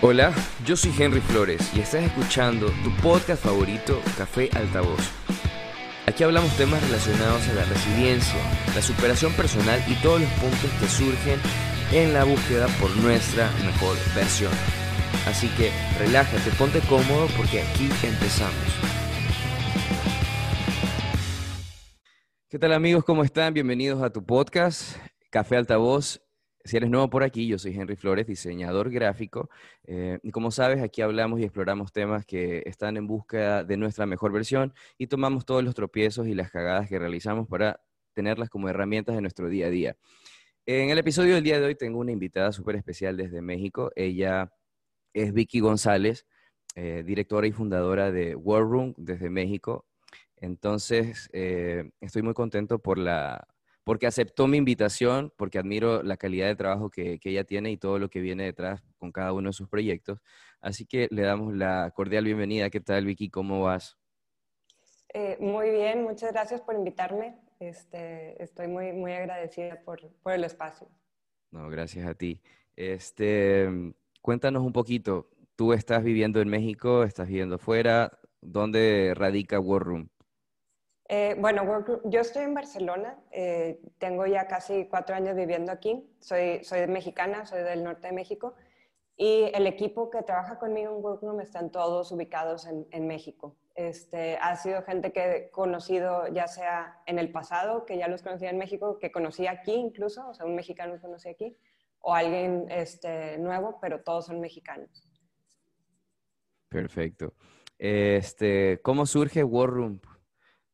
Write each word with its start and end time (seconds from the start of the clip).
Hola, 0.00 0.32
yo 0.64 0.76
soy 0.76 0.94
Henry 0.96 1.20
Flores 1.20 1.72
y 1.74 1.80
estás 1.80 2.04
escuchando 2.04 2.68
tu 2.84 2.90
podcast 3.02 3.42
favorito, 3.42 4.00
Café 4.16 4.48
Altavoz. 4.54 5.10
Aquí 6.06 6.22
hablamos 6.22 6.56
temas 6.56 6.80
relacionados 6.84 7.48
a 7.48 7.54
la 7.54 7.64
resiliencia, 7.64 8.38
la 8.76 8.80
superación 8.80 9.32
personal 9.32 9.82
y 9.88 10.00
todos 10.00 10.20
los 10.20 10.30
puntos 10.34 10.70
que 10.78 10.86
surgen 10.86 11.40
en 11.90 12.14
la 12.14 12.22
búsqueda 12.22 12.68
por 12.80 12.96
nuestra 12.98 13.50
mejor 13.66 13.96
versión. 14.14 14.52
Así 15.26 15.48
que 15.56 15.72
relájate, 15.98 16.48
ponte 16.52 16.78
cómodo 16.82 17.26
porque 17.36 17.62
aquí 17.62 17.90
empezamos. 18.04 18.54
¿Qué 22.48 22.60
tal 22.60 22.72
amigos? 22.72 23.02
¿Cómo 23.02 23.24
están? 23.24 23.52
Bienvenidos 23.52 24.00
a 24.00 24.10
tu 24.10 24.24
podcast, 24.24 24.96
Café 25.30 25.56
Altavoz. 25.56 26.20
Si 26.64 26.76
eres 26.76 26.90
nuevo 26.90 27.08
por 27.08 27.22
aquí, 27.22 27.46
yo 27.46 27.58
soy 27.58 27.74
Henry 27.74 27.96
Flores, 27.96 28.26
diseñador 28.26 28.90
gráfico. 28.90 29.48
Eh, 29.84 30.18
y 30.22 30.30
como 30.30 30.50
sabes, 30.50 30.82
aquí 30.82 31.02
hablamos 31.02 31.40
y 31.40 31.44
exploramos 31.44 31.92
temas 31.92 32.26
que 32.26 32.62
están 32.66 32.96
en 32.96 33.06
busca 33.06 33.64
de 33.64 33.76
nuestra 33.76 34.06
mejor 34.06 34.32
versión 34.32 34.74
y 34.98 35.06
tomamos 35.06 35.46
todos 35.46 35.64
los 35.64 35.74
tropiezos 35.74 36.26
y 36.26 36.34
las 36.34 36.50
cagadas 36.50 36.88
que 36.88 36.98
realizamos 36.98 37.48
para 37.48 37.80
tenerlas 38.12 38.50
como 38.50 38.68
herramientas 38.68 39.14
de 39.14 39.22
nuestro 39.22 39.48
día 39.48 39.66
a 39.66 39.70
día. 39.70 39.96
En 40.66 40.90
el 40.90 40.98
episodio 40.98 41.34
del 41.34 41.44
día 41.44 41.60
de 41.60 41.66
hoy 41.66 41.74
tengo 41.74 41.98
una 42.00 42.12
invitada 42.12 42.52
súper 42.52 42.76
especial 42.76 43.16
desde 43.16 43.40
México. 43.40 43.90
Ella 43.96 44.52
es 45.14 45.32
Vicky 45.32 45.60
González, 45.60 46.26
eh, 46.74 47.02
directora 47.06 47.46
y 47.46 47.52
fundadora 47.52 48.12
de 48.12 48.34
War 48.34 48.62
Room 48.62 48.94
desde 48.98 49.30
México. 49.30 49.86
Entonces, 50.36 51.30
eh, 51.32 51.90
estoy 52.00 52.22
muy 52.22 52.34
contento 52.34 52.80
por 52.80 52.98
la, 52.98 53.48
porque 53.88 54.06
aceptó 54.06 54.46
mi 54.46 54.58
invitación, 54.58 55.32
porque 55.38 55.58
admiro 55.58 56.02
la 56.02 56.18
calidad 56.18 56.46
de 56.46 56.56
trabajo 56.56 56.90
que, 56.90 57.18
ella 57.24 57.44
tiene 57.44 57.70
y 57.70 57.78
todo 57.78 57.98
lo 57.98 58.10
que 58.10 58.20
viene 58.20 58.44
detrás 58.44 58.82
con 58.98 59.12
cada 59.12 59.32
uno 59.32 59.48
de 59.48 59.54
sus 59.54 59.66
proyectos. 59.66 60.20
Así 60.60 60.84
que 60.84 61.08
le 61.10 61.22
damos 61.22 61.54
la 61.54 61.90
cordial 61.96 62.26
bienvenida. 62.26 62.68
¿Qué 62.68 62.80
tal, 62.80 63.06
Vicky? 63.06 63.30
¿Cómo 63.30 63.62
vas? 63.62 63.96
Eh, 65.14 65.38
muy 65.40 65.70
bien, 65.70 66.02
muchas 66.02 66.32
gracias 66.32 66.60
por 66.60 66.74
invitarme. 66.74 67.38
Este, 67.60 68.42
estoy 68.42 68.68
muy, 68.68 68.92
muy 68.92 69.12
agradecida 69.12 69.80
por, 69.80 70.00
por, 70.22 70.34
el 70.34 70.44
espacio. 70.44 70.86
No, 71.50 71.70
gracias 71.70 72.06
a 72.06 72.12
ti. 72.12 72.42
Este, 72.76 73.70
cuéntanos 74.20 74.64
un 74.64 74.74
poquito. 74.74 75.30
Tú 75.56 75.72
estás 75.72 76.04
viviendo 76.04 76.42
en 76.42 76.50
México, 76.50 77.04
estás 77.04 77.28
viviendo 77.28 77.56
fuera. 77.56 78.18
¿Dónde 78.42 79.14
radica 79.16 79.58
War 79.58 79.82
Room? 79.82 80.10
Eh, 81.10 81.36
bueno, 81.38 81.64
yo 82.04 82.20
estoy 82.20 82.44
en 82.44 82.52
Barcelona, 82.52 83.18
eh, 83.30 83.80
tengo 83.96 84.26
ya 84.26 84.46
casi 84.46 84.86
cuatro 84.88 85.16
años 85.16 85.34
viviendo 85.34 85.72
aquí, 85.72 86.06
soy, 86.20 86.62
soy 86.64 86.86
mexicana, 86.86 87.46
soy 87.46 87.62
del 87.62 87.82
norte 87.82 88.08
de 88.08 88.12
México 88.12 88.54
y 89.16 89.50
el 89.54 89.66
equipo 89.66 90.10
que 90.10 90.22
trabaja 90.22 90.58
conmigo 90.58 90.94
en 90.94 91.02
Workroom 91.02 91.40
están 91.40 91.72
todos 91.72 92.12
ubicados 92.12 92.66
en, 92.66 92.86
en, 92.90 93.06
México. 93.06 93.56
Este, 93.74 94.36
ha 94.36 94.54
sido 94.56 94.82
gente 94.82 95.10
que 95.10 95.30
he 95.30 95.50
conocido 95.50 96.28
ya 96.28 96.46
sea 96.46 97.00
en 97.06 97.18
el 97.18 97.32
pasado, 97.32 97.86
que 97.86 97.96
ya 97.96 98.06
los 98.06 98.22
conocía 98.22 98.50
en 98.50 98.58
México, 98.58 98.98
que 98.98 99.10
conocí 99.10 99.46
aquí 99.46 99.72
incluso, 99.72 100.28
o 100.28 100.34
sea, 100.34 100.44
un 100.44 100.54
mexicano 100.54 101.00
conocí 101.00 101.30
aquí, 101.30 101.56
o 102.00 102.14
alguien 102.14 102.66
este, 102.70 103.38
nuevo, 103.38 103.78
pero 103.80 104.02
todos 104.02 104.26
son 104.26 104.40
mexicanos. 104.40 105.08
Perfecto. 106.68 107.32
Este, 107.78 108.80
¿Cómo 108.82 109.06
surge 109.06 109.42
War 109.42 109.70
Room? 109.70 110.00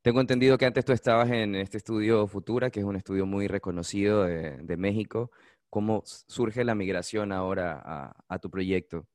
Tengo 0.04 0.20
entendido 0.20 0.58
que 0.58 0.66
antes 0.66 0.84
tú 0.84 0.92
estabas 0.92 1.30
en 1.30 1.54
este 1.54 1.78
estudio 1.78 2.26
Futura, 2.26 2.68
que 2.68 2.78
es 2.78 2.84
un 2.84 2.94
estudio 2.94 3.24
muy 3.24 3.48
reconocido 3.48 4.24
de, 4.24 4.76
México. 4.76 5.30
¿Cómo 5.70 6.02
surge 6.04 6.62
la 6.62 6.74
migración 6.74 7.32
ahora 7.32 8.12
a, 8.28 8.38
tu 8.38 8.50
proyecto? 8.50 9.06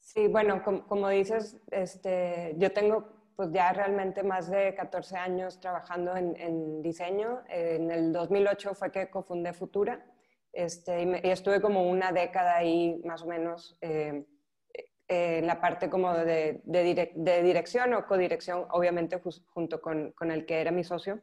Sí, 0.00 0.28
bueno, 0.28 0.62
como, 0.62 1.08
dices, 1.08 1.56
este, 1.70 2.54
yo 2.58 2.70
tengo 2.72 3.08
pues 3.36 3.50
ya 3.52 3.72
realmente 3.72 4.22
más 4.22 4.50
de 4.50 4.74
14 4.74 5.16
años 5.16 5.60
trabajando 5.60 6.14
en, 6.14 6.82
diseño. 6.82 7.40
En 7.48 7.90
el 7.90 8.12
2008 8.12 8.74
fue 8.74 8.92
que 8.92 9.08
cofundé 9.08 9.54
Futura 9.54 10.04
este, 10.52 11.04
y, 11.24 11.30
estuve 11.30 11.62
como 11.62 11.88
una 11.88 12.12
década 12.12 12.56
ahí 12.56 13.00
más 13.02 13.22
o 13.22 13.28
menos 13.28 13.78
eh, 13.80 14.26
en 15.08 15.44
eh, 15.44 15.46
la 15.46 15.60
parte 15.60 15.88
como 15.88 16.12
de, 16.14 16.60
de, 16.64 17.42
dirección 17.42 17.94
o 17.94 18.06
codirección, 18.06 18.66
obviamente 18.70 19.20
junto 19.46 19.80
con, 19.80 20.12
con, 20.12 20.30
el 20.30 20.46
que 20.46 20.60
era 20.60 20.70
mi 20.70 20.84
socio. 20.84 21.20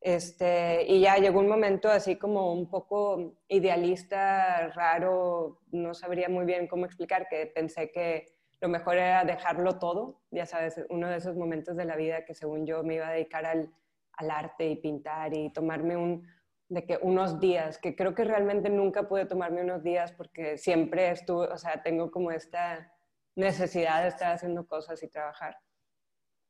Este, 0.00 0.84
y 0.86 1.00
ya 1.00 1.16
llegó 1.16 1.40
un 1.40 1.48
momento 1.48 1.90
así 1.90 2.16
como 2.16 2.52
un 2.52 2.70
poco 2.70 3.34
idealista, 3.48 4.68
raro, 4.68 5.60
no 5.72 5.92
sabría 5.92 6.28
muy 6.28 6.46
bien 6.46 6.68
cómo 6.68 6.86
explicar, 6.86 7.26
que 7.28 7.46
pensé 7.46 7.90
que 7.90 8.26
lo 8.60 8.68
mejor 8.68 8.96
era 8.96 9.24
dejarlo 9.24 9.78
todo, 9.78 10.20
ya 10.30 10.46
sabes, 10.46 10.80
uno 10.88 11.08
de 11.08 11.16
esos 11.16 11.36
momentos 11.36 11.76
de 11.76 11.84
la 11.84 11.96
vida 11.96 12.24
que 12.24 12.34
según 12.34 12.64
yo 12.66 12.82
me 12.82 12.94
iba 12.94 13.08
a 13.08 13.12
dedicar 13.12 13.44
al, 13.44 13.70
al 14.12 14.30
arte 14.30 14.68
y 14.68 14.76
pintar 14.76 15.36
y 15.36 15.52
tomarme 15.52 15.96
un, 15.96 16.26
de 16.68 16.84
que 16.84 16.98
unos 17.00 17.40
días, 17.40 17.78
que 17.78 17.96
creo 17.96 18.14
que 18.14 18.24
realmente 18.24 18.70
nunca 18.70 19.08
pude 19.08 19.26
tomarme 19.26 19.62
unos 19.62 19.82
días 19.82 20.12
porque 20.12 20.58
siempre 20.58 21.10
estuve, 21.10 21.46
o 21.46 21.58
sea, 21.58 21.82
tengo 21.82 22.10
como 22.10 22.30
esta 22.30 22.92
necesidad 23.38 24.02
de 24.02 24.08
estar 24.08 24.32
haciendo 24.32 24.66
cosas 24.66 25.02
y 25.02 25.08
trabajar. 25.08 25.56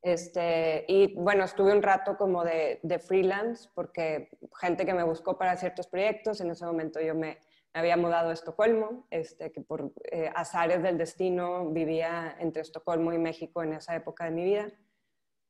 Este, 0.01 0.85
y 0.89 1.15
bueno, 1.15 1.45
estuve 1.45 1.73
un 1.73 1.83
rato 1.83 2.17
como 2.17 2.45
de, 2.45 2.81
freelance 3.07 3.69
porque 3.75 4.31
gente 4.61 4.87
que 4.87 4.95
me 4.95 5.03
buscó 5.03 5.37
para 5.37 5.57
ciertos 5.57 5.87
proyectos, 5.87 6.41
en 6.41 6.51
ese 6.51 6.65
momento 6.65 7.01
yo 7.01 7.15
me, 7.15 7.39
había 7.75 7.97
mudado 7.97 8.31
a 8.31 8.33
Estocolmo, 8.33 9.07
este, 9.11 9.53
que 9.53 9.61
por 9.61 9.93
eh, 10.11 10.31
azares 10.35 10.83
del 10.83 10.97
destino 10.97 11.71
vivía 11.71 12.37
entre 12.39 12.63
Estocolmo 12.63 13.13
y 13.13 13.19
México 13.19 13.63
en 13.63 13.75
esa 13.75 13.95
época 13.95 14.25
de 14.25 14.31
mi 14.31 14.45
vida. 14.45 14.73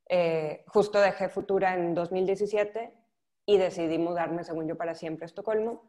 Eh, 0.09 0.65
justo 0.67 1.01
dejé 1.01 1.29
Futura 1.29 1.75
en 1.75 1.95
2017 1.95 2.93
y 3.47 3.59
decidí 3.59 3.99
mudarme, 3.99 4.43
según 4.43 4.67
yo, 4.67 4.77
para 4.77 4.95
siempre 4.95 5.25
a 5.25 5.27
Estocolmo. 5.27 5.89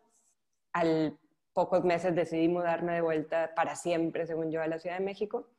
Al 0.74 1.18
pocos 1.60 1.84
meses 1.84 2.16
decidí 2.16 2.48
mudarme 2.48 2.94
de 2.94 3.02
vuelta 3.02 3.52
para 3.54 3.76
siempre, 3.76 4.26
según 4.26 4.50
yo, 4.50 4.62
a 4.62 4.68
la 4.68 4.80
Ciudad 4.80 4.98
de 4.98 5.04
México. 5.04 5.50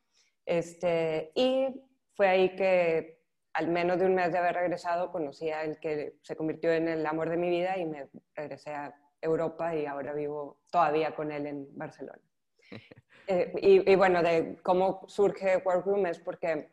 Este, 0.46 1.30
y 1.34 1.84
fue 2.14 2.26
ahí 2.26 2.56
que 2.56 3.20
al 3.52 3.68
menos 3.68 3.98
de 3.98 4.06
un 4.06 4.14
mes 4.14 4.32
de 4.32 4.38
haber 4.38 4.54
regresado 4.54 5.12
conocí 5.12 5.50
a 5.50 5.62
el 5.62 5.78
que 5.78 6.14
se 6.22 6.36
convirtió 6.36 6.72
en 6.72 6.88
el 6.88 7.04
amor 7.04 7.28
de 7.28 7.36
mi 7.36 7.50
vida 7.50 7.76
y 7.76 7.84
me 7.84 8.08
regresé 8.34 8.70
a 8.70 8.94
Europa 9.20 9.76
y 9.76 9.84
ahora 9.84 10.14
vivo 10.14 10.62
todavía 10.70 11.14
con 11.14 11.30
él 11.32 11.46
en 11.46 11.68
Barcelona. 11.76 12.22
Eh, 13.26 13.52
y, 13.86 13.94
bueno, 13.94 14.24
de 14.24 14.56
cómo 14.60 15.04
surge 15.06 15.58
Workroom 15.58 16.06
es 16.06 16.18
porque 16.18 16.68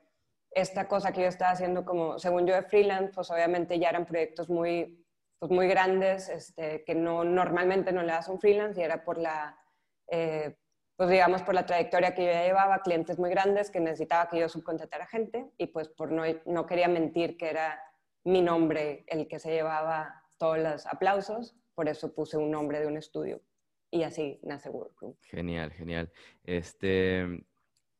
esta 0.49 0.87
cosa 0.87 1.11
que 1.11 1.21
yo 1.21 1.27
estaba 1.27 1.51
haciendo 1.51 1.85
como, 1.85 2.17
según 2.17 2.47
yo, 2.47 2.55
de 2.55 2.63
freelance, 2.63 3.11
pues 3.13 3.29
obviamente 3.29 3.77
ya 3.77 3.89
eran 3.89 4.07
proyectos 4.07 4.49
muy 4.49 5.05
pues, 5.39 5.51
muy 5.51 5.67
grandes 5.67 6.29
este, 6.29 6.83
que 6.83 6.95
no, 6.95 7.23
normalmente 7.23 7.91
no 7.91 8.01
le 8.01 8.11
das 8.11 8.27
un 8.27 8.39
freelance 8.39 8.79
y 8.79 8.83
era 8.83 9.03
por 9.03 9.17
la, 9.17 9.57
eh, 10.09 10.57
pues 10.95 11.09
digamos, 11.09 11.43
por 11.43 11.53
la 11.53 11.65
trayectoria 11.65 12.15
que 12.15 12.25
yo 12.25 12.31
ya 12.31 12.43
llevaba, 12.43 12.81
clientes 12.81 13.19
muy 13.19 13.29
grandes 13.29 13.69
que 13.69 13.79
necesitaba 13.79 14.29
que 14.29 14.39
yo 14.39 14.49
subcontratara 14.49 15.05
gente 15.05 15.51
y 15.57 15.67
pues 15.67 15.89
por 15.89 16.11
no, 16.11 16.23
no 16.45 16.65
quería 16.65 16.87
mentir 16.87 17.37
que 17.37 17.49
era 17.49 17.79
mi 18.23 18.41
nombre 18.41 19.05
el 19.07 19.27
que 19.27 19.39
se 19.39 19.51
llevaba 19.51 20.23
todos 20.37 20.57
los 20.57 20.85
aplausos, 20.87 21.55
por 21.75 21.87
eso 21.87 22.13
puse 22.13 22.37
un 22.37 22.51
nombre 22.51 22.79
de 22.79 22.87
un 22.87 22.97
estudio 22.97 23.41
y 23.91 24.03
así 24.03 24.39
nace 24.43 24.69
Workroom. 24.69 25.15
Genial, 25.21 25.71
genial. 25.71 26.11
Este, 26.43 27.25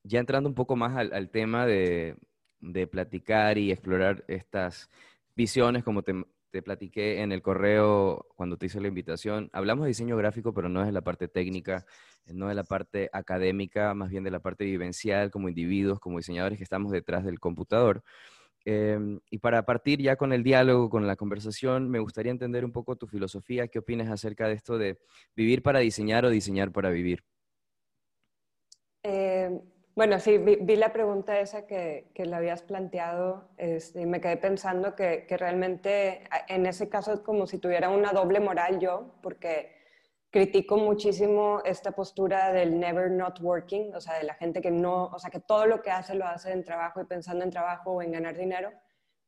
ya 0.04 0.20
entrando 0.20 0.50
un 0.50 0.56
poco 0.56 0.76
más 0.76 0.98
al, 0.98 1.14
al 1.14 1.30
tema 1.30 1.66
de, 1.66 2.18
de 2.60 2.88
platicar 2.88 3.58
y 3.58 3.72
explorar 3.72 4.26
estas 4.28 4.90
visiones, 5.36 5.84
como 5.84 6.02
te, 6.02 6.14
te 6.52 6.62
platiqué 6.62 7.22
en 7.22 7.32
el 7.32 7.42
correo 7.42 8.26
cuando 8.36 8.58
te 8.58 8.68
hice 8.68 8.82
la 8.82 8.88
invitación. 8.88 9.50
Hablamos 9.54 9.86
de 9.86 9.90
diseño 9.90 10.18
gráfico, 10.18 10.54
pero 10.54 10.70
no 10.70 10.82
es 10.82 10.88
de 10.88 10.94
la 10.94 11.02
parte 11.02 11.28
técnica, 11.28 11.86
no 12.26 12.48
de 12.48 12.56
la 12.56 12.64
parte 12.64 13.10
académica, 13.14 13.94
más 13.94 14.10
bien 14.10 14.24
de 14.24 14.32
la 14.32 14.40
parte 14.40 14.66
vivencial, 14.66 15.32
como 15.32 15.50
individuos, 15.50 16.00
como 16.00 16.18
diseñadores 16.18 16.58
que 16.58 16.64
estamos 16.64 16.92
detrás 16.92 17.24
del 17.26 17.40
computador. 17.40 18.04
Em, 18.66 19.22
y 19.30 19.38
para 19.38 19.64
partir 19.66 20.02
ya 20.02 20.18
con 20.18 20.34
el 20.34 20.44
diálogo, 20.44 20.90
con 20.90 21.08
la 21.08 21.16
conversación, 21.16 21.90
me 21.90 22.00
gustaría 22.00 22.32
entender 22.32 22.66
un 22.66 22.74
poco 22.74 22.98
tu 22.98 23.08
filosofía. 23.08 23.68
¿Qué 23.70 23.80
opinas 23.80 24.10
acerca 24.10 24.48
de 24.48 24.56
esto 24.56 24.78
de 24.78 25.00
vivir 25.36 25.64
para 25.64 25.80
diseñar 25.80 26.26
o 26.26 26.30
diseñar 26.30 26.72
para 26.72 26.90
vivir? 26.90 27.24
Eh, 29.04 29.50
bueno, 29.98 30.20
sí, 30.20 30.38
vi, 30.38 30.76
la 30.76 30.94
pregunta 30.94 31.40
esa 31.40 31.66
que, 31.66 32.12
que 32.14 32.28
le 32.28 32.36
habías 32.36 32.62
planteado 32.62 33.50
este, 33.58 34.02
y 34.02 34.06
me 34.06 34.22
quedé 34.22 34.38
pensando 34.38 34.94
que, 34.96 35.26
que, 35.26 35.38
realmente 35.38 36.22
en 36.50 36.68
ese 36.68 36.88
caso 36.88 37.14
es 37.14 37.22
como 37.22 37.48
si 37.48 37.58
tuviera 37.58 37.90
una 37.90 38.14
doble 38.14 38.40
moral 38.40 38.80
yo, 38.80 39.16
porque 39.24 39.72
critico 40.30 40.78
muchísimo 40.78 41.64
esta 41.66 41.94
postura 41.94 42.54
del 42.54 42.80
never 42.80 43.10
not 43.10 43.40
working, 43.42 43.96
o 43.96 44.00
sea, 44.00 44.20
de 44.20 44.24
la 44.26 44.36
gente 44.36 44.62
que 44.62 44.70
no, 44.70 45.06
o 45.06 45.18
sea, 45.18 45.32
que 45.32 45.40
todo 45.40 45.66
lo 45.66 45.82
que 45.82 45.90
hace 45.90 46.14
lo 46.14 46.28
hace 46.28 46.52
en 46.52 46.64
trabajo 46.64 47.02
y 47.02 47.06
pensando 47.06 47.44
en 47.44 47.50
trabajo 47.50 47.94
o 47.94 48.04
en 48.04 48.12
ganar 48.12 48.38
dinero, 48.38 48.72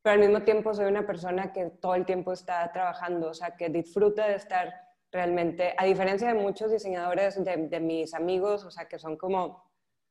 pero 0.02 0.14
al 0.14 0.20
mismo 0.20 0.44
tiempo 0.44 0.72
soy 0.72 0.86
una 0.86 1.04
persona 1.04 1.52
que 1.52 1.66
todo 1.66 1.96
el 1.96 2.06
tiempo 2.06 2.32
está 2.32 2.70
trabajando, 2.72 3.30
o 3.30 3.34
sea, 3.34 3.56
que 3.56 3.70
disfruta 3.70 4.28
de 4.28 4.36
estar 4.36 4.72
realmente, 5.10 5.74
a 5.76 5.84
diferencia 5.84 6.28
de 6.28 6.34
muchos 6.34 6.70
diseñadores 6.70 7.44
de, 7.44 7.56
de 7.56 7.80
mis 7.80 8.14
amigos, 8.14 8.64
o 8.64 8.70
sea, 8.70 8.84
que 8.84 9.00
son 9.00 9.16
como 9.16 9.68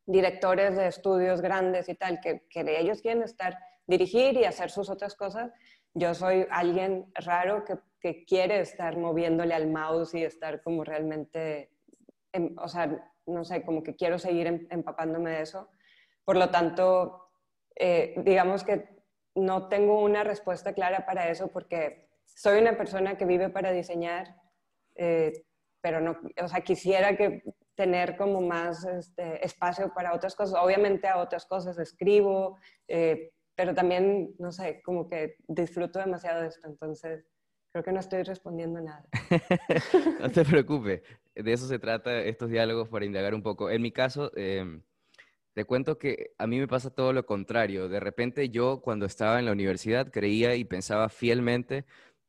directores 0.09 0.75
de 0.75 0.87
estudios 0.87 1.39
grandes 1.39 1.87
y 1.87 1.95
tal, 1.95 2.19
que, 2.19 2.47
que 2.49 2.79
ellos 2.79 3.01
quieren 3.01 3.21
estar, 3.21 3.57
dirigir 3.85 4.35
y 4.37 4.45
hacer 4.45 4.71
sus 4.71 4.89
otras 4.89 5.15
cosas. 5.15 5.51
Yo 5.93 6.15
soy 6.15 6.47
alguien 6.49 7.11
raro 7.13 7.63
que, 7.63 7.75
que 8.01 8.25
quiere 8.25 8.59
estar 8.59 8.97
moviéndole 8.97 9.53
al 9.53 9.67
mouse 9.67 10.15
y 10.15 10.23
estar 10.23 10.63
como 10.63 10.83
realmente, 10.83 11.71
o 12.57 12.67
sea, 12.67 13.13
no 13.27 13.45
sé, 13.45 13.61
como 13.63 13.83
que 13.83 13.95
quiero 13.95 14.17
seguir 14.17 14.47
em, 14.47 14.67
empapándome 14.71 15.29
de 15.31 15.41
eso. 15.41 15.69
Por 16.25 16.37
lo 16.37 16.49
tanto, 16.49 17.29
eh, 17.75 18.15
digamos 18.25 18.63
que 18.63 18.89
no 19.35 19.67
tengo 19.67 20.01
una 20.01 20.23
respuesta 20.23 20.73
clara 20.73 21.05
para 21.05 21.29
eso 21.29 21.49
porque 21.49 22.09
soy 22.25 22.59
una 22.59 22.75
persona 22.75 23.15
que 23.15 23.25
vive 23.25 23.49
para 23.49 23.71
diseñar, 23.71 24.35
eh, 24.95 25.45
pero 25.81 26.01
no, 26.01 26.17
o 26.41 26.47
sea, 26.47 26.61
quisiera 26.61 27.15
que 27.15 27.43
tener 27.79 28.17
como 28.17 28.41
más 28.41 28.83
este, 28.83 29.45
espacio 29.45 29.93
para 29.93 30.13
otras 30.13 30.35
cosas. 30.35 30.59
Obviamente 30.61 31.07
a 31.07 31.17
otras 31.17 31.45
cosas 31.45 31.79
escribo, 31.79 32.57
eh, 32.89 33.31
pero 33.55 33.73
también, 33.73 34.35
no 34.37 34.51
sé, 34.51 34.81
como 34.83 35.07
que 35.07 35.37
disfruto 35.47 35.97
demasiado 35.97 36.41
de 36.41 36.49
esto, 36.49 36.67
entonces 36.67 37.25
creo 37.71 37.81
que 37.81 37.93
no 37.93 38.01
estoy 38.01 38.23
respondiendo 38.23 38.81
nada. 38.81 39.07
no 40.19 40.29
te 40.29 40.43
preocupes, 40.43 41.03
de 41.33 41.53
eso 41.53 41.67
se 41.67 41.79
trata 41.79 42.19
estos 42.19 42.49
diálogos 42.49 42.89
para 42.89 43.05
indagar 43.05 43.33
un 43.33 43.43
poco. 43.43 43.69
En 43.69 43.81
mi 43.81 43.93
caso, 43.93 44.29
em, 44.35 44.83
te 45.53 45.63
cuento 45.63 45.97
que 45.97 46.31
a 46.37 46.47
mí 46.47 46.59
me 46.59 46.67
pasa 46.67 46.89
todo 46.89 47.13
lo 47.13 47.25
contrario. 47.25 47.87
De 47.87 48.01
repente 48.01 48.49
yo 48.49 48.81
cuando 48.81 49.05
estaba 49.05 49.39
en 49.39 49.45
la 49.45 49.53
universidad 49.53 50.11
creía 50.11 50.55
y 50.55 50.65
pensaba 50.65 51.07
fielmente 51.07 51.85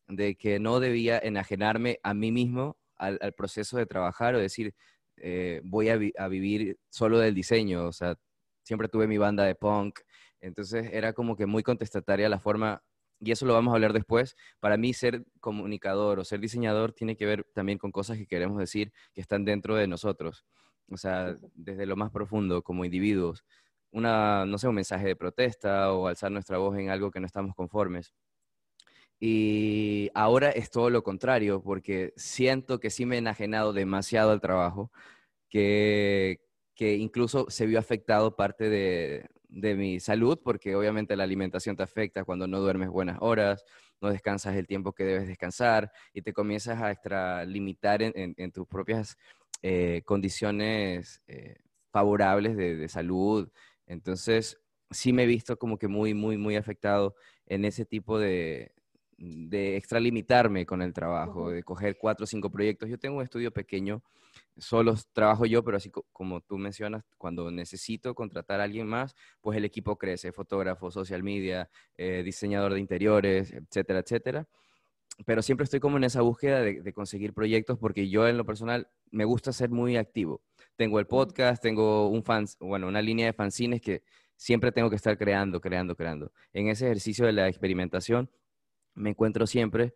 de 0.07 0.37
que 0.37 0.61
no 0.61 0.79
debía 0.79 1.19
enajenarme 1.19 1.99
a 2.05 2.15
mí 2.15 2.31
mismo 2.31 2.77
al, 2.97 3.19
al 3.21 3.33
proceso 3.33 3.79
de 3.79 3.87
trabajar 3.87 4.37
o 4.37 4.39
decir, 4.39 4.77
eh, 5.21 5.61
voy 5.65 5.89
a, 5.89 5.97
vivir 6.29 6.79
solo 6.89 7.19
del 7.19 7.35
diseño, 7.35 7.87
o 7.87 7.93
sea, 7.93 8.17
siempre 8.63 8.89
tuve 8.89 9.07
mi 9.07 9.19
banda 9.19 9.45
de 9.45 9.55
punk, 9.55 10.01
entonces 10.41 10.91
era 10.93 11.13
como 11.13 11.37
que 11.37 11.47
muy 11.47 11.63
contestataria 11.63 12.29
la 12.29 12.41
forma, 12.41 12.83
y 13.21 13.33
eso 13.33 13.47
lo 13.47 13.53
vamos 13.55 13.73
a 13.73 13.75
hablar 13.75 13.93
después, 13.93 14.37
para 14.61 14.77
mí 14.77 14.93
ser 14.95 15.25
comunicador 15.41 16.19
o 16.19 16.25
ser 16.25 16.41
diseñador 16.41 16.93
tiene 16.93 17.17
que 17.17 17.27
ver 17.27 17.47
también 17.55 17.79
con 17.79 17.93
cosas 17.93 18.17
que 18.17 18.27
queremos 18.27 18.59
decir 18.59 18.93
que 19.13 19.21
están 19.21 19.45
dentro 19.45 19.77
de 19.77 19.87
nosotros, 19.87 20.47
o 20.91 20.97
sea, 20.97 21.37
desde 21.55 21.87
lo 21.87 21.97
más 21.97 22.11
profundo 22.11 22.63
como 22.63 22.85
individuos, 22.85 23.45
una, 23.93 24.47
no 24.47 24.59
sé, 24.59 24.69
un 24.69 24.75
mensaje 24.75 25.07
de 25.07 25.17
protesta 25.17 25.93
o 25.93 26.07
alzar 26.07 26.31
nuestra 26.31 26.59
voz 26.59 26.79
en 26.79 26.91
algo 26.91 27.11
que 27.11 27.21
no 27.21 27.27
estamos 27.27 27.55
conformes. 27.55 28.15
Y 29.21 30.11
ahora 30.15 30.51
es 30.51 30.71
todo 30.71 30.89
lo 30.89 31.03
contrario, 31.05 31.63
porque 31.63 32.15
siento 32.17 32.81
que 32.81 32.89
sí 32.89 33.05
me 33.05 33.17
he 33.17 33.19
enajenado 33.19 33.75
demasiado 33.75 34.31
al 34.33 34.41
trabajo, 34.41 34.91
que, 35.51 36.41
que 36.75 36.97
incluso 36.97 37.47
se 37.51 37.67
vio 37.67 37.79
afectado 37.79 38.35
parte 38.35 38.71
de, 38.71 39.29
de, 39.49 39.75
mi 39.75 40.01
salud, 40.01 40.41
porque 40.43 40.75
obviamente 40.75 41.17
la 41.17 41.25
alimentación 41.25 41.77
te 41.77 41.83
afecta 41.83 42.25
cuando 42.25 42.47
no 42.47 42.61
duermes 42.61 42.89
buenas 42.89 43.19
horas, 43.21 43.65
no 44.01 44.11
descansas 44.11 44.57
el 44.57 44.67
tiempo 44.67 44.95
que 44.95 45.05
debes 45.05 45.29
descansar 45.29 45.93
y 46.15 46.23
te 46.23 46.33
comienzas 46.33 46.81
a 46.81 46.91
extralimitar 46.91 48.03
en, 48.03 48.35
en, 48.37 48.53
tus 48.53 48.67
propias 48.67 49.19
eh, 49.63 50.03
condiciones 50.07 51.23
eh, 51.29 51.57
favorables 51.93 52.57
de, 52.57 52.77
de 52.77 52.89
salud. 52.89 53.51
Entonces, 53.87 54.59
sí 54.91 55.13
me 55.13 55.25
he 55.25 55.27
visto 55.27 55.59
como 55.59 55.79
que 55.79 55.89
muy, 55.89 56.15
muy, 56.15 56.39
muy 56.39 56.57
afectado 56.57 57.15
en 57.47 57.65
ese 57.67 57.85
tipo 57.85 58.19
de, 58.19 58.73
de 59.21 59.77
extralimitarme 59.77 60.65
con 60.65 60.81
el 60.81 60.95
trabajo, 60.95 61.51
de 61.51 61.63
coger 61.63 61.99
cuatro 61.99 62.25
o 62.25 62.27
cinco 62.27 62.51
proyectos. 62.51 62.89
Yo 62.89 62.99
tengo 62.99 63.19
un 63.19 63.23
estudio 63.23 63.53
pequeño, 63.53 64.03
solo 64.57 64.95
trabajo 65.13 65.45
yo, 65.45 65.63
pero 65.63 65.77
así 65.77 65.91
como 66.13 66.41
tú 66.41 66.57
mencionas, 66.57 67.05
cuando 67.19 67.51
necesito 67.51 68.15
contratar 68.15 68.61
a 68.61 68.65
alguien 68.65 68.87
más, 68.87 69.15
pues 69.43 69.59
el 69.59 69.67
equipo 69.67 69.97
crece, 69.97 70.33
fotógrafo, 70.33 70.91
social 70.91 71.23
media, 71.23 71.69
eh, 71.99 72.23
diseñador 72.25 72.73
de 72.73 72.81
interiores, 72.81 73.53
etcétera, 73.53 74.01
etcétera. 74.01 74.49
Pero 75.27 75.43
siempre 75.43 75.65
estoy 75.65 75.81
como 75.81 75.99
en 75.99 76.05
esa 76.05 76.23
búsqueda 76.23 76.63
de, 76.63 76.93
conseguir 76.95 77.35
proyectos 77.35 77.79
porque 77.79 78.09
yo 78.09 78.27
en 78.27 78.39
lo 78.39 78.47
personal 78.47 78.89
me 79.11 79.27
gusta 79.27 79.53
ser 79.53 79.69
muy 79.69 79.99
activo. 79.99 80.41
Tengo 80.77 80.99
el 80.99 81.07
podcast, 81.07 81.63
tengo 81.63 82.09
un 82.09 82.25
fans, 82.25 82.57
bueno, 82.59 82.89
una 82.89 83.03
línea 83.03 83.27
de 83.27 83.35
fanzines 83.35 83.83
que 83.83 84.03
siempre 84.35 84.73
tengo 84.73 84.89
que 84.89 84.97
estar 84.97 85.19
creando, 85.19 85.61
creando, 85.61 85.95
creando. 85.95 86.33
En 86.55 86.69
ese 86.69 86.87
ejercicio 86.87 87.27
de 87.27 87.33
la 87.33 87.49
experimentación, 87.49 88.31
me 88.95 89.11
encuentro 89.11 89.47
siempre. 89.47 89.95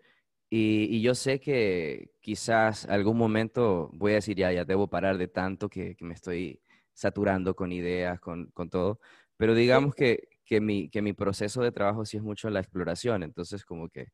Y, 0.50 1.02
yo 1.02 1.14
sé 1.14 1.40
que 1.40 2.10
quizás 2.20 2.86
algún 2.86 3.18
momento 3.18 3.90
voy 3.92 4.12
a 4.12 4.16
decir, 4.16 4.36
ya, 4.36 4.52
ya 4.52 4.64
debo 4.64 4.88
parar 4.88 5.18
de 5.18 5.26
tanto 5.28 5.68
que, 5.68 5.96
me 6.00 6.14
estoy 6.14 6.60
saturando 6.92 7.56
con 7.56 7.72
ideas, 7.72 8.20
con, 8.20 8.52
todo. 8.70 9.00
Pero 9.36 9.54
digamos 9.54 9.94
que, 9.94 10.28
que, 10.44 10.60
mi, 10.60 10.88
que 10.90 11.02
mi 11.02 11.12
proceso 11.12 11.62
de 11.62 11.72
trabajo 11.72 12.04
sí 12.04 12.18
es 12.18 12.22
mucho 12.22 12.50
la 12.50 12.60
exploración. 12.60 13.22
Entonces, 13.24 13.64
como 13.64 13.88
que 13.88 14.08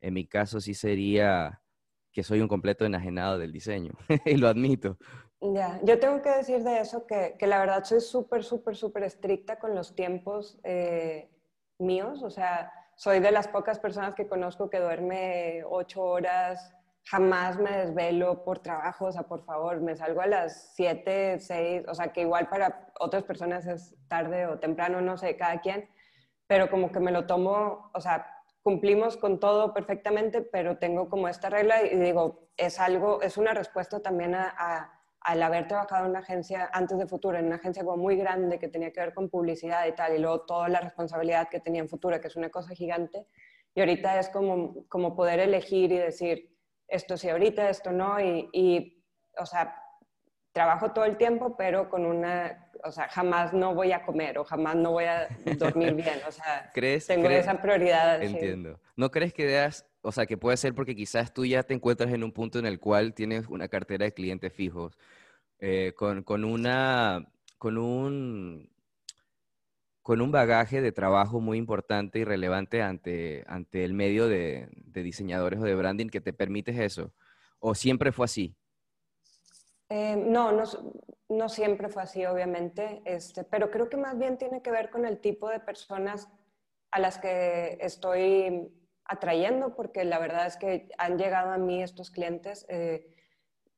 en 0.00 0.14
mi 0.14 0.26
caso 0.26 0.60
sí 0.60 0.74
sería 0.74 1.62
que 2.12 2.22
soy 2.22 2.40
un 2.40 2.48
completo 2.48 2.84
enajenado 2.84 3.38
del 3.38 3.52
diseño. 3.52 3.92
y 4.24 4.36
lo 4.36 4.48
admito. 4.48 4.98
Ya, 5.40 5.80
yo 5.84 5.98
tengo 5.98 6.22
que 6.22 6.30
decir 6.30 6.62
de 6.62 6.80
eso 6.80 7.06
que, 7.06 7.36
que 7.38 7.46
la 7.46 7.58
verdad 7.58 7.84
soy 7.84 8.00
súper, 8.00 8.44
súper, 8.44 8.76
súper 8.76 9.02
estricta 9.02 9.58
con 9.58 9.74
los 9.74 9.94
tiempos 9.94 10.58
eh, 10.64 11.28
míos. 11.78 12.22
O 12.22 12.30
sea, 12.30 12.72
soy 12.96 13.20
de 13.20 13.30
las 13.30 13.48
pocas 13.48 13.78
personas 13.78 14.14
que 14.14 14.26
conozco 14.26 14.70
que 14.70 14.78
duerme 14.78 15.62
ocho 15.68 16.02
horas, 16.02 16.74
jamás 17.04 17.58
me 17.58 17.70
desvelo 17.70 18.44
por 18.44 18.60
trabajo, 18.60 19.06
o 19.06 19.12
sea, 19.12 19.24
por 19.24 19.44
favor, 19.44 19.80
me 19.80 19.96
salgo 19.96 20.20
a 20.20 20.26
las 20.26 20.74
siete, 20.74 21.38
seis, 21.38 21.82
o 21.86 21.94
sea, 21.94 22.12
que 22.12 22.22
igual 22.22 22.48
para 22.48 22.88
otras 22.98 23.24
personas 23.24 23.66
es 23.66 23.94
tarde 24.08 24.46
o 24.46 24.58
temprano, 24.58 25.00
no 25.00 25.16
sé, 25.16 25.36
cada 25.36 25.60
quien, 25.60 25.88
pero 26.46 26.70
como 26.70 26.90
que 26.90 27.00
me 27.00 27.12
lo 27.12 27.26
tomo, 27.26 27.90
o 27.92 28.00
sea, 28.00 28.26
cumplimos 28.62 29.18
con 29.18 29.38
todo 29.38 29.74
perfectamente, 29.74 30.40
pero 30.40 30.78
tengo 30.78 31.10
como 31.10 31.28
esta 31.28 31.50
regla 31.50 31.82
y 31.82 31.96
digo, 31.96 32.48
es 32.56 32.80
algo, 32.80 33.20
es 33.20 33.36
una 33.36 33.52
respuesta 33.52 34.00
también 34.00 34.34
a 34.34 34.93
al 35.24 35.42
haber 35.42 35.66
trabajado 35.66 36.04
en 36.04 36.10
una 36.10 36.20
agencia 36.20 36.68
antes 36.72 36.98
de 36.98 37.06
Futura, 37.06 37.40
en 37.40 37.46
una 37.46 37.56
agencia 37.56 37.82
como 37.82 37.96
muy 37.96 38.16
grande 38.16 38.58
que 38.58 38.68
tenía 38.68 38.92
que 38.92 39.00
ver 39.00 39.14
con 39.14 39.30
publicidad 39.30 39.86
y 39.86 39.92
tal, 39.92 40.14
y 40.14 40.18
luego 40.18 40.42
toda 40.42 40.68
la 40.68 40.80
responsabilidad 40.80 41.48
que 41.48 41.60
tenía 41.60 41.80
en 41.80 41.88
Futura, 41.88 42.20
que 42.20 42.28
es 42.28 42.36
una 42.36 42.50
cosa 42.50 42.74
gigante, 42.74 43.26
y 43.74 43.80
ahorita 43.80 44.18
es 44.20 44.28
como, 44.28 44.86
como 44.88 45.16
poder 45.16 45.40
elegir 45.40 45.90
y 45.92 45.98
decir, 45.98 46.54
esto 46.86 47.16
sí 47.16 47.30
ahorita, 47.30 47.70
esto 47.70 47.90
no, 47.90 48.20
y, 48.20 48.50
y, 48.52 49.02
o 49.38 49.46
sea, 49.46 49.74
trabajo 50.52 50.92
todo 50.92 51.06
el 51.06 51.16
tiempo, 51.16 51.56
pero 51.56 51.88
con 51.88 52.04
una, 52.04 52.63
o 52.84 52.92
sea, 52.92 53.08
jamás 53.08 53.52
no 53.52 53.74
voy 53.74 53.92
a 53.92 54.02
comer 54.02 54.38
o 54.38 54.44
jamás 54.44 54.76
no 54.76 54.92
voy 54.92 55.04
a 55.04 55.28
dormir 55.58 55.94
bien, 55.94 56.20
o 56.28 56.30
sea, 56.30 56.70
¿Crees, 56.74 57.06
tengo 57.06 57.28
esa 57.28 57.60
prioridad. 57.60 58.22
Entiendo. 58.22 58.78
¿No 58.96 59.10
crees 59.10 59.32
que 59.32 59.70
o 60.02 60.12
sea, 60.12 60.26
que 60.26 60.36
puede 60.36 60.58
ser 60.58 60.74
porque 60.74 60.94
quizás 60.94 61.32
tú 61.32 61.46
ya 61.46 61.62
te 61.62 61.72
encuentras 61.72 62.12
en 62.12 62.22
un 62.22 62.32
punto 62.32 62.58
en 62.58 62.66
el 62.66 62.78
cual 62.78 63.14
tienes 63.14 63.48
una 63.48 63.68
cartera 63.68 64.04
de 64.04 64.12
clientes 64.12 64.52
fijos, 64.52 64.98
eh, 65.58 65.94
con, 65.96 66.22
con, 66.22 66.44
una, 66.44 67.26
con, 67.56 67.78
un, 67.78 68.70
con 70.02 70.20
un 70.20 70.30
bagaje 70.30 70.82
de 70.82 70.92
trabajo 70.92 71.40
muy 71.40 71.56
importante 71.56 72.18
y 72.18 72.24
relevante 72.24 72.82
ante, 72.82 73.44
ante 73.46 73.84
el 73.84 73.94
medio 73.94 74.28
de, 74.28 74.68
diseñadores 74.92 75.58
o 75.58 75.64
de 75.64 75.74
branding 75.74 76.08
que 76.08 76.20
te 76.20 76.34
permite 76.34 76.84
eso? 76.84 77.14
¿O 77.58 77.74
siempre 77.74 78.12
fue 78.12 78.26
así? 78.26 78.54
Eh, 79.88 80.16
no, 80.16 80.50
no, 81.28 81.48
siempre 81.48 81.88
fue 81.88 82.02
así, 82.02 82.24
obviamente, 82.24 83.02
este, 83.04 83.44
pero 83.44 83.70
creo 83.70 83.88
que 83.88 83.96
más 83.96 84.18
bien 84.18 84.38
tiene 84.38 84.62
que 84.62 84.70
ver 84.70 84.90
con 84.90 85.04
el 85.04 85.20
tipo 85.20 85.48
de 85.48 85.60
personas 85.60 86.28
a 86.90 87.00
las 87.00 87.18
que 87.18 87.78
estoy 87.80 88.72
atrayendo, 89.04 89.74
porque 89.74 90.04
la 90.04 90.18
verdad 90.18 90.46
es 90.46 90.56
que 90.56 90.88
han 90.96 91.18
llegado 91.18 91.50
a 91.50 91.58
mí 91.58 91.82
estos 91.82 92.10
clientes. 92.10 92.64
Eh, 92.68 93.14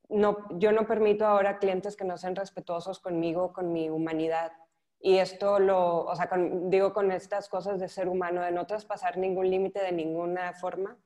no, 0.08 0.46
yo 0.58 0.70
no 0.70 0.86
permito 0.86 1.26
ahora 1.26 1.58
clientes 1.58 1.96
que 1.96 2.04
no 2.04 2.16
sean 2.16 2.36
respetuosos 2.36 3.00
conmigo, 3.00 3.52
con 3.52 3.72
mi 3.72 3.90
humanidad. 3.90 4.52
Y 5.00 5.18
esto 5.18 5.58
lo, 5.58 6.04
o 6.04 6.16
sea, 6.16 6.30
digo 6.36 6.92
con 6.92 7.10
estas 7.10 7.48
cosas 7.48 7.80
de 7.80 7.88
ser 7.88 8.08
humano, 8.08 8.42
de 8.42 8.52
no 8.52 8.66
traspasar 8.66 9.18
ningún 9.18 9.50
límite 9.50 9.82
de 9.82 9.92
ninguna 9.92 10.52
forma. 10.54 10.96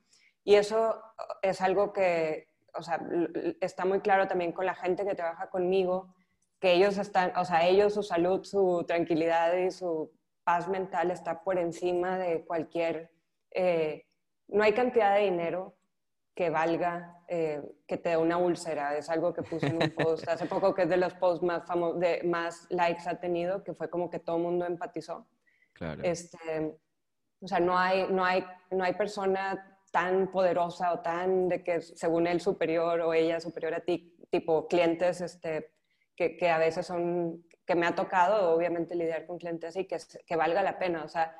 Y 0.43 0.55
eso 0.55 1.01
es 1.41 1.61
algo 1.61 1.93
que, 1.93 2.50
o 2.73 2.81
sea, 2.81 2.99
está 3.59 3.85
muy 3.85 3.99
claro 3.99 4.27
también 4.27 4.51
con 4.51 4.65
la 4.65 4.75
gente 4.75 5.05
que 5.05 5.15
trabaja 5.15 5.49
conmigo, 5.49 6.13
que 6.59 6.73
ellos 6.73 6.97
están, 6.97 7.33
o 7.37 7.45
sea, 7.45 7.67
ellos, 7.67 7.93
su 7.93 8.03
salud, 8.03 8.43
su 8.43 8.83
tranquilidad 8.87 9.53
y 9.55 9.71
su 9.71 10.11
paz 10.43 10.67
mental 10.67 11.11
está 11.11 11.43
por 11.43 11.57
encima 11.57 12.17
de 12.17 12.45
cualquier, 12.45 13.11
eh, 13.51 14.05
no 14.47 14.63
hay 14.63 14.73
cantidad 14.73 15.15
de 15.15 15.23
dinero 15.23 15.75
que 16.35 16.49
valga 16.49 17.21
eh, 17.27 17.61
que 17.87 17.97
te 17.97 18.09
dé 18.09 18.17
una 18.17 18.37
úlcera. 18.37 18.97
Es 18.97 19.09
algo 19.09 19.33
que 19.33 19.43
puse 19.43 19.67
en 19.67 19.75
un 19.75 19.89
post 19.95 20.27
hace 20.27 20.45
poco, 20.45 20.73
que 20.73 20.83
es 20.83 20.89
de 20.89 20.97
los 20.97 21.13
posts 21.13 21.43
más 21.43 21.65
famosos, 21.65 21.99
de 21.99 22.21
más 22.23 22.67
likes 22.69 23.03
ha 23.07 23.19
tenido, 23.19 23.63
que 23.63 23.73
fue 23.73 23.89
como 23.89 24.09
que 24.09 24.19
todo 24.19 24.37
el 24.37 24.43
mundo 24.43 24.65
empatizó. 24.65 25.27
Claro. 25.73 26.01
Este, 26.03 26.77
o 27.41 27.47
sea, 27.47 27.59
no 27.59 27.77
hay, 27.77 28.07
no, 28.09 28.23
hay, 28.23 28.45
no 28.69 28.83
hay 28.83 28.93
persona 28.93 29.70
tan 29.91 30.31
poderosa 30.31 30.93
o 30.93 30.99
tan 31.01 31.49
de 31.49 31.63
que 31.63 31.81
según 31.81 32.25
él 32.27 32.39
superior 32.39 33.01
o 33.01 33.13
ella 33.13 33.39
superior 33.39 33.73
a 33.73 33.81
ti, 33.81 34.15
tipo 34.29 34.67
clientes 34.67 35.21
este, 35.21 35.73
que, 36.15 36.37
que, 36.37 36.49
a 36.49 36.57
veces 36.57 36.85
son, 36.87 37.43
que 37.65 37.75
me 37.75 37.85
ha 37.85 37.93
tocado 37.93 38.53
obviamente 38.55 38.95
lidiar 38.95 39.25
con 39.25 39.37
clientes 39.37 39.69
así, 39.69 39.85
que, 39.85 39.97
que 40.25 40.35
valga 40.35 40.63
la 40.63 40.79
pena. 40.79 41.03
O 41.03 41.09
sea, 41.09 41.35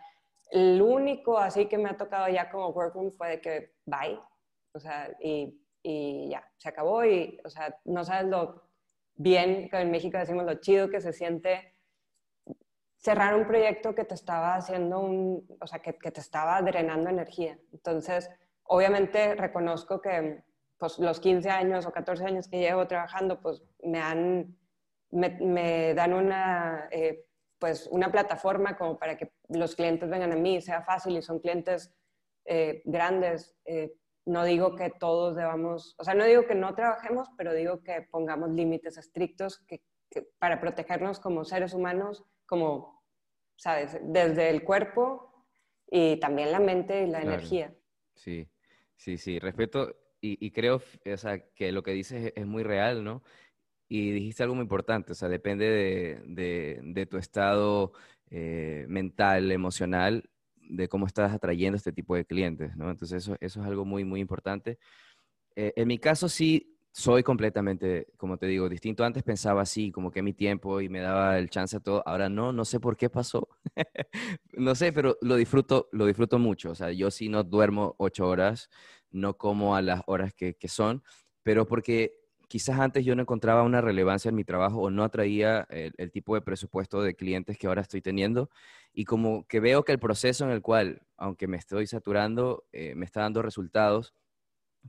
el 0.51 0.81
único 0.81 1.37
así 1.37 1.67
que 1.67 1.77
me 1.77 1.89
ha 1.89 1.97
tocado 1.97 2.27
ya 2.27 2.49
como 2.49 2.69
workroom 2.69 3.11
fue 3.11 3.29
de 3.29 3.41
que 3.41 3.73
bye, 3.85 4.19
o 4.73 4.79
sea, 4.79 5.09
y, 5.21 5.57
y 5.81 6.29
ya, 6.29 6.45
se 6.57 6.69
acabó 6.69 7.05
y, 7.05 7.39
o 7.45 7.49
sea, 7.49 7.79
no 7.85 8.03
sabes 8.03 8.29
lo 8.29 8.63
bien, 9.15 9.69
que 9.69 9.77
en 9.77 9.91
México 9.91 10.17
decimos 10.17 10.45
lo 10.45 10.55
chido 10.55 10.89
que 10.89 11.01
se 11.01 11.13
siente 11.13 11.75
cerrar 12.97 13.35
un 13.35 13.47
proyecto 13.47 13.95
que 13.95 14.03
te 14.03 14.13
estaba 14.13 14.55
haciendo 14.55 14.99
un, 14.99 15.47
o 15.59 15.67
sea, 15.67 15.79
que, 15.79 15.97
que 15.97 16.11
te 16.11 16.21
estaba 16.21 16.61
drenando 16.61 17.09
energía. 17.09 17.57
Entonces, 17.73 18.29
obviamente 18.71 19.35
reconozco 19.35 19.99
que 20.01 20.43
pues 20.77 20.97
los 20.97 21.19
15 21.19 21.49
años 21.49 21.85
o 21.85 21.91
14 21.91 22.25
años 22.25 22.47
que 22.47 22.59
llevo 22.59 22.87
trabajando, 22.87 23.41
pues 23.41 23.61
me 23.83 23.99
han, 23.99 24.57
me, 25.11 25.29
me 25.29 25.93
dan 25.93 26.13
una, 26.13 26.87
eh, 26.89 27.25
pues 27.59 27.87
una 27.91 28.11
plataforma 28.11 28.77
como 28.77 28.97
para 28.97 29.17
que 29.17 29.33
los 29.49 29.75
clientes 29.75 30.09
vengan 30.09 30.31
a 30.31 30.37
mí, 30.37 30.61
sea 30.61 30.81
fácil 30.83 31.17
y 31.17 31.21
son 31.21 31.39
clientes 31.39 31.93
eh, 32.45 32.81
grandes. 32.85 33.55
Eh, 33.65 33.93
no 34.25 34.45
digo 34.45 34.75
que 34.75 34.89
todos 34.89 35.35
debamos, 35.35 35.95
o 35.99 36.03
sea, 36.03 36.13
no 36.13 36.23
digo 36.23 36.45
que 36.47 36.55
no 36.55 36.73
trabajemos, 36.73 37.27
pero 37.37 37.53
digo 37.53 37.83
que 37.83 38.07
pongamos 38.09 38.51
límites 38.51 38.97
estrictos 38.97 39.59
que, 39.67 39.83
para 40.39 40.61
protegernos 40.61 41.19
como 41.19 41.43
seres 41.43 41.73
humanos, 41.73 42.23
como, 42.45 43.03
¿sabes? 43.57 43.99
Desde 44.01 44.49
el 44.49 44.63
cuerpo 44.63 45.45
y 45.87 46.17
también 46.21 46.51
la 46.53 46.59
mente 46.59 47.03
y 47.03 47.07
la 47.07 47.21
energía. 47.21 47.75
Sí, 48.15 48.47
sí, 49.01 49.17
sí, 49.17 49.39
respeto 49.39 49.95
y, 50.21 50.51
creo 50.51 50.75
o 50.75 51.17
sea, 51.17 51.39
que 51.55 51.71
lo 51.71 51.81
que 51.81 51.93
dices 51.93 52.31
es, 52.35 52.45
muy 52.45 52.61
real, 52.61 53.03
¿no? 53.03 53.23
Y 53.89 54.11
dijiste 54.11 54.43
algo 54.43 54.55
muy 54.55 54.63
importante, 54.63 55.13
o 55.13 55.15
sea, 55.15 55.29
depende 55.29 55.65
de, 55.65 56.79
de, 56.83 57.05
tu 57.07 57.17
estado 57.17 57.93
eh, 58.29 58.85
mental, 58.87 59.51
emocional, 59.51 60.29
de 60.55 60.87
cómo 60.87 61.07
estás 61.07 61.33
atrayendo 61.33 61.77
este 61.77 61.91
tipo 61.91 62.15
de 62.15 62.25
clientes, 62.25 62.75
¿no? 62.77 62.91
Entonces 62.91 63.23
eso, 63.23 63.37
eso 63.41 63.61
es 63.61 63.67
algo 63.67 63.85
muy, 63.85 64.05
muy 64.05 64.21
importante. 64.21 64.77
Eh, 65.55 65.73
en 65.75 65.87
mi 65.87 65.97
caso 65.97 66.29
sí 66.29 66.70
soy 66.91 67.23
completamente, 67.23 68.07
como 68.17 68.37
te 68.37 68.47
digo, 68.47 68.67
distinto. 68.69 69.03
Antes 69.03 69.23
pensaba 69.23 69.61
así, 69.61 69.91
como 69.91 70.11
que 70.11 70.21
mi 70.21 70.33
tiempo 70.33 70.81
y 70.81 70.89
me 70.89 70.99
daba 70.99 71.37
el 71.37 71.49
chance 71.49 71.77
a 71.77 71.79
todo. 71.79 72.03
Ahora 72.05 72.29
no, 72.29 72.51
no 72.51 72.65
sé 72.65 72.79
por 72.79 72.97
qué 72.97 73.09
pasó. 73.09 73.47
no 74.53 74.75
sé, 74.75 74.91
pero 74.91 75.17
lo 75.21 75.35
disfruto, 75.35 75.89
lo 75.91 76.05
disfruto 76.05 76.39
mucho. 76.39 76.71
O 76.71 76.75
sea, 76.75 76.91
yo 76.91 77.11
sí 77.11 77.29
no 77.29 77.43
duermo 77.43 77.95
ocho 77.97 78.27
horas, 78.27 78.69
no 79.09 79.37
como 79.37 79.75
a 79.75 79.81
las 79.81 80.01
horas 80.07 80.33
que, 80.33 80.55
que 80.55 80.67
son, 80.67 81.03
pero 81.43 81.65
porque 81.65 82.21
quizás 82.51 82.79
antes 82.81 83.05
yo 83.05 83.15
no 83.15 83.21
encontraba 83.21 83.63
una 83.63 83.79
relevancia 83.79 84.27
en 84.27 84.35
mi 84.35 84.43
trabajo 84.43 84.81
o 84.81 84.89
no 84.89 85.05
atraía 85.05 85.65
el, 85.69 86.11
tipo 86.11 86.35
de 86.35 86.41
presupuesto 86.41 87.01
de 87.01 87.15
clientes 87.15 87.57
que 87.57 87.67
ahora 87.67 87.81
estoy 87.81 88.01
teniendo. 88.01 88.49
Y 88.91 89.05
como 89.05 89.47
que 89.47 89.61
veo 89.61 89.85
que 89.85 89.93
el 89.93 89.99
proceso 89.99 90.43
en 90.43 90.51
el 90.51 90.61
cual, 90.61 91.01
aunque 91.15 91.47
me 91.47 91.55
estoy 91.55 91.87
saturando, 91.87 92.65
eh, 92.73 92.93
me 92.95 93.05
está 93.05 93.21
dando 93.21 93.41
resultados, 93.41 94.13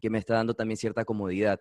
que 0.00 0.10
me 0.10 0.18
está 0.18 0.34
dando 0.34 0.54
también 0.54 0.76
cierta 0.76 1.04
comodidad. 1.04 1.60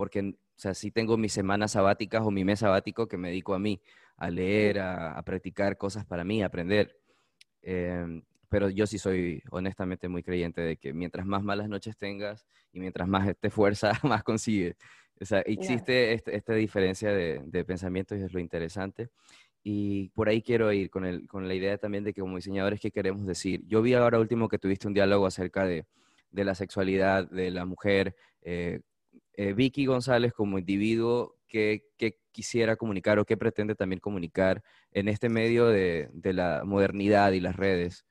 Porque, 0.00 0.20
o 0.20 0.34
sea, 0.56 0.72
sí 0.72 0.90
tengo 0.90 1.18
mis 1.18 1.34
semanas 1.34 1.72
sabáticas 1.72 2.22
o 2.24 2.30
mi 2.30 2.42
mes 2.42 2.60
sabático 2.60 3.06
que 3.06 3.18
me 3.18 3.28
dedico 3.28 3.52
a 3.52 3.58
mí, 3.58 3.82
a 4.16 4.30
leer, 4.30 4.78
a, 4.80 5.22
practicar 5.26 5.76
cosas 5.76 6.06
para 6.06 6.24
mí, 6.24 6.42
a 6.42 6.46
aprender. 6.46 6.96
Em, 7.60 8.22
pero 8.48 8.70
yo 8.70 8.86
sí 8.86 8.96
soy 8.96 9.42
honestamente 9.50 10.08
muy 10.08 10.22
creyente 10.22 10.62
de 10.62 10.78
que 10.78 10.94
mientras 10.94 11.26
más 11.26 11.42
malas 11.42 11.68
noches 11.68 11.98
tengas 11.98 12.46
y 12.72 12.80
mientras 12.80 13.08
más 13.08 13.36
te 13.38 13.50
fuerza, 13.50 13.92
más 14.02 14.24
consigues. 14.24 14.74
O 15.20 15.26
sea, 15.26 15.40
existe 15.40 16.14
este, 16.14 16.34
esta 16.34 16.54
diferencia 16.54 17.12
de, 17.12 17.42
de, 17.44 17.64
pensamientos 17.66 18.18
y 18.18 18.22
es 18.22 18.32
lo 18.32 18.40
interesante. 18.40 19.10
Y 19.62 20.08
por 20.14 20.30
ahí 20.30 20.40
quiero 20.40 20.72
ir 20.72 20.88
con, 20.88 21.04
el, 21.04 21.28
con 21.28 21.46
la 21.46 21.52
idea 21.54 21.76
también 21.76 22.04
de 22.04 22.14
que 22.14 22.22
como 22.22 22.36
diseñadores, 22.36 22.80
¿qué 22.80 22.90
queremos 22.90 23.26
decir? 23.26 23.66
Yo 23.66 23.82
vi 23.82 23.92
ahora 23.92 24.18
último 24.18 24.48
que 24.48 24.58
tuviste 24.58 24.88
un 24.88 24.94
diálogo 24.94 25.26
acerca 25.26 25.66
de, 25.66 25.84
de 26.30 26.44
la 26.44 26.54
sexualidad 26.54 27.28
de 27.30 27.50
la 27.50 27.66
mujer. 27.66 28.16
Eh, 28.40 28.80
eh, 29.40 29.54
Vicky 29.54 29.86
González 29.86 30.34
como 30.34 30.58
individuo, 30.58 31.36
¿qué, 31.48 31.86
¿qué, 31.96 32.18
quisiera 32.30 32.76
comunicar 32.76 33.18
o 33.18 33.24
qué 33.24 33.38
pretende 33.38 33.74
también 33.74 33.98
comunicar 33.98 34.62
en 34.92 35.08
este 35.08 35.30
medio 35.30 35.66
de, 35.68 36.10
la 36.22 36.60
modernidad 36.66 37.32
y 37.32 37.40
las 37.40 37.56
redes? 37.56 38.04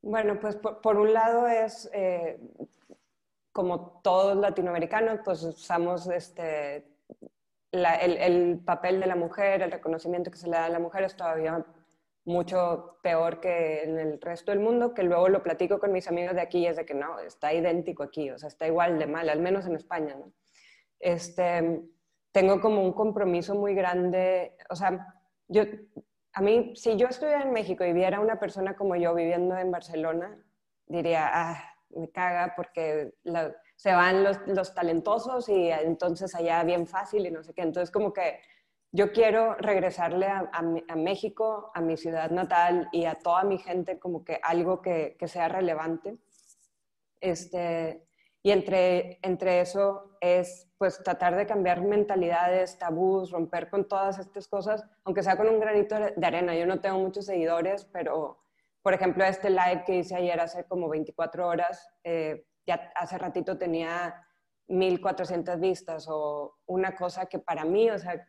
Bueno, 0.00 0.38
pues 0.38 0.54
por, 0.54 0.96
un 0.96 1.12
lado 1.12 1.48
es 1.48 1.90
eh, 1.92 2.38
como 3.50 4.00
todos 4.04 4.36
latinoamericanos, 4.36 5.18
pues 5.24 5.42
usamos 5.42 6.06
este, 6.06 6.86
el, 7.72 8.60
papel 8.64 9.00
de 9.00 9.06
la 9.08 9.16
mujer, 9.16 9.62
el 9.62 9.72
reconocimiento 9.72 10.30
que 10.30 10.38
se 10.38 10.46
le 10.46 10.52
da 10.52 10.66
a 10.66 10.70
la 10.70 10.78
mujer 10.78 11.02
es 11.02 11.16
todavía 11.16 11.66
mucho 12.28 12.98
peor 13.02 13.40
que 13.40 13.82
en 13.84 13.98
el 13.98 14.20
resto 14.20 14.50
del 14.50 14.60
mundo, 14.60 14.92
que 14.92 15.02
luego 15.02 15.30
lo 15.30 15.42
platico 15.42 15.78
con 15.78 15.92
mis 15.92 16.08
amigos 16.08 16.34
de 16.34 16.42
aquí 16.42 16.58
y 16.58 16.66
es 16.66 16.76
de 16.76 16.84
que 16.84 16.92
no, 16.92 17.18
está 17.20 17.54
idéntico 17.54 18.02
aquí, 18.02 18.30
o 18.30 18.38
sea, 18.38 18.48
está 18.48 18.66
igual 18.66 18.98
de 18.98 19.06
mal, 19.06 19.30
al 19.30 19.40
menos 19.40 19.66
en 19.66 19.76
España, 19.76 20.14
¿no? 20.14 20.30
Este, 21.00 21.80
tengo 22.30 22.60
como 22.60 22.82
un 22.82 22.92
compromiso 22.92 23.54
muy 23.54 23.74
grande, 23.74 24.54
o 24.68 24.76
sea, 24.76 25.14
yo, 25.48 25.62
a 26.34 26.42
mí, 26.42 26.74
si 26.76 26.96
yo 26.96 27.08
estuviera 27.08 27.42
en 27.42 27.52
México 27.52 27.82
y 27.84 27.94
viera 27.94 28.20
una 28.20 28.38
persona 28.38 28.76
como 28.76 28.94
yo 28.94 29.14
viviendo 29.14 29.56
en 29.56 29.70
Barcelona, 29.70 30.38
diría, 30.86 31.30
ah, 31.32 31.64
me 31.96 32.10
caga 32.10 32.52
porque 32.54 33.14
se 33.74 33.92
van 33.92 34.22
los, 34.22 34.74
talentosos 34.74 35.48
y 35.48 35.70
entonces 35.70 36.34
allá 36.34 36.62
bien 36.62 36.86
fácil 36.86 37.26
y 37.26 37.30
no 37.30 37.42
sé 37.42 37.54
qué. 37.54 37.62
Entonces 37.62 37.90
como 37.90 38.12
que 38.12 38.40
yo 38.90 39.12
quiero 39.12 39.54
regresarle 39.54 40.26
a, 40.26 40.62
México, 40.96 41.70
a 41.74 41.80
mi 41.80 41.96
ciudad 41.96 42.30
natal 42.30 42.88
y 42.92 43.04
a 43.04 43.16
toda 43.16 43.44
mi 43.44 43.58
gente 43.58 43.98
como 43.98 44.24
que 44.24 44.40
algo 44.42 44.80
que, 44.80 45.16
sea 45.26 45.48
relevante. 45.48 46.16
Este, 47.20 48.06
y 48.42 48.50
entre, 48.50 49.18
entre 49.22 49.60
eso 49.60 50.16
es 50.20 50.68
pues 50.78 51.02
tratar 51.02 51.36
de 51.36 51.46
cambiar 51.46 51.82
mentalidades, 51.82 52.78
tabús, 52.78 53.30
romper 53.30 53.68
con 53.68 53.88
todas 53.88 54.18
estas 54.18 54.48
cosas, 54.48 54.84
aunque 55.04 55.22
sea 55.22 55.36
con 55.36 55.48
un 55.48 55.60
granito 55.60 55.96
de 56.16 56.26
arena. 56.26 56.54
Yo 56.54 56.66
no 56.66 56.80
tengo 56.80 56.98
muchos 56.98 57.26
seguidores, 57.26 57.84
pero 57.92 58.38
por 58.82 58.94
ejemplo, 58.94 59.24
este 59.24 59.50
live 59.50 59.82
que 59.84 59.96
hice 59.96 60.14
ayer 60.14 60.40
hace 60.40 60.64
como 60.64 60.88
24 60.88 61.46
horas, 61.46 61.90
eh, 62.04 62.46
ya 62.66 62.90
hace 62.94 63.18
ratito 63.18 63.58
tenía 63.58 64.26
1400 64.68 65.60
vistas 65.60 66.06
o 66.08 66.58
una 66.66 66.94
cosa 66.94 67.26
que 67.26 67.38
para 67.38 67.64
mí, 67.64 67.90
o 67.90 67.98
sea, 67.98 68.26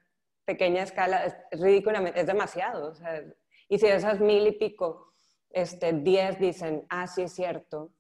pequeña 0.52 0.84
escala, 0.84 1.18
es, 1.26 1.36
ridículamente, 1.62 2.20
es 2.20 2.26
demasiado. 2.26 2.90
O 2.92 2.96
sea, 2.96 3.24
y 3.68 3.78
si 3.78 3.86
de 3.86 3.96
esas 3.96 4.20
mil 4.20 4.48
y 4.48 4.54
pico, 4.54 5.14
este, 5.52 5.94
10 5.94 6.40
dicen, 6.40 6.86
ah, 6.90 7.06
sí 7.06 7.22
es 7.22 7.34
cierto, 7.34 7.92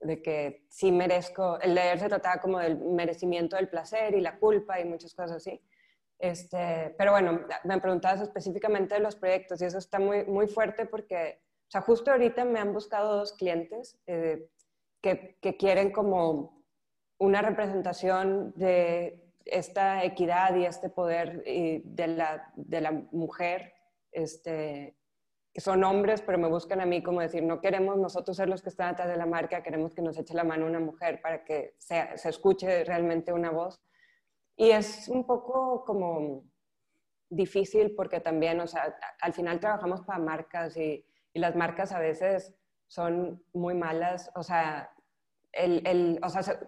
de 0.00 0.22
que 0.22 0.64
sí 0.70 0.90
merezco, 0.90 1.60
el 1.60 1.74
leer 1.74 1.98
se 1.98 2.08
trataba 2.08 2.40
como 2.40 2.58
del 2.58 2.78
merecimiento 2.78 3.56
del 3.56 3.68
placer 3.68 4.14
y 4.14 4.20
la 4.22 4.38
culpa 4.38 4.80
y 4.80 4.86
muchas 4.86 5.14
cosas 5.14 5.36
así. 5.36 5.60
Este, 6.18 6.94
pero 6.96 7.12
bueno, 7.12 7.46
me 7.64 7.80
preguntabas 7.80 8.22
específicamente 8.22 8.94
de 8.94 9.00
los 9.00 9.16
proyectos 9.16 9.60
y 9.60 9.66
eso 9.66 9.78
está 9.78 9.98
muy, 9.98 10.24
muy 10.24 10.46
fuerte 10.48 10.86
porque 10.86 11.42
o 11.68 11.70
sea, 11.70 11.82
justo 11.82 12.10
ahorita 12.10 12.44
me 12.44 12.58
han 12.58 12.72
buscado 12.72 13.18
dos 13.18 13.34
clientes 13.34 13.96
eh, 14.06 14.48
que, 15.00 15.38
que, 15.40 15.56
quieren 15.56 15.92
como 15.92 16.64
una 17.18 17.42
representación 17.42 18.52
de 18.56 19.29
esta 19.50 20.04
equidad 20.04 20.54
y 20.56 20.64
este 20.64 20.88
poder 20.88 21.42
de, 21.44 22.06
la, 22.06 22.52
de 22.56 22.80
la 22.80 22.92
mujer, 23.12 23.74
este, 24.12 24.96
que 25.52 25.60
son 25.60 25.84
hombres, 25.84 26.22
pero 26.22 26.38
me 26.38 26.48
buscan 26.48 26.80
a 26.80 26.86
mí 26.86 27.02
como 27.02 27.20
decir, 27.20 27.42
no 27.42 27.60
queremos 27.60 27.98
nosotros 27.98 28.36
ser 28.36 28.48
los 28.48 28.62
que 28.62 28.68
están 28.68 28.90
atrás 28.90 29.08
de 29.08 29.16
la 29.16 29.26
marca, 29.26 29.62
queremos 29.62 29.94
que 29.94 30.02
nos 30.02 30.18
eche 30.18 30.34
la 30.34 30.44
mano 30.44 30.66
una 30.66 30.80
mujer 30.80 31.20
para 31.20 31.44
que 31.44 31.74
se, 31.78 32.16
se 32.16 32.28
escuche 32.28 32.84
realmente 32.84 33.32
una 33.32 33.50
voz. 33.50 33.80
Y 34.56 34.70
es 34.70 35.08
un 35.08 35.26
poco 35.26 35.84
como 35.84 36.44
difícil 37.28 37.94
porque 37.94 38.20
también, 38.20 38.60
o 38.60 38.66
sea, 38.66 38.96
al 39.20 39.32
final 39.32 39.60
trabajamos 39.60 40.02
para 40.02 40.18
marcas 40.18 40.76
y 40.76 41.04
y 41.32 41.40
las 41.40 41.56
marcas 41.56 41.92
a 41.92 41.98
veces 41.98 42.54
son 42.86 43.42
muy 43.52 43.74
malas. 43.74 44.30
O 44.34 44.42
sea, 44.42 44.90
el, 45.52 45.86
el, 45.86 46.20
sea 46.28 46.58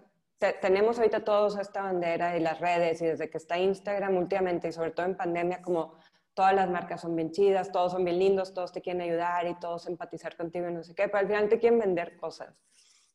tenemos 0.61 0.99
ahorita 0.99 1.25
todos 1.25 1.59
esta 1.59 1.83
bandera 1.83 2.37
y 2.37 2.41
las 2.41 2.61
redes 2.61 3.01
y 3.03 3.07
desde 3.07 3.31
que 3.31 3.39
está 3.39 3.59
Instagram 3.59 4.17
últimamente 4.17 4.69
y 4.69 4.73
sobre 4.73 4.91
todo 4.91 5.07
en 5.07 5.17
pandemia 5.17 5.63
como 5.63 5.95
todas 6.35 6.55
las 6.55 6.69
marcas 6.69 7.01
son 7.01 7.15
bien 7.15 7.31
chidas, 7.31 7.71
todos 7.71 7.93
son 7.93 8.05
bien 8.05 8.19
lindos, 8.19 8.55
todos 8.55 8.73
te 8.73 8.81
quieren 8.81 9.03
ayudar 9.03 9.47
y 9.47 9.59
todos 9.59 9.87
empatizar 9.87 10.37
contigo 10.37 10.69
y 10.69 10.73
no 10.73 10.83
sé 10.83 10.95
qué, 10.95 11.07
pero 11.09 11.19
al 11.19 11.27
final 11.27 11.49
te 11.49 11.59
quieren 11.59 11.79
vender 11.79 12.17
cosas. 12.17 12.55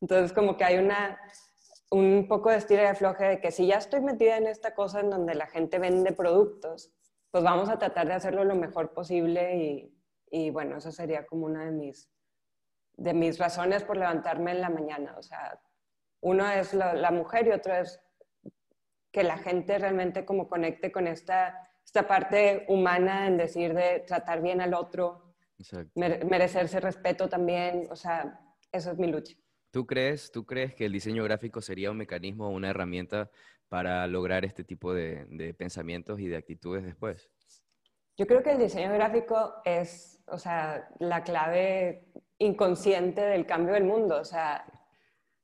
Entonces 0.00 0.32
como 0.32 0.56
que 0.56 0.64
hay 0.64 0.78
una, 0.78 1.18
un 1.90 2.26
poco 2.28 2.50
de 2.50 2.56
estilo 2.56 2.82
de 2.82 2.88
afloje 2.88 3.24
de 3.24 3.40
que 3.40 3.50
si 3.50 3.66
ya 3.66 3.76
estoy 3.76 4.00
metida 4.00 4.36
en 4.36 4.46
esta 4.46 4.74
cosa 4.74 5.00
en 5.00 5.10
donde 5.10 5.34
la 5.34 5.46
gente 5.46 5.78
vende 5.78 6.12
productos, 6.12 6.92
pues 7.30 7.44
vamos 7.44 7.68
a 7.68 7.78
tratar 7.78 8.06
de 8.06 8.14
hacerlo 8.14 8.44
lo 8.44 8.54
mejor 8.54 8.94
posible 8.94 9.56
y, 9.56 9.94
y 10.30 10.50
bueno, 10.50 10.78
eso 10.78 10.92
sería 10.92 11.26
como 11.26 11.46
una 11.46 11.64
de 11.64 11.72
mis, 11.72 12.10
de 12.96 13.14
mis 13.14 13.38
razones 13.38 13.84
por 13.84 13.96
levantarme 13.96 14.52
en 14.52 14.60
la 14.60 14.70
mañana. 14.70 15.16
O 15.18 15.22
sea, 15.22 15.60
uno 16.20 16.50
es 16.50 16.74
la, 16.74 17.10
mujer 17.10 17.46
y 17.46 17.50
otro 17.50 17.74
es 17.74 18.00
que 19.12 19.22
la 19.22 19.38
gente 19.38 19.78
realmente 19.78 20.24
como 20.24 20.48
conecte 20.48 20.92
con 20.92 21.06
esta, 21.06 21.68
esta 21.84 22.06
parte 22.06 22.64
humana 22.68 23.26
en 23.26 23.36
decir 23.36 23.74
de 23.74 24.00
tratar 24.00 24.42
bien 24.42 24.60
al 24.60 24.74
otro, 24.74 25.34
merecerse 25.94 26.80
respeto 26.80 27.28
también, 27.28 27.88
o 27.90 27.96
sea, 27.96 28.40
eso 28.70 28.92
es 28.92 28.98
mi 28.98 29.06
lucha. 29.06 29.34
¿Tú 29.70 29.86
crees, 29.86 30.30
¿Tú 30.32 30.46
crees 30.46 30.74
que 30.74 30.86
el 30.86 30.92
diseño 30.92 31.24
gráfico 31.24 31.60
sería 31.60 31.90
un 31.90 31.98
mecanismo 31.98 32.46
o 32.46 32.50
una 32.50 32.70
herramienta 32.70 33.30
para 33.68 34.06
lograr 34.06 34.44
este 34.44 34.64
tipo 34.64 34.94
de, 34.94 35.26
de 35.28 35.52
pensamientos 35.52 36.20
y 36.20 36.26
de 36.26 36.36
actitudes 36.36 36.84
después? 36.84 37.30
Yo 38.16 38.26
creo 38.26 38.42
que 38.42 38.52
el 38.52 38.58
diseño 38.58 38.92
gráfico 38.94 39.54
es, 39.64 40.20
o 40.26 40.38
sea, 40.38 40.88
la 40.98 41.22
clave 41.22 42.08
inconsciente 42.38 43.20
del 43.20 43.46
cambio 43.46 43.74
del 43.74 43.84
mundo. 43.84 44.20
O 44.20 44.24
sea, 44.24 44.64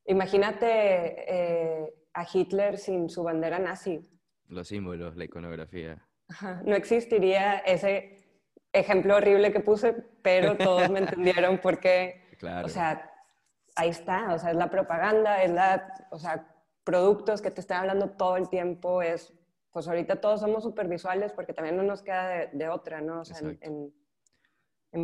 imagínate 0.07 0.67
eh, 0.67 1.95
a 2.13 2.27
Hitler 2.33 2.79
sin 2.79 3.09
su 3.09 3.23
bandera 3.23 3.59
nazi. 3.59 4.01
Los 4.49 4.69
símbolos, 4.69 5.17
la 5.17 5.25
iconografía. 5.25 6.07
No 6.65 6.75
existiría 6.75 7.59
ese 7.59 8.25
ejemplo 8.73 9.17
horrible 9.17 9.53
que 9.53 9.61
puse, 9.61 9.93
pero 10.23 10.57
todos 10.57 10.91
me 10.91 10.99
entendieron 11.01 11.59
porque, 11.59 12.23
claro. 12.39 12.67
o 12.67 12.69
sea, 12.69 13.11
ahí 13.77 13.91
está, 13.91 14.33
o 14.35 14.39
sea, 14.39 14.51
es 14.51 14.57
la 14.57 14.71
propaganda, 14.71 15.43
es 15.43 15.51
la, 15.51 16.07
o 16.11 16.19
sea, 16.19 16.47
productos 16.83 17.41
que 17.43 17.51
te 17.51 17.61
están 17.61 17.81
hablando 17.81 18.11
todo 18.11 18.37
el 18.37 18.49
tiempo, 18.49 19.03
es 19.03 19.33
pues 19.75 19.89
ahorita 19.89 20.21
todos 20.21 20.41
somos 20.41 20.63
supervisuales 20.63 21.33
porque 21.33 21.53
también 21.53 21.77
no 21.77 21.83
nos 21.83 22.01
queda 22.01 22.47
de, 22.47 22.69
otra, 22.69 23.01
¿no? 23.01 23.23
O 23.23 23.25
sea, 23.25 23.39
en, 23.61 23.93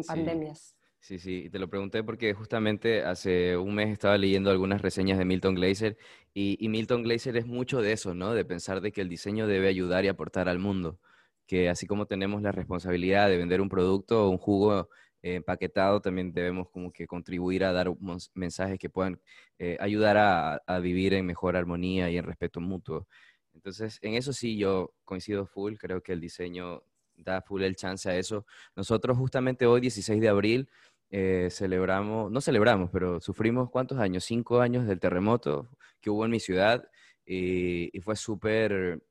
pandemias. 0.07 0.76
Sí, 1.02 1.19
sí, 1.19 1.49
te 1.50 1.59
lo 1.59 1.69
pregunté 1.69 2.04
porque 2.04 2.35
justamente 2.35 3.02
hace 3.02 3.57
un 3.57 3.75
mes 3.75 3.88
estaba 3.88 4.19
leyendo 4.19 4.50
algunas 4.50 4.83
reseñas 4.83 5.19
de 5.19 5.25
Milton 5.25 5.54
Glaser 5.54 5.97
y, 6.35 6.69
Milton 6.69 7.02
Glaser 7.02 7.37
es 7.38 7.47
mucho 7.47 7.80
de 7.80 7.92
eso, 7.92 8.14
¿no? 8.14 8.35
De 8.35 8.45
pensar 8.45 8.80
de 8.83 8.92
que 8.92 9.00
el 9.00 9.09
diseño 9.09 9.47
debe 9.47 9.69
ayudar 9.69 10.04
y 10.04 10.09
aportar 10.09 10.49
al 10.49 10.59
mundo, 10.59 11.00
que 11.47 11.71
así 11.71 11.87
como 11.87 12.07
tenemos 12.07 12.42
la 12.42 12.52
responsabilidad 12.52 13.28
de 13.28 13.38
vender 13.38 13.61
un 13.62 13.71
producto 13.71 14.26
o 14.26 14.30
un 14.30 14.38
jugo 14.38 14.90
empaquetado, 15.23 16.00
también 16.00 16.33
debemos 16.33 16.69
como 16.69 16.92
que 16.92 17.07
contribuir 17.07 17.64
a 17.64 17.73
dar 17.73 17.88
mensajes 18.35 18.78
que 18.78 18.90
puedan 18.90 19.21
eh, 19.59 19.76
ayudar 19.80 20.16
a, 20.19 20.57
a, 20.66 20.78
vivir 20.80 21.14
en 21.14 21.26
mejor 21.26 21.57
armonía 21.57 22.11
y 22.11 22.19
en 22.19 22.25
respeto 22.25 22.61
mutuo. 22.61 23.07
Entonces, 23.54 23.99
en 24.02 24.14
eso 24.14 24.33
sí 24.33 24.57
yo 24.59 24.92
coincido 25.04 25.47
full, 25.47 25.76
creo 25.76 26.02
que 26.02 26.12
el 26.12 26.21
diseño 26.21 26.85
da 27.25 27.42
full 27.42 27.62
el 27.62 27.76
chance 27.76 28.09
a 28.09 28.16
eso. 28.16 28.47
Nosotros 28.76 29.16
justamente 29.16 29.66
hoy, 29.66 29.80
16 29.80 30.21
de 30.21 30.28
abril, 30.28 30.69
eh, 31.11 31.49
celebramos, 31.50 32.31
no 32.31 32.40
celebramos, 32.40 32.90
pero 32.93 33.21
sufrimos 33.21 33.71
cuántos 33.71 33.99
años, 33.99 34.25
cinco 34.25 34.61
años 34.61 34.87
del 34.87 35.00
terremoto 35.00 35.69
que 36.00 36.11
hubo 36.11 36.25
en 36.25 36.31
mi 36.31 36.40
ciudad 36.40 36.88
y, 37.26 37.90
fue 38.00 38.17
súper 38.17 39.02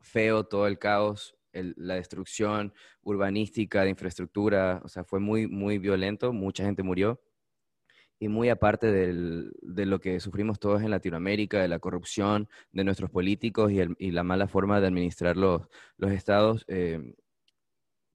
feo 0.00 0.44
todo 0.44 0.66
el 0.66 0.78
caos, 0.78 1.36
la 1.52 1.94
destrucción 1.94 2.72
urbanística 3.02 3.82
de 3.82 3.90
infraestructura, 3.90 4.80
o 4.84 4.88
sea, 4.88 5.04
fue 5.04 5.20
muy, 5.20 5.46
muy 5.48 5.78
violento, 5.78 6.32
mucha 6.32 6.64
gente 6.64 6.82
murió. 6.82 7.20
Y 8.20 8.28
muy 8.28 8.48
aparte 8.48 8.90
de 8.90 9.86
lo 9.86 10.00
que 10.00 10.18
sufrimos 10.18 10.58
todos 10.58 10.82
en 10.82 10.90
Latinoamérica, 10.90 11.60
de 11.60 11.68
la 11.68 11.78
corrupción 11.78 12.48
de 12.72 12.82
nuestros 12.82 13.10
políticos 13.10 13.70
y, 13.72 14.10
la 14.10 14.24
mala 14.24 14.48
forma 14.48 14.80
de 14.80 14.88
administrar 14.88 15.36
los, 15.36 15.62
estados, 16.00 16.64
eh, 16.66 17.14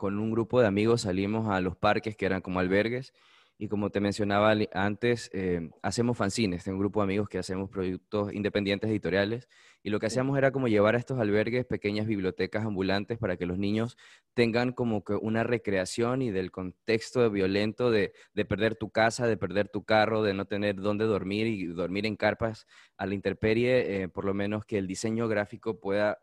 con 0.03 0.19
un 0.19 0.31
grupo 0.31 0.59
de 0.59 0.67
amigos 0.67 1.03
salimos 1.03 1.47
a 1.47 1.61
los 1.61 1.77
parques 1.77 2.17
que 2.17 2.25
eran 2.25 2.41
como 2.41 2.59
albergues 2.59 3.13
y 3.57 3.69
como 3.69 3.89
te 3.89 4.01
mencionaba 4.01 4.53
antes, 4.73 5.29
eh, 5.31 5.69
hacemos 5.81 6.17
fanzines, 6.17 6.65
tengo 6.65 6.75
un 6.75 6.81
grupo 6.81 6.99
de 6.99 7.05
amigos 7.05 7.29
que 7.29 7.37
hacemos 7.37 7.69
proyectos 7.69 8.33
independientes 8.33 8.89
editoriales 8.89 9.47
y 9.81 9.91
lo 9.91 10.01
que 10.01 10.07
hacíamos 10.07 10.37
era 10.37 10.51
como 10.51 10.67
llevar 10.67 10.95
a 10.95 10.97
estos 10.97 11.21
albergues 11.21 11.65
pequeñas 11.65 12.05
bibliotecas 12.05 12.65
ambulantes 12.65 13.17
para 13.17 13.37
que 13.37 13.45
los 13.45 13.57
niños 13.57 13.95
tengan 14.33 14.73
como 14.73 15.05
que 15.05 15.13
una 15.13 15.45
recreación 15.45 16.21
y 16.21 16.31
del 16.31 16.51
contexto 16.51 17.31
violento 17.31 17.89
de, 17.89 18.11
de 18.33 18.43
perder 18.43 18.75
tu 18.75 18.89
casa, 18.89 19.25
de 19.25 19.37
perder 19.37 19.69
tu 19.69 19.85
carro, 19.85 20.21
de 20.21 20.33
no 20.33 20.43
tener 20.43 20.75
dónde 20.75 21.05
dormir 21.05 21.47
y 21.47 21.67
dormir 21.67 22.05
en 22.05 22.17
carpas 22.17 22.67
a 22.97 23.05
la 23.05 23.13
intemperie, 23.13 24.01
eh, 24.01 24.09
por 24.09 24.25
lo 24.25 24.33
menos 24.33 24.65
que 24.65 24.77
el 24.77 24.85
diseño 24.85 25.29
gráfico 25.29 25.79
pueda 25.79 26.19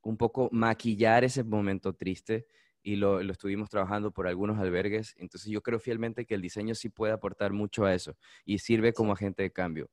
un 0.00 0.16
poco 0.16 0.48
maquillar 0.50 1.24
ese 1.24 1.44
momento 1.44 1.92
triste 1.92 2.46
y 2.88 2.96
lo, 2.96 3.20
estuvimos 3.20 3.68
trabajando 3.68 4.10
por 4.12 4.26
algunos 4.26 4.58
albergues. 4.58 5.14
Entonces 5.18 5.50
yo 5.50 5.60
creo 5.62 5.78
fielmente 5.78 6.24
que 6.24 6.34
el 6.34 6.40
diseño 6.40 6.74
sí 6.74 6.88
puede 6.88 7.12
aportar 7.12 7.52
mucho 7.52 7.84
a 7.84 7.92
eso 7.92 8.16
y 8.46 8.60
sirve 8.60 8.94
como 8.94 9.12
agente 9.12 9.42
de 9.42 9.52
cambio. 9.52 9.90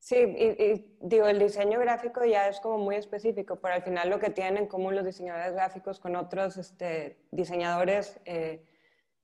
Sí, 0.00 0.16
y, 0.16 0.96
digo, 1.00 1.28
el 1.28 1.38
diseño 1.38 1.78
gráfico 1.78 2.24
ya 2.24 2.48
es 2.48 2.58
como 2.58 2.78
muy 2.78 2.96
específico, 2.96 3.60
pero 3.60 3.74
al 3.74 3.82
final 3.82 4.10
lo 4.10 4.18
que 4.18 4.30
tienen 4.30 4.64
en 4.64 4.66
común 4.66 4.96
los 4.96 5.04
diseñadores 5.04 5.52
gráficos 5.52 6.00
con 6.00 6.16
otros 6.16 6.56
este, 6.56 7.20
diseñadores, 7.30 8.18
eh, 8.24 8.64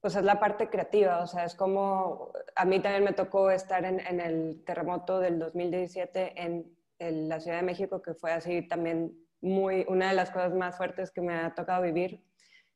pues 0.00 0.14
es 0.14 0.22
la 0.22 0.38
parte 0.38 0.68
creativa, 0.68 1.22
o 1.22 1.26
sea, 1.26 1.44
es 1.46 1.56
como, 1.56 2.30
a 2.54 2.64
mí 2.64 2.78
también 2.80 3.02
me 3.02 3.14
tocó 3.14 3.50
estar 3.50 3.84
en, 3.84 3.98
en 3.98 4.20
el 4.20 4.62
terremoto 4.64 5.18
del 5.18 5.40
2017 5.40 6.40
en, 6.40 6.76
en, 7.00 7.28
la 7.28 7.40
Ciudad 7.40 7.56
de 7.56 7.64
México, 7.64 8.00
que 8.00 8.14
fue 8.14 8.30
así 8.32 8.62
también 8.62 9.16
muy, 9.40 9.84
una 9.88 10.08
de 10.08 10.14
las 10.14 10.30
cosas 10.30 10.54
más 10.54 10.76
fuertes 10.76 11.10
que 11.10 11.20
me 11.20 11.34
ha 11.34 11.54
tocado 11.54 11.82
vivir. 11.82 12.22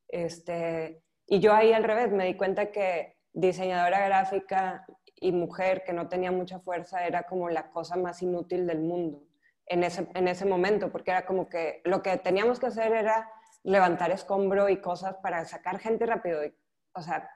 Este, 0.09 1.03
y 1.27 1.41
yo 1.41 1.53
ahí 1.53 1.73
al 1.73 1.85
revés, 1.85 2.11
me 2.11 2.25
di 2.25 2.35
cuenta 2.35 2.71
que 2.71 3.17
diseñadora 3.33 4.05
gráfica 4.07 4.87
y 5.15 5.33
mujer 5.33 5.85
que 5.85 5.93
no 5.93 6.09
tenía 6.09 6.33
mucha 6.33 6.61
fuerza 6.61 7.07
era 7.07 7.25
como 7.25 7.51
la 7.51 7.71
cosa 7.71 7.97
más 7.97 8.23
inútil 8.23 8.67
del 8.67 8.81
mundo 8.81 9.23
en 9.67 9.85
ese, 9.85 10.09
en 10.15 10.29
ese 10.29 10.47
momento, 10.47 10.91
porque 10.91 11.11
era 11.11 11.27
como 11.27 11.49
que 11.49 11.81
lo 11.85 12.03
que 12.03 12.17
teníamos 12.17 12.59
que 12.59 12.67
hacer 12.67 12.93
era 12.93 13.31
levantar 13.63 14.11
escombro 14.11 14.69
y 14.69 14.81
cosas 14.81 15.17
para 15.23 15.45
sacar 15.45 15.79
gente 15.79 16.07
rápido. 16.07 16.45
Y, 16.45 16.55
o 16.95 17.03
sea, 17.03 17.31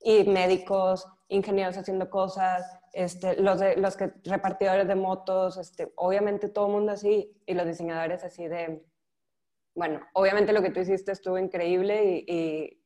y 0.00 0.24
médicos, 0.24 1.06
ingenieros 1.28 1.76
haciendo 1.76 2.10
cosas, 2.10 2.78
este, 2.92 3.40
los, 3.40 3.60
de, 3.60 3.76
los 3.76 3.96
que, 3.96 4.12
repartidores 4.24 4.88
de 4.88 4.94
motos, 4.94 5.56
este, 5.56 5.92
obviamente 5.96 6.48
todo 6.48 6.66
el 6.66 6.72
mundo 6.72 6.92
así, 6.92 7.32
y 7.46 7.54
los 7.54 7.66
diseñadores 7.66 8.24
así 8.24 8.48
de, 8.48 8.84
bueno, 9.78 10.00
obviamente 10.12 10.52
lo 10.52 10.60
que 10.60 10.70
tú 10.70 10.80
hiciste 10.80 11.12
estuvo 11.12 11.38
increíble 11.38 12.24
y, 12.26 12.82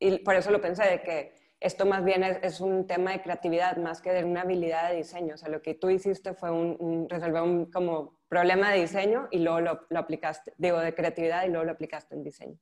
y, 0.00 0.18
por 0.18 0.34
eso 0.34 0.50
lo 0.50 0.60
pensé, 0.60 0.82
de 0.82 1.02
que 1.02 1.32
esto 1.60 1.86
más 1.86 2.04
bien 2.04 2.24
es, 2.24 2.60
un 2.60 2.86
tema 2.88 3.12
de 3.12 3.22
creatividad 3.22 3.76
más 3.76 4.02
que 4.02 4.10
de 4.10 4.24
una 4.24 4.40
habilidad 4.40 4.90
de 4.90 4.96
diseño. 4.96 5.34
O 5.34 5.36
sea, 5.36 5.48
lo 5.48 5.62
que 5.62 5.74
tú 5.74 5.88
hiciste 5.88 6.34
fue 6.34 6.50
un, 6.50 7.08
resolver 7.08 7.42
un 7.42 7.70
como 7.70 8.18
problema 8.28 8.72
de 8.72 8.80
diseño 8.80 9.28
y 9.30 9.38
luego 9.38 9.60
lo, 9.60 9.86
lo, 9.88 9.98
aplicaste, 10.00 10.52
digo, 10.58 10.80
de 10.80 10.94
creatividad 10.94 11.44
y 11.44 11.50
luego 11.50 11.64
lo 11.64 11.72
aplicaste 11.72 12.16
en 12.16 12.24
diseño. 12.24 12.58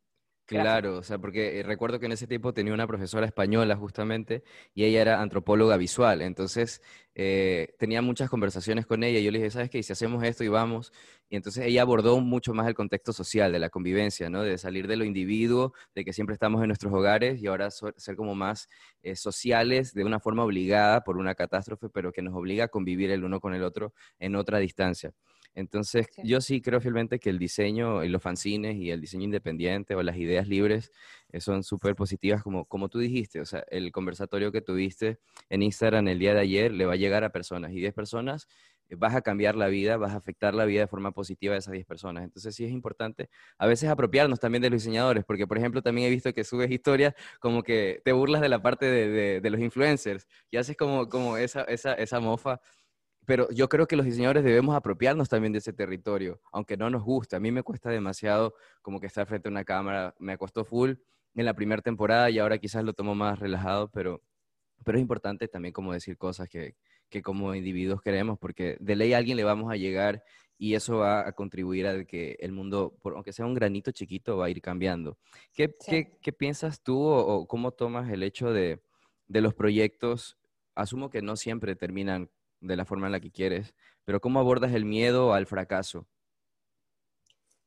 Claro, 0.49 0.97
o 0.97 1.03
sea, 1.03 1.19
porque 1.19 1.61
eh, 1.61 1.63
recuerdo 1.63 2.01
que 2.01 2.07
en 2.07 2.13
ese 2.13 2.27
tiempo 2.27 2.55
tenía 2.55 2.73
una 2.73 2.87
profesora 2.87 3.27
española 3.27 3.77
justamente 3.77 4.43
y 4.73 4.85
ella 4.85 5.03
era 5.03 5.21
antropóloga 5.21 5.77
visual, 5.77 6.23
entonces 6.23 6.81
eh, 7.15 7.75
tenía 7.79 8.01
muchas 8.01 8.31
conversaciones 8.31 8.87
con 8.87 9.05
ella 9.05 9.19
y 9.19 9.25
yo 9.25 9.31
le 9.31 9.41
dije, 9.41 9.51
¿sabes 9.51 9.69
qué? 9.69 9.83
Si 9.83 9.93
hacemos 9.93 10.25
esto 10.25 10.45
y 10.45 10.49
vamos, 10.49 10.91
y 11.29 11.37
entonces 11.37 11.67
ella 11.67 11.83
abordó 11.83 12.19
mucho 12.21 12.55
más 12.55 12.67
el 12.67 12.73
contexto 12.73 13.13
social, 13.13 13.53
de 13.53 13.59
la 13.59 13.69
convivencia, 13.69 14.31
¿no? 14.31 14.43
De 14.43 14.57
salir 14.57 14.87
de 14.89 14.97
lo 14.97 15.05
individuo, 15.05 15.75
de 15.95 16.03
que 16.03 16.15
siempre 16.15 16.33
estamos 16.33 16.63
en 16.63 16.69
nuestros 16.69 16.95
hogares 16.95 17.43
y 17.43 17.47
ahora 17.47 17.69
ser 17.71 18.17
como 18.17 18.35
más 18.35 18.71
eh, 19.03 19.17
sociales 19.17 19.93
de 19.93 20.05
una 20.05 20.19
forma 20.19 20.45
obligada 20.45 21.03
por 21.05 21.19
una 21.19 21.35
catástrofe, 21.35 21.91
pero 21.91 22.11
que 22.11 22.23
nos 22.23 22.35
obliga 22.35 22.65
a 22.65 22.69
convivir 22.69 23.11
el 23.11 23.23
uno 23.23 23.39
con 23.39 23.53
el 23.53 23.63
otro 23.63 23.93
en 24.19 24.35
otra 24.35 24.57
distancia. 24.61 25.13
Entonces, 25.59 26.07
yo 26.23 26.41
sí 26.41 26.61
creo 26.61 26.81
fielmente 26.81 27.19
que 27.19 27.31
el 27.31 27.39
diseño 27.39 28.05
y 28.05 28.09
los 28.09 28.23
fanzines 28.23 28.77
y 28.77 28.93
el 28.93 29.01
diseño 29.01 29.25
independiente 29.25 29.97
o 29.97 30.03
las 30.05 30.17
ideas 30.17 30.47
libres 30.47 30.93
eh, 31.31 31.41
son 31.41 31.65
súper 31.65 31.97
positivas, 31.97 32.45
como, 32.45 32.65
como 32.67 32.89
tú 32.89 33.01
dijiste. 33.01 33.41
O 33.41 33.45
sea, 33.45 33.65
el 33.69 33.91
conversatorio 33.91 34.53
que 34.53 34.61
tuviste 34.61 35.19
en 35.51 35.63
Instagram 35.63 36.07
el 36.07 36.21
día 36.21 36.33
de 36.33 36.41
ayer 36.41 36.73
le 36.73 36.87
va 36.87 36.93
a 36.93 36.97
llegar 36.97 37.25
a 37.25 37.31
personas 37.31 37.73
y 37.73 37.81
10 37.81 37.93
personas 37.93 38.47
eh, 38.89 38.95
vas 38.97 39.17
a 39.17 39.21
cambiar 39.23 39.57
la 39.57 39.67
vida, 39.67 39.97
vas 39.97 40.13
a 40.13 40.19
afectar 40.19 40.55
la 40.55 40.65
vida 40.65 40.83
de 40.83 40.87
forma 40.87 41.11
positiva 41.11 41.55
de 41.55 41.59
esas 41.59 41.73
10 41.73 41.87
personas. 41.87 42.23
Entonces 42.23 42.55
sí 42.55 42.65
es 42.65 42.71
importante 42.71 43.29
a 43.59 43.67
veces 43.67 43.89
apropiarnos 43.89 44.39
también 44.39 44.63
de 44.63 44.71
los 44.71 44.81
diseñadores, 44.83 45.25
porque 45.25 45.49
por 45.49 45.59
ejemplo 45.59 45.83
también 45.83 46.07
he 46.07 46.11
visto 46.11 46.33
que 46.33 46.45
subes 46.45 46.71
historias 46.71 47.15
como 47.41 47.65
que 47.65 48.01
te 48.05 48.13
burlas 48.13 48.43
de 48.43 48.49
la 48.49 48.63
parte 48.63 48.87
de, 48.87 49.41
de, 49.41 49.51
los 49.51 49.61
influencers 49.61 50.29
y 50.53 50.57
haces 50.57 50.77
como, 50.77 51.09
como 51.09 51.37
esa, 51.37 51.63
esa, 51.63 51.95
esa 51.95 52.21
mofa 52.21 52.61
pero 53.29 53.47
yo 53.51 53.69
creo 53.69 53.87
que 53.87 53.95
los 53.95 54.07
diseñadores 54.07 54.43
debemos 54.43 54.75
apropiarnos 54.75 55.29
también 55.29 55.53
de 55.53 55.59
ese 55.59 55.75
territorio, 55.75 56.41
aunque 56.51 56.79
no 56.79 56.89
nos 56.89 57.03
guste. 57.03 57.37
A 57.37 57.41
mí 57.41 57.53
me 57.53 57.63
cuesta 57.63 57.91
demasiado 57.91 58.55
como 58.81 59.01
que 59.01 59.07
estar 59.07 59.27
frente 59.27 59.49
a 59.49 59.51
una 59.51 59.65
cámara, 59.65 60.15
me 60.19 60.39
costó 60.39 60.65
full 60.65 60.93
en 61.35 61.45
la 61.45 61.53
primera 61.53 61.83
temporada 61.83 62.31
y 62.31 62.39
ahora 62.39 62.57
quizás 62.57 62.83
lo 62.85 62.95
tomo 62.95 63.15
más 63.15 63.39
relajado, 63.39 63.91
pero, 63.91 64.23
pero 64.83 64.97
es 64.97 65.03
importante 65.03 65.47
también 65.47 65.75
como 65.75 65.93
decir 65.93 66.17
cosas 66.17 66.49
que, 66.49 66.77
que 67.11 67.21
como 67.21 67.55
individuos 67.55 68.01
queremos, 68.01 68.39
porque 68.39 68.79
de 68.81 68.97
ley 68.97 69.13
a 69.13 69.19
alguien 69.19 69.37
le 69.37 69.45
vamos 69.45 69.71
a 69.71 69.77
llegar 69.77 70.25
y 70.57 70.73
eso 70.73 70.97
va 70.97 71.29
a 71.29 71.33
contribuir 71.33 71.87
a 71.87 72.07
que 72.07 72.39
el 72.41 72.53
mundo, 72.53 72.97
por, 73.03 73.13
aunque 73.13 73.35
sea 73.35 73.45
un 73.45 73.53
granito 73.53 73.91
chiquito, 73.91 74.39
va 74.39 74.47
a 74.47 74.51
ir 74.51 74.63
cambiando. 74.63 75.19
¿Qué, 75.53 75.77
¿qué, 75.87 76.17
¿qué, 76.23 76.33
piensas 76.33 76.83
tú 76.83 76.99
o, 77.03 77.47
cómo 77.47 77.73
tomas 77.73 78.11
el 78.11 78.23
hecho 78.23 78.55
de, 78.55 78.81
de 79.27 79.43
los 79.43 79.53
proyectos? 79.53 80.39
Asumo 80.75 81.11
que 81.11 81.21
no 81.21 81.37
siempre 81.37 81.77
terminan 81.77 82.31
de 82.61 82.77
la 82.77 82.85
forma 82.85 83.07
en 83.07 83.13
la 83.13 83.21
que 83.21 83.31
quieres, 83.31 83.75
pero 84.05 84.21
¿cómo 84.21 84.41
abordas 84.41 84.73
el 84.73 84.85
miedo 84.85 85.33
al 85.33 85.47
fracaso? 85.47 86.07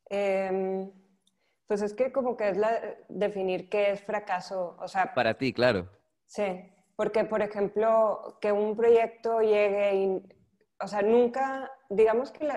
Em, 0.10 0.92
pues 1.68 1.82
es 1.82 1.94
que 1.94 2.12
como 2.12 2.36
que 2.36 2.50
es 2.50 2.58
la, 2.58 2.98
definir 3.08 3.70
qué 3.70 3.92
es 3.92 4.02
fracaso, 4.02 4.76
o 4.80 4.88
sea... 4.88 5.14
Para 5.14 5.38
ti, 5.38 5.54
claro. 5.54 5.88
Sí, 6.26 6.70
porque 6.96 7.24
por 7.24 7.42
ejemplo, 7.42 8.38
que 8.42 8.52
un 8.52 8.76
proyecto 8.76 9.40
llegue 9.40 9.96
y, 9.96 10.22
o 10.80 10.88
sea, 10.88 11.02
nunca, 11.02 11.72
digamos 11.90 12.32
que 12.32 12.50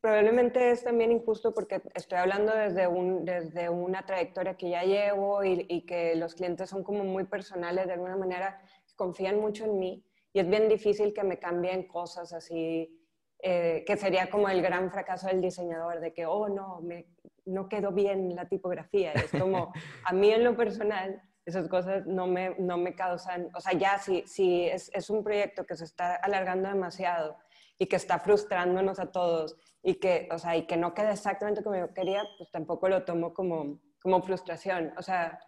probablemente 0.00 0.70
es 0.70 0.84
también 0.84 1.10
injusto 1.10 1.52
porque 1.52 1.82
estoy 1.94 2.18
hablando 2.18 2.54
desde, 2.54 2.86
un, 2.86 3.24
desde 3.24 3.68
una 3.68 4.06
trayectoria 4.06 4.56
que 4.56 4.70
ya 4.70 4.84
llevo 4.84 5.42
y, 5.42 5.66
y 5.68 5.84
que 5.84 6.14
los 6.14 6.34
clientes 6.36 6.70
son 6.70 6.84
como 6.84 7.02
muy 7.02 7.24
personales 7.24 7.86
de 7.88 7.94
alguna 7.94 8.16
manera, 8.16 8.62
confían 8.94 9.40
mucho 9.40 9.64
en 9.64 9.78
mí 9.78 10.07
y 10.32 10.40
es 10.40 10.48
bien 10.48 10.68
difícil 10.68 11.12
que 11.12 11.24
me 11.24 11.38
cambien 11.38 11.86
cosas 11.86 12.32
así 12.32 12.94
eh, 13.40 13.84
que 13.86 13.96
sería 13.96 14.28
como 14.30 14.48
el 14.48 14.60
gran 14.60 14.90
fracaso 14.90 15.28
del 15.28 15.40
diseñador, 15.40 16.00
de 16.00 16.12
que, 16.12 16.26
oh, 16.26 16.48
no, 16.48 16.80
me, 16.80 17.06
no 17.46 17.68
quedó 17.68 17.92
bien 17.92 18.34
la 18.34 18.48
tipografía. 18.48 19.12
Es 19.12 19.30
como, 19.30 19.72
a 20.04 20.12
mí 20.12 20.30
en 20.30 20.42
lo 20.42 20.56
personal, 20.56 21.22
esas 21.46 21.68
cosas 21.68 22.04
no 22.04 22.26
me, 22.26 22.56
no 22.58 22.76
me 22.78 22.96
causan, 22.96 23.48
o 23.54 23.60
sea, 23.60 23.74
ya 23.74 23.98
si, 23.98 24.24
si 24.26 24.66
es, 24.66 24.90
es, 24.92 25.08
un 25.08 25.22
proyecto 25.22 25.64
que 25.64 25.76
se 25.76 25.84
está 25.84 26.16
alargando 26.16 26.68
demasiado 26.68 27.36
y 27.78 27.86
que 27.86 27.96
está 27.96 28.18
frustrándonos 28.18 28.98
a 28.98 29.12
todos 29.12 29.56
y 29.84 29.94
que, 29.94 30.28
o 30.32 30.38
sea, 30.38 30.56
y 30.56 30.66
que 30.66 30.76
no 30.76 30.92
queda 30.92 31.12
exactamente 31.12 31.62
como 31.62 31.76
yo 31.76 31.94
quería, 31.94 32.24
pues 32.36 32.50
tampoco 32.50 32.88
lo 32.88 33.04
tomo 33.04 33.32
como, 33.32 33.80
como 34.02 34.20
frustración. 34.20 34.92
O 34.98 35.02
sea, 35.02 35.38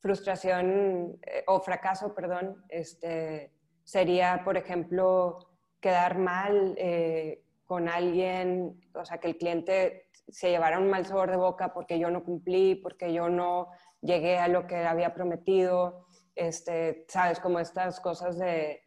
frustración 0.00 1.16
eh, 1.22 1.44
o 1.46 1.60
fracaso, 1.60 2.12
perdón, 2.12 2.64
este, 2.68 3.55
sería, 3.86 4.42
por 4.44 4.56
ejemplo, 4.56 5.38
quedar 5.80 6.18
mal 6.18 6.74
eh, 6.76 7.44
con 7.64 7.88
alguien, 7.88 8.80
o 8.92 9.04
sea, 9.04 9.18
que 9.18 9.28
el 9.28 9.38
cliente 9.38 10.10
se 10.28 10.50
llevara 10.50 10.78
un 10.78 10.90
mal 10.90 11.06
sabor 11.06 11.30
de 11.30 11.36
boca 11.36 11.72
porque 11.72 11.98
yo 11.98 12.10
no 12.10 12.24
cumplí, 12.24 12.74
porque 12.74 13.12
yo 13.12 13.28
no 13.28 13.68
llegué 14.02 14.38
a 14.38 14.48
lo 14.48 14.66
que 14.66 14.76
había 14.78 15.14
prometido, 15.14 16.04
este, 16.34 17.06
sabes, 17.08 17.38
como 17.38 17.60
estas 17.60 18.00
cosas 18.00 18.36
de, 18.38 18.82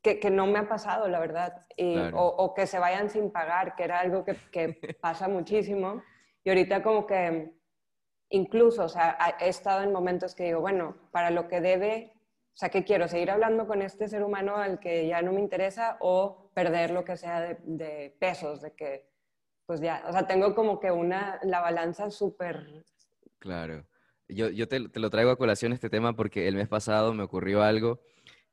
que, 0.00 0.18
que 0.18 0.30
no 0.30 0.46
me 0.46 0.60
ha 0.60 0.68
pasado, 0.68 1.08
la 1.08 1.20
verdad, 1.20 1.66
o, 2.14 2.26
o, 2.26 2.54
que 2.54 2.66
se 2.66 2.78
vayan 2.78 3.10
sin 3.10 3.30
pagar, 3.30 3.76
que 3.76 3.84
era 3.84 4.00
algo 4.00 4.24
que, 4.24 4.34
que 4.50 4.96
pasa 5.00 5.28
muchísimo. 5.28 6.02
Y 6.42 6.48
ahorita 6.48 6.82
como 6.82 7.06
que 7.06 7.52
incluso, 8.30 8.84
o 8.84 8.88
sea, 8.88 9.18
he 9.40 9.48
estado 9.48 9.82
en 9.82 9.92
momentos 9.92 10.34
que 10.34 10.44
digo, 10.44 10.60
bueno, 10.60 10.96
para 11.12 11.30
lo 11.30 11.48
que 11.48 11.60
debe, 11.60 12.17
o 12.58 12.60
sea, 12.60 12.70
¿qué 12.70 12.82
quiero? 12.82 13.06
¿Seguir 13.06 13.30
hablando 13.30 13.68
con 13.68 13.82
este 13.82 14.08
ser 14.08 14.24
humano 14.24 14.56
al 14.56 14.80
que 14.80 15.06
ya 15.06 15.22
no 15.22 15.32
me 15.32 15.40
interesa 15.40 15.96
o 16.00 16.50
perder 16.54 16.90
lo 16.90 17.04
que 17.04 17.16
sea 17.16 17.40
de, 17.40 18.16
pesos? 18.18 18.62
De 18.62 18.72
que, 18.72 19.06
pues 19.64 19.80
ya, 19.80 20.02
o 20.08 20.12
sea, 20.12 20.26
tengo 20.26 20.56
como 20.56 20.80
que 20.80 20.90
una, 20.90 21.38
la 21.44 21.60
balanza 21.60 22.10
súper... 22.10 22.84
Claro. 23.38 23.86
Yo, 24.26 24.48
yo 24.48 24.66
te, 24.66 24.80
lo 24.80 25.08
traigo 25.08 25.30
a 25.30 25.36
colación 25.36 25.72
este 25.72 25.88
tema 25.88 26.16
porque 26.16 26.48
el 26.48 26.56
mes 26.56 26.66
pasado 26.66 27.14
me 27.14 27.22
ocurrió 27.22 27.62
algo. 27.62 28.00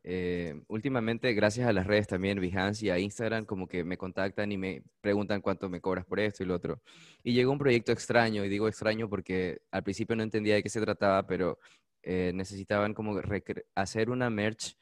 Eh, 0.03 0.61
últimamente, 0.67 1.33
gracias 1.33 1.67
a 1.67 1.73
las 1.73 1.87
redes 1.87 2.05
también, 2.05 2.39
Behance 2.39 2.85
y 2.85 2.91
a 2.91 2.99
Instagram, 2.99 3.45
como 3.45 3.67
que 3.67 3.83
me 3.83 3.97
contactan 3.97 4.51
y 4.51 4.57
me 4.59 4.83
preguntan 5.01 5.41
cuánto 5.41 5.67
me 5.67 5.81
cobras 5.81 6.05
por 6.05 6.19
esto 6.19 6.43
y 6.43 6.45
lo 6.45 6.53
otro. 6.53 6.79
Y 7.23 7.33
llegó 7.33 7.51
un 7.51 7.57
proyecto 7.57 7.91
extraño, 7.91 8.45
y 8.45 8.49
digo 8.49 8.67
extraño 8.67 9.09
porque 9.09 9.63
al 9.71 9.81
principio 9.81 10.15
no 10.15 10.21
entendía 10.21 10.53
de 10.53 10.61
qué 10.61 10.69
se 10.69 10.79
trataba, 10.79 11.25
pero 11.25 11.57
eh, 12.05 12.31
necesitaban 12.35 12.93
como 12.93 13.19
hacer 13.73 14.11
una 14.11 14.29
merch, 14.29 14.77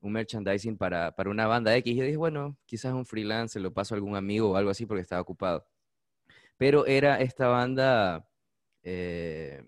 un 0.00 0.12
merchandising 0.12 0.78
para, 0.78 1.14
para, 1.16 1.28
una 1.28 1.46
banda 1.48 1.74
X. 1.76 1.92
Y 1.92 2.00
dije, 2.00 2.16
bueno, 2.16 2.56
quizás 2.66 2.94
un 2.94 3.04
freelance, 3.04 3.58
lo 3.58 3.74
paso 3.74 3.94
a 3.94 3.96
algún 3.96 4.14
amigo 4.14 4.50
o 4.52 4.56
algo 4.56 4.70
así 4.70 4.86
porque 4.86 5.02
estaba 5.02 5.20
ocupado. 5.20 5.66
Pero 6.56 6.86
era 6.86 7.20
esta 7.20 7.48
banda 7.48 8.28
eh, 8.82 9.64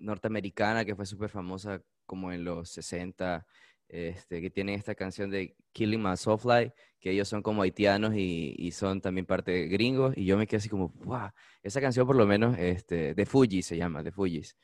norteamericana 0.00 0.84
que 0.84 0.96
fue 0.96 1.06
súper 1.06 1.30
famosa 1.30 1.80
como 2.06 2.32
en 2.32 2.44
los 2.44 2.70
60, 2.70 3.46
este, 3.88 4.40
que 4.40 4.50
tienen 4.50 4.74
esta 4.74 4.96
canción 4.96 5.30
de 5.30 5.54
Killing 5.72 6.02
My 6.02 6.16
Soulfly, 6.16 6.72
que 6.98 7.10
ellos 7.12 7.28
son 7.28 7.42
como 7.42 7.62
haitianos 7.62 8.14
y, 8.16 8.70
son 8.72 9.00
también 9.00 9.26
parte 9.26 9.66
gringos, 9.68 10.16
y 10.16 10.24
yo 10.24 10.36
me 10.36 10.46
quedé 10.48 10.58
así 10.58 10.68
como, 10.68 10.88
wow, 11.04 11.30
esa 11.62 11.80
canción 11.80 12.06
por 12.06 12.16
lo 12.16 12.26
menos, 12.26 12.58
este, 12.58 13.14
de 13.14 13.26
Fuji 13.26 13.62
se 13.62 13.76
llama, 13.76 14.02
de 14.02 14.10
Fujis. 14.10 14.56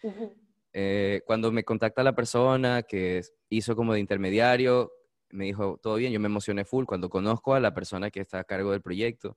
Eh, 0.73 1.23
cuando 1.27 1.51
me 1.53 1.65
contacta 1.65 2.03
la 2.03 2.15
persona 2.15 2.83
que 2.83 3.23
hizo 3.49 3.75
como 3.77 3.95
de 3.95 4.01
intermediario, 4.01 4.93
me 5.31 5.47
dijo, 5.47 5.79
todo 5.83 5.97
bien, 5.97 6.13
yo 6.13 6.21
me 6.21 6.27
emocioné 6.27 6.65
full. 6.65 6.85
Cuando 6.85 7.09
conozco 7.09 7.55
a 7.55 7.61
la 7.61 7.75
persona 7.75 8.11
que 8.11 8.21
está 8.21 8.41
a 8.41 8.45
cargo 8.45 8.73
del 8.73 8.83
proyecto, 8.83 9.37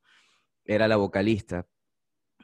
era 0.65 0.87
la 0.87 0.97
vocalista. 0.97 1.67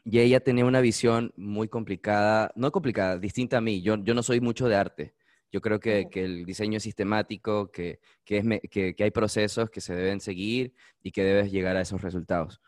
Y 0.04 0.20
ella 0.20 0.40
tenía 0.40 0.66
una 0.66 0.82
visión 0.82 1.34
muy 1.36 1.68
complicada, 1.68 2.52
no 2.56 2.72
complicada, 2.72 3.18
distinta 3.18 3.58
a 3.58 3.62
mí. 3.62 3.82
Yo, 3.82 3.98
yo 3.98 4.14
no 4.14 4.24
soy 4.24 4.40
mucho 4.42 4.68
de 4.68 4.76
arte. 4.76 5.16
Yo 5.52 5.62
creo 5.62 5.80
que, 5.80 6.08
que 6.12 6.24
el 6.24 6.46
diseño 6.46 6.78
es 6.78 6.84
sistemático, 6.84 7.72
que, 7.72 8.00
que, 8.26 8.38
es, 8.38 8.46
que, 8.70 8.96
que 8.96 9.04
hay 9.04 9.12
procesos 9.12 9.70
que 9.70 9.82
se 9.82 9.96
deben 9.96 10.20
seguir 10.20 10.74
y 11.02 11.12
que 11.12 11.24
debes 11.24 11.52
llegar 11.52 11.78
a 11.78 11.82
esos 11.82 12.02
resultados. 12.02 12.62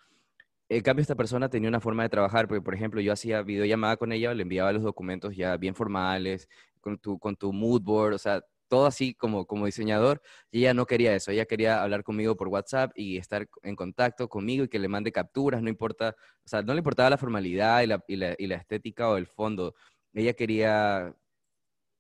En 0.70 0.82
cambio, 0.84 1.02
esta 1.02 1.16
persona 1.16 1.50
tenía 1.50 1.68
una 1.68 1.80
forma 1.80 2.04
de 2.04 2.10
trabajar, 2.10 2.48
porque, 2.48 2.62
por 2.62 2.76
ejemplo, 2.76 3.02
yo 3.02 3.12
hacía 3.12 3.42
videollamada 3.42 3.98
con 3.98 4.12
ella, 4.12 4.34
le 4.36 4.44
enviaba 4.44 4.72
los 4.72 4.84
documentos 4.84 5.36
ya 5.36 5.58
bien 5.58 5.74
formales, 5.74 6.48
con 6.80 7.00
tu, 7.00 7.18
con 7.18 7.36
tu 7.36 7.52
mood 7.52 7.82
board, 7.82 8.14
o 8.14 8.18
sea, 8.20 8.44
todo 8.68 8.86
así 8.86 9.16
como, 9.16 9.48
como 9.48 9.66
diseñador, 9.66 10.22
y 10.52 10.60
ella 10.60 10.76
no 10.76 10.86
quería 10.86 11.16
eso, 11.16 11.32
ella 11.32 11.46
quería 11.46 11.82
hablar 11.82 12.04
conmigo 12.04 12.36
por 12.38 12.50
WhatsApp 12.50 12.92
y 12.96 13.18
estar 13.18 13.48
en 13.64 13.76
contacto 13.76 14.30
conmigo 14.30 14.64
y 14.64 14.68
que 14.70 14.78
le 14.78 14.88
mande 14.88 15.12
capturas, 15.12 15.64
no 15.64 15.70
importa, 15.70 16.16
o 16.46 16.48
sea, 16.48 16.62
no 16.62 16.74
le 16.74 16.80
importaba 16.80 17.10
la 17.10 17.18
formalidad 17.18 17.82
y 17.82 17.88
la, 17.88 18.04
y 18.08 18.16
la, 18.16 18.36
y 18.38 18.46
la 18.46 18.56
estética 18.56 19.10
o 19.10 19.18
el 19.18 19.26
fondo, 19.26 19.74
ella 20.14 20.34
quería, 20.34 21.16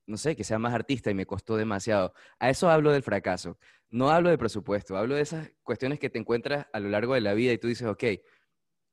no 0.05 0.17
sé, 0.17 0.35
que 0.35 0.43
sea 0.43 0.59
más 0.59 0.73
artista 0.75 1.09
y 1.09 1.15
me 1.15 1.25
costó 1.25 1.57
demasiado. 1.57 2.13
A 2.39 2.49
eso 2.51 2.69
hablo 2.69 2.91
del 2.91 3.03
fracaso, 3.03 3.57
no 3.89 4.11
hablo 4.11 4.29
de 4.29 4.37
presupuesto, 4.37 4.95
hablo 4.95 5.15
de 5.15 5.21
esas 5.21 5.51
cuestiones 5.63 5.99
que 5.99 6.11
te 6.11 6.19
encuentras 6.19 6.67
a 6.71 6.79
lo 6.79 6.89
largo 6.89 7.15
de 7.15 7.21
la 7.21 7.33
vida 7.33 7.51
y 7.51 7.57
tú 7.57 7.67
dices, 7.67 7.87
ok, 7.87 8.03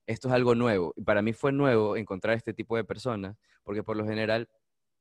esto 0.06 0.28
es 0.28 0.34
algo 0.34 0.54
nuevo. 0.54 0.92
Y 0.96 1.02
para 1.02 1.22
mí 1.22 1.32
fue 1.32 1.52
nuevo 1.52 1.96
encontrar 1.96 2.36
este 2.36 2.54
tipo 2.54 2.76
de 2.76 2.84
personas, 2.84 3.36
porque 3.64 3.82
por 3.82 3.96
lo 3.96 4.04
general, 4.04 4.48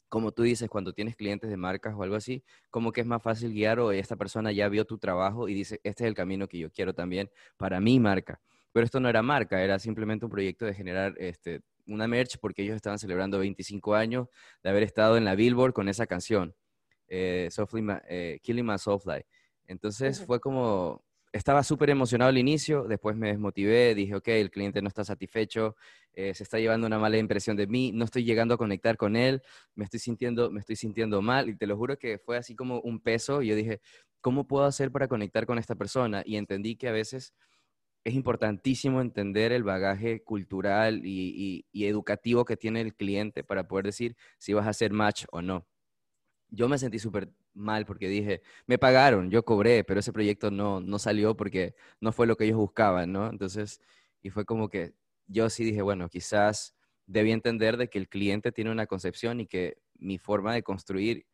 como 0.10 0.32
tú 0.32 0.44
dices, 0.44 0.70
cuando 0.70 0.94
tienes 0.94 1.15
clientes 1.15 1.50
de 1.50 1.58
marcas 1.58 1.94
o 1.96 2.04
algo 2.04 2.15
así, 2.15 2.44
como 2.70 2.91
que 2.91 3.02
es 3.02 3.08
más 3.08 3.22
fácil 3.22 3.54
guiar 3.54 3.80
o 3.80 3.91
esta 3.91 4.15
persona 4.15 4.52
ya 4.52 4.70
vio 4.70 4.86
tu 4.86 4.98
trabajo 4.98 5.48
y 5.50 5.54
dice, 5.54 5.80
este 5.84 6.04
es 6.04 6.08
el 6.08 6.15
camino 6.15 6.48
que 6.48 6.58
yo 6.58 6.72
quiero 6.72 6.94
también 6.94 7.30
para 7.58 7.80
mi 7.80 8.00
marca. 8.00 8.41
Pero 8.72 8.86
esto 8.86 9.00
no 9.00 9.08
era 9.10 9.22
marca, 9.22 9.62
era 9.63 9.80
simplemente 9.80 10.26
un 10.26 10.32
proyecto 10.32 10.65
de 10.65 10.74
generar 10.74 11.15
este, 11.18 11.62
una 11.88 12.08
merch 12.08 12.38
porque 12.39 12.63
ellos 12.63 12.76
estaban 12.76 13.00
celebrando 13.00 13.39
25 13.39 13.96
años 13.96 14.28
de 14.63 14.70
haber 14.70 14.84
estado 14.84 15.18
en 15.18 15.26
la 15.26 15.36
Billboard 15.36 15.74
con 15.74 15.88
esa 15.88 16.08
canción, 16.08 16.54
eh, 17.08 17.50
eh 18.10 18.39
Killing 18.41 18.65
My 18.65 18.78
Soulfly. 18.78 19.24
Entonces 19.68 20.24
fue 20.26 20.39
como, 20.39 21.05
estaba 21.38 21.63
súper 21.63 21.89
emocionado 21.89 22.30
al 22.30 22.38
inicio, 22.38 22.86
después 22.86 23.17
me 23.17 23.28
desmotivé, 23.28 23.93
dije, 23.93 24.15
ok, 24.15 24.28
el 24.30 24.50
cliente 24.52 24.82
no 24.82 24.88
está 24.88 25.04
satisfecho, 25.04 25.76
eh, 26.13 26.34
se 26.34 26.43
está 26.43 26.60
llevando 26.60 26.88
una 26.88 26.98
mala 26.98 27.17
impresión 27.17 27.58
de 27.58 27.67
mí, 27.67 27.91
no 27.91 28.06
estoy 28.06 28.24
llegando 28.24 28.54
a 28.54 28.58
conectar 28.58 28.95
con 28.95 29.17
él, 29.17 29.41
me 29.76 29.84
estoy 29.84 30.00
sintiendo, 30.00 30.50
me 30.50 30.62
estoy 30.62 30.78
sintiendo 30.78 31.21
mal 31.21 31.50
y 31.50 31.58
te 31.58 31.67
lo 31.67 31.76
juro 31.76 31.98
que 32.00 32.19
fue 32.19 32.38
así 32.38 32.56
como 32.56 32.80
un 32.80 33.02
peso 33.02 33.41
y 33.41 33.48
yo 33.48 33.56
dije, 33.56 33.82
¿cómo 34.21 34.48
puedo 34.48 34.63
hacer 34.63 34.91
para 34.91 35.10
conectar 35.10 35.45
con 35.45 35.58
esta 35.60 35.76
persona? 35.76 36.24
Y 36.26 36.38
entendí 36.38 36.78
que 36.78 36.88
a 36.88 36.93
veces 36.93 37.34
es 38.06 38.13
importantísimo 38.13 39.02
entender 39.02 39.52
el 39.52 39.63
bagaje 39.63 40.24
cultural 40.24 41.02
y, 41.04 41.65
educativo 41.74 42.45
que 42.45 42.56
tiene 42.56 42.80
el 42.80 42.95
cliente 42.95 43.43
para 43.43 43.67
poder 43.67 43.86
decir 43.88 44.15
si 44.38 44.54
vas 44.54 44.67
a 44.67 44.69
hacer 44.69 44.93
match 44.93 45.26
o 45.32 45.41
no. 45.41 45.67
Yo 46.50 46.69
me 46.69 46.78
sentí 46.78 47.00
súper 47.00 47.30
mal 47.56 47.86
porque 47.86 48.08
dije, 48.10 48.41
me 48.68 48.78
pagaron, 48.78 49.32
yo 49.32 49.44
cobré, 49.44 49.84
pero 49.84 50.00
ese 50.00 50.13
proyecto 50.13 50.52
no, 50.52 50.82
no 50.82 51.00
salió 51.00 51.36
porque 51.36 51.76
no 52.02 52.12
fue 52.12 52.28
lo 52.28 52.38
que 52.38 52.46
ellos 52.46 52.58
buscaban, 52.58 53.12
¿no? 53.12 53.30
Entonces, 53.30 53.82
y 54.22 54.30
fue 54.30 54.46
como 54.46 54.70
que 54.70 54.94
yo 55.28 55.50
sí 55.50 55.63
dije, 55.63 55.82
bueno, 55.82 56.10
quizás 56.10 56.76
debí 57.08 57.32
entender 57.32 57.78
de 57.78 57.89
que 57.89 57.98
el 57.98 58.10
cliente 58.10 58.52
tiene 58.52 58.72
una 58.72 58.88
concepción 58.88 59.39
y 59.39 59.48
que 59.48 59.78
mi 59.96 60.18
forma 60.18 60.54
de 60.54 60.63
construir 60.63 61.26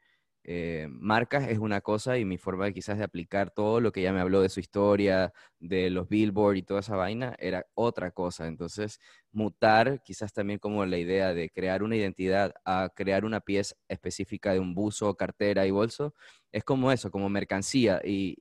eh, 0.44 0.88
marcas 0.90 1.48
es 1.50 1.60
una 1.60 1.82
cosa 1.82 2.18
y 2.18 2.26
mi 2.26 2.38
forma 2.38 2.66
de 2.66 2.74
quizás 2.74 2.98
de 2.98 3.04
aplicar 3.04 3.52
todo 3.52 3.80
lo 3.80 3.92
que 3.92 4.02
ella 4.02 4.14
me 4.14 4.22
habló 4.22 4.42
de 4.42 4.50
su 4.50 4.60
historia, 4.60 5.34
de 5.60 5.90
los 5.92 6.10
billboard 6.10 6.56
y 6.58 6.64
toda 6.64 6.80
esa 6.80 6.96
vaina, 6.96 7.36
era 7.40 7.66
otra 7.76 8.12
cosa. 8.12 8.48
Entonces, 8.48 9.00
mutar 9.32 10.02
quizás 10.04 10.34
también 10.34 10.60
como 10.60 10.86
la 10.86 10.98
idea 10.98 11.34
de 11.34 11.50
crear 11.50 11.84
una 11.84 11.96
identidad 11.96 12.54
a 12.66 12.90
crear 12.96 13.26
una 13.26 13.42
pieza 13.42 13.76
específica 13.88 14.54
de 14.54 14.60
un 14.60 14.74
buzo, 14.74 15.16
cartera 15.16 15.68
y 15.68 15.72
bolso, 15.72 16.16
es 16.52 16.64
como 16.64 16.92
eso, 16.92 17.12
como 17.12 17.30
mercancía 17.30 18.02
y, 18.04 18.38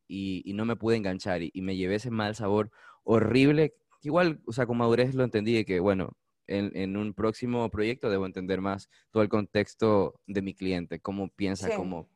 no 0.55 0.65
me 0.65 0.77
pude 0.77 0.97
enganchar 0.97 1.43
y, 1.43 1.51
y, 1.55 1.63
me 1.63 1.77
llevé 1.77 1.97
ese 1.97 2.11
mal 2.11 2.35
sabor 2.35 2.71
horrible. 3.05 3.75
Igual, 4.03 4.41
o 4.47 4.53
sea, 4.53 4.67
con 4.67 4.79
madurez 4.79 5.15
lo 5.15 5.25
entendí 5.25 5.53
de 5.55 5.65
que, 5.65 5.81
bueno, 5.81 6.17
en, 6.51 6.97
un 6.97 7.15
próximo 7.15 7.69
proyecto 7.71 8.11
debo 8.11 8.27
entender 8.27 8.61
más 8.61 8.91
todo 9.11 9.23
el 9.23 9.29
contexto 9.29 10.21
de 10.27 10.43
mi 10.43 10.55
cliente, 10.55 11.01
cómo 11.01 11.29
piensa, 11.29 11.69
sí. 11.69 11.77
cómo... 11.77 12.09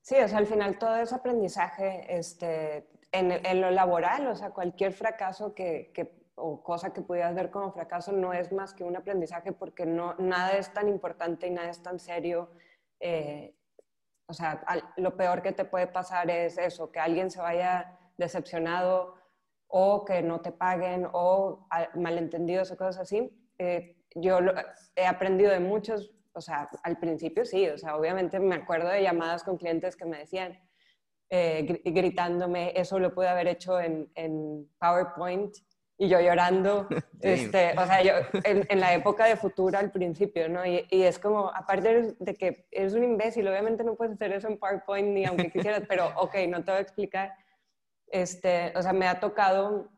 Sí, 0.00 0.16
o 0.16 0.28
sea, 0.28 0.38
al 0.38 0.46
final 0.46 0.78
todo 0.78 0.96
es 0.96 1.12
aprendizaje 1.12 2.06
este, 2.08 2.88
en, 3.12 3.32
en, 3.32 3.60
lo 3.60 3.70
laboral, 3.70 4.26
o 4.28 4.34
sea, 4.34 4.50
cualquier 4.50 4.92
fracaso 4.92 5.54
que, 5.54 5.90
que, 5.92 6.10
o 6.34 6.62
cosa 6.62 6.92
que 6.92 7.02
pudieras 7.02 7.34
ver 7.34 7.50
como 7.50 7.72
fracaso 7.72 8.12
no 8.12 8.32
es 8.32 8.52
más 8.52 8.72
que 8.72 8.84
un 8.84 8.96
aprendizaje 8.96 9.52
porque 9.52 9.84
no, 9.84 10.14
nada 10.18 10.52
es 10.52 10.72
tan 10.72 10.88
importante 10.88 11.46
y 11.46 11.50
nada 11.50 11.68
es 11.68 11.82
tan 11.82 11.98
serio. 11.98 12.50
Eh, 13.00 13.54
o 14.26 14.32
sea, 14.32 14.62
lo 14.96 15.16
peor 15.16 15.42
que 15.42 15.52
te 15.52 15.64
puede 15.64 15.86
pasar 15.86 16.30
es 16.30 16.58
eso, 16.58 16.90
que 16.92 17.00
alguien 17.00 17.30
se 17.30 17.40
vaya 17.40 17.98
decepcionado 18.16 19.14
o 19.66 20.04
que 20.04 20.22
no 20.22 20.40
te 20.40 20.52
paguen 20.52 21.06
o 21.12 21.66
malentendidos 21.94 22.70
o 22.70 22.76
cosas 22.76 22.98
así. 22.98 23.30
Eh, 23.58 23.96
yo 24.14 24.38
he 24.96 25.06
aprendido 25.06 25.50
de 25.50 25.60
muchos, 25.60 26.12
o 26.32 26.40
sea, 26.40 26.68
al 26.82 26.98
principio 26.98 27.44
sí, 27.44 27.68
o 27.68 27.78
sea, 27.78 27.96
obviamente 27.96 28.40
me 28.40 28.56
acuerdo 28.56 28.88
de 28.88 29.02
llamadas 29.02 29.42
con 29.44 29.56
clientes 29.56 29.96
que 29.96 30.04
me 30.04 30.18
decían, 30.18 30.58
eh, 31.30 31.82
gritándome, 31.84 32.72
eso 32.74 32.98
lo 32.98 33.14
pude 33.14 33.28
haber 33.28 33.48
hecho 33.48 33.78
en, 33.80 34.10
en 34.14 34.66
PowerPoint 34.78 35.54
y 35.98 36.08
yo 36.08 36.20
llorando, 36.20 36.86
este, 37.20 37.74
o 37.76 37.84
sea, 37.84 38.02
yo 38.02 38.12
en, 38.44 38.80
la 38.80 38.94
época 38.94 39.26
de 39.26 39.36
Futura 39.36 39.80
al 39.80 39.90
principio, 39.90 40.48
¿no? 40.48 40.64
Y, 40.64 40.86
y, 40.90 41.02
es 41.02 41.18
como, 41.18 41.48
aparte 41.48 42.14
de 42.18 42.34
que 42.34 42.66
eres 42.70 42.94
un 42.94 43.04
imbécil, 43.04 43.46
obviamente 43.48 43.84
no 43.84 43.96
puedes 43.96 44.14
hacer 44.14 44.32
eso 44.32 44.48
en 44.48 44.58
PowerPoint 44.58 45.08
ni 45.08 45.24
aunque 45.26 45.50
quisieras, 45.50 45.82
pero 45.88 46.12
ok, 46.16 46.36
no 46.48 46.64
te 46.64 46.70
voy 46.70 46.78
a 46.78 46.82
explicar. 46.82 47.34
Este, 48.06 48.72
o 48.74 48.82
sea, 48.82 48.92
me 48.92 49.06
ha 49.06 49.20
tocado 49.20 49.90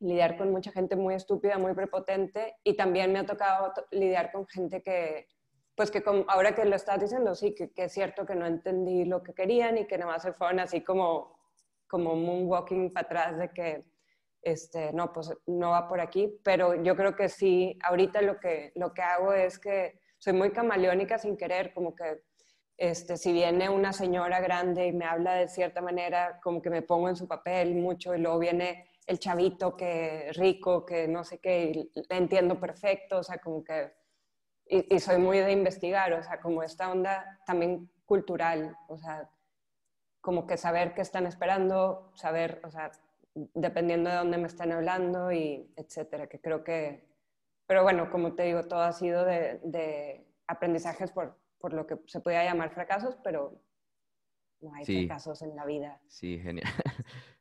lidiar 0.00 0.36
con 0.36 0.50
mucha 0.50 0.72
gente 0.72 0.96
muy 0.96 1.14
estúpida, 1.14 1.58
muy 1.58 1.74
prepotente 1.74 2.56
y 2.62 2.76
también 2.76 3.12
me 3.12 3.20
ha 3.20 3.26
tocado 3.26 3.72
lidiar 3.90 4.30
con 4.30 4.46
gente 4.46 4.82
que, 4.82 5.28
pues 5.74 5.90
que 5.90 6.02
ahora 6.28 6.54
que 6.54 6.64
lo 6.64 6.76
estás 6.76 7.00
diciendo, 7.00 7.34
sí, 7.34 7.54
que, 7.54 7.72
que, 7.72 7.84
es 7.84 7.92
cierto 7.92 8.26
que 8.26 8.34
no 8.34 8.46
entendí 8.46 9.04
lo 9.04 9.22
que 9.22 9.34
querían 9.34 9.78
y 9.78 9.86
que 9.86 9.98
nada 9.98 10.12
más 10.12 10.22
se 10.22 10.32
fueron 10.32 10.60
así 10.60 10.82
como, 10.82 11.38
como 11.86 12.14
moonwalking 12.14 12.92
para 12.92 13.06
atrás 13.06 13.38
de 13.38 13.50
que 13.50 13.84
este, 14.42 14.92
no, 14.92 15.12
pues 15.12 15.32
no 15.46 15.70
va 15.70 15.88
por 15.88 16.00
aquí, 16.00 16.38
pero 16.44 16.80
yo 16.82 16.94
creo 16.94 17.16
que 17.16 17.28
sí, 17.28 17.78
ahorita 17.82 18.22
lo 18.22 18.38
que, 18.38 18.72
lo 18.76 18.94
que 18.94 19.02
hago 19.02 19.32
es 19.32 19.58
que 19.58 19.98
soy 20.18 20.34
muy 20.34 20.50
camaleónica 20.50 21.18
sin 21.18 21.36
querer, 21.36 21.74
como 21.74 21.94
que 21.94 22.22
este, 22.76 23.16
si 23.16 23.32
viene 23.32 23.68
una 23.68 23.92
señora 23.92 24.40
grande 24.40 24.86
y 24.86 24.92
me 24.92 25.04
habla 25.04 25.34
de 25.34 25.48
cierta 25.48 25.80
manera, 25.80 26.38
como 26.42 26.62
que 26.62 26.70
me 26.70 26.82
pongo 26.82 27.08
en 27.08 27.16
su 27.16 27.26
papel 27.26 27.74
mucho 27.74 28.14
y 28.14 28.20
luego 28.20 28.38
viene 28.38 28.86
el 29.06 29.18
chavito 29.18 29.76
que 29.76 30.30
rico, 30.34 30.84
que 30.84 31.06
no 31.06 31.24
sé 31.24 31.38
qué, 31.38 31.88
entiendo 32.08 32.58
perfecto, 32.58 33.18
o 33.18 33.22
sea, 33.22 33.38
como 33.38 33.62
que, 33.62 33.92
y, 34.66 34.94
y, 34.94 34.98
soy 34.98 35.18
muy 35.18 35.38
de 35.38 35.52
investigar, 35.52 36.12
o 36.12 36.22
sea, 36.22 36.40
como 36.40 36.62
esta 36.62 36.90
onda 36.90 37.40
también 37.46 37.88
cultural, 38.04 38.76
o 38.88 38.98
sea, 38.98 39.30
como 40.20 40.44
que 40.44 40.56
saber 40.56 40.92
qué 40.92 41.02
están 41.02 41.24
esperando, 41.26 42.10
saber, 42.16 42.60
o 42.64 42.70
sea, 42.70 42.90
dependiendo 43.54 44.10
de 44.10 44.16
dónde 44.16 44.38
me 44.38 44.48
están 44.48 44.72
hablando 44.72 45.30
y 45.30 45.72
etcétera, 45.76 46.26
que 46.26 46.40
creo 46.40 46.64
que, 46.64 47.06
pero 47.66 47.82
bueno, 47.82 48.10
como 48.10 48.34
te 48.34 48.44
digo, 48.44 48.64
todo 48.64 48.80
ha 48.80 48.92
sido 48.92 49.24
de, 49.24 49.60
de 49.62 50.26
aprendizajes 50.48 51.12
por, 51.12 51.38
por, 51.58 51.74
lo 51.74 51.86
que 51.86 51.98
se 52.06 52.20
podía 52.20 52.44
llamar 52.44 52.70
fracasos, 52.70 53.16
pero 53.22 53.60
no 54.60 54.74
hay 54.74 54.84
fracasos 54.84 55.42
en 55.42 55.54
la 55.54 55.64
vida. 55.64 56.00
Sí, 56.08 56.40
genial. 56.40 56.72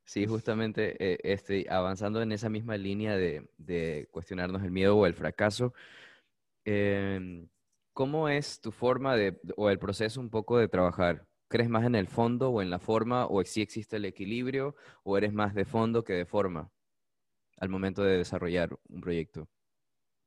Sí, 0.06 0.28
justamente 0.28 0.96
eh, 1.04 1.18
este, 1.24 1.65
avanzando 1.70 2.22
en 2.22 2.32
esa 2.32 2.48
misma 2.48 2.78
línea 2.78 3.18
de, 3.18 4.08
cuestionarnos 4.12 4.63
el 4.63 4.72
miedo 4.72 4.96
o 4.96 5.06
el 5.08 5.15
fracaso, 5.15 5.74
eh, 6.63 7.48
¿cómo 7.94 8.30
es 8.30 8.62
tu 8.62 8.72
forma 8.72 9.15
de, 9.15 9.39
o 9.58 9.70
el 9.70 9.80
proceso 9.80 10.20
un 10.20 10.30
poco 10.30 10.60
de 10.60 10.68
trabajar? 10.68 11.26
¿Crees 11.48 11.70
más 11.70 11.86
en 11.86 11.96
el 11.96 12.08
fondo 12.08 12.50
o 12.52 12.62
en 12.62 12.70
la 12.70 12.80
forma 12.80 13.26
o 13.26 13.44
si 13.44 13.62
existe 13.62 13.98
el 13.98 14.06
equilibrio 14.06 14.76
o 15.04 15.18
eres 15.18 15.34
más 15.34 15.56
de 15.56 15.65
fondo 15.65 16.04
que 16.04 16.13
de 16.13 16.26
forma 16.26 16.72
al 17.58 17.70
momento 17.70 18.04
de 18.04 18.18
desarrollar 18.18 18.78
un 18.89 19.02
proyecto? 19.02 19.48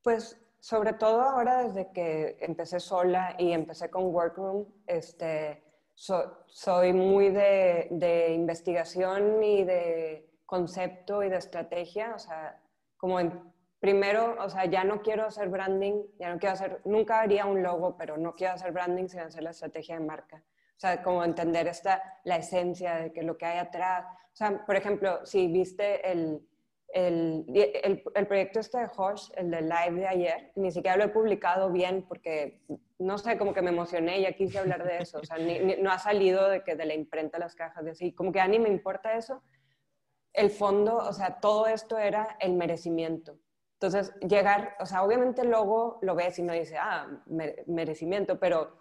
Pues 0.02 0.40
sobre 0.60 0.92
todo 0.92 1.20
ahora 1.20 1.64
desde 1.64 1.92
que 1.92 2.36
empecé 2.40 2.80
sola 2.80 3.36
y 3.38 3.52
empecé 3.52 3.90
con 3.90 4.06
Workroom, 4.06 4.66
este, 4.86 5.62
soy 5.98 6.92
muy 6.92 7.30
de, 7.30 7.88
de, 7.90 8.32
investigación 8.32 9.42
y 9.42 9.64
de 9.64 10.30
concepto 10.46 11.22
y 11.24 11.28
de 11.28 11.36
estrategia, 11.36 12.14
o 12.14 12.18
sea, 12.18 12.60
como 12.96 13.18
en, 13.18 13.52
primero, 13.80 14.36
o 14.40 14.48
sea, 14.48 14.64
ya 14.66 14.84
no 14.84 15.02
quiero 15.02 15.26
hacer 15.26 15.48
branding, 15.48 16.02
ya 16.18 16.30
no 16.32 16.38
quiero 16.38 16.54
hacer, 16.54 16.80
nunca 16.84 17.20
haría 17.20 17.46
un 17.46 17.62
logo, 17.62 17.96
pero 17.96 18.16
no 18.16 18.34
quiero 18.34 18.54
hacer 18.54 18.72
branding 18.72 19.08
sin 19.08 19.20
hacer 19.20 19.42
la 19.42 19.50
estrategia 19.50 19.98
de 19.98 20.04
marca. 20.04 20.36
O 20.76 20.80
sea, 20.80 21.02
como 21.02 21.24
entender 21.24 21.66
esta, 21.66 22.20
la 22.24 22.36
esencia 22.36 22.94
de 22.96 23.12
que 23.12 23.22
lo 23.22 23.36
que 23.36 23.46
hay 23.46 23.58
atrás. 23.58 24.06
O 24.32 24.36
sea, 24.36 24.64
por 24.64 24.76
ejemplo, 24.76 25.26
si 25.26 25.48
viste 25.48 26.08
el, 26.08 26.40
el, 26.88 27.44
el, 27.54 28.02
el, 28.14 28.26
proyecto 28.26 28.60
este 28.60 28.78
de 28.78 28.88
Horsch, 28.96 29.30
el 29.36 29.50
de 29.50 29.60
live 29.60 29.92
de 29.92 30.08
ayer, 30.08 30.52
ni 30.56 30.72
siquiera 30.72 30.96
lo 30.96 31.04
he 31.04 31.08
publicado 31.08 31.70
bien 31.70 32.04
porque, 32.08 32.62
no 32.98 33.18
sé, 33.18 33.36
como 33.36 33.52
que 33.52 33.60
me 33.60 33.70
emocioné 33.70 34.18
y 34.18 34.22
ya 34.22 34.32
quise 34.32 34.58
hablar 34.58 34.84
de 34.84 34.98
eso. 34.98 35.18
O 35.18 35.24
sea, 35.24 35.36
no 35.38 35.90
ha 35.90 35.98
salido 35.98 36.48
de 36.48 36.64
que 36.64 36.76
de 36.76 36.86
la 36.86 36.94
imprenta 36.94 37.38
las 37.38 37.54
cajas 37.54 37.84
de 37.84 37.90
así. 37.90 38.12
Como 38.12 38.32
que 38.32 38.40
a 38.40 38.48
ni 38.48 38.58
me 38.58 38.70
importa 38.70 39.14
eso. 39.14 39.42
El 40.32 40.50
fondo, 40.50 40.96
o 40.96 41.12
sea, 41.12 41.40
todo 41.40 41.66
esto 41.66 41.98
era 41.98 42.36
el 42.40 42.54
merecimiento. 42.54 43.38
Entonces, 43.74 44.12
llegar, 44.20 44.74
o 44.80 44.86
sea, 44.86 45.04
obviamente 45.04 45.44
luego 45.44 45.98
lo 46.02 46.14
ves 46.14 46.38
y 46.38 46.42
no 46.42 46.52
dice, 46.52 46.78
ah, 46.78 47.06
merecimiento, 47.66 48.38
pero 48.40 48.76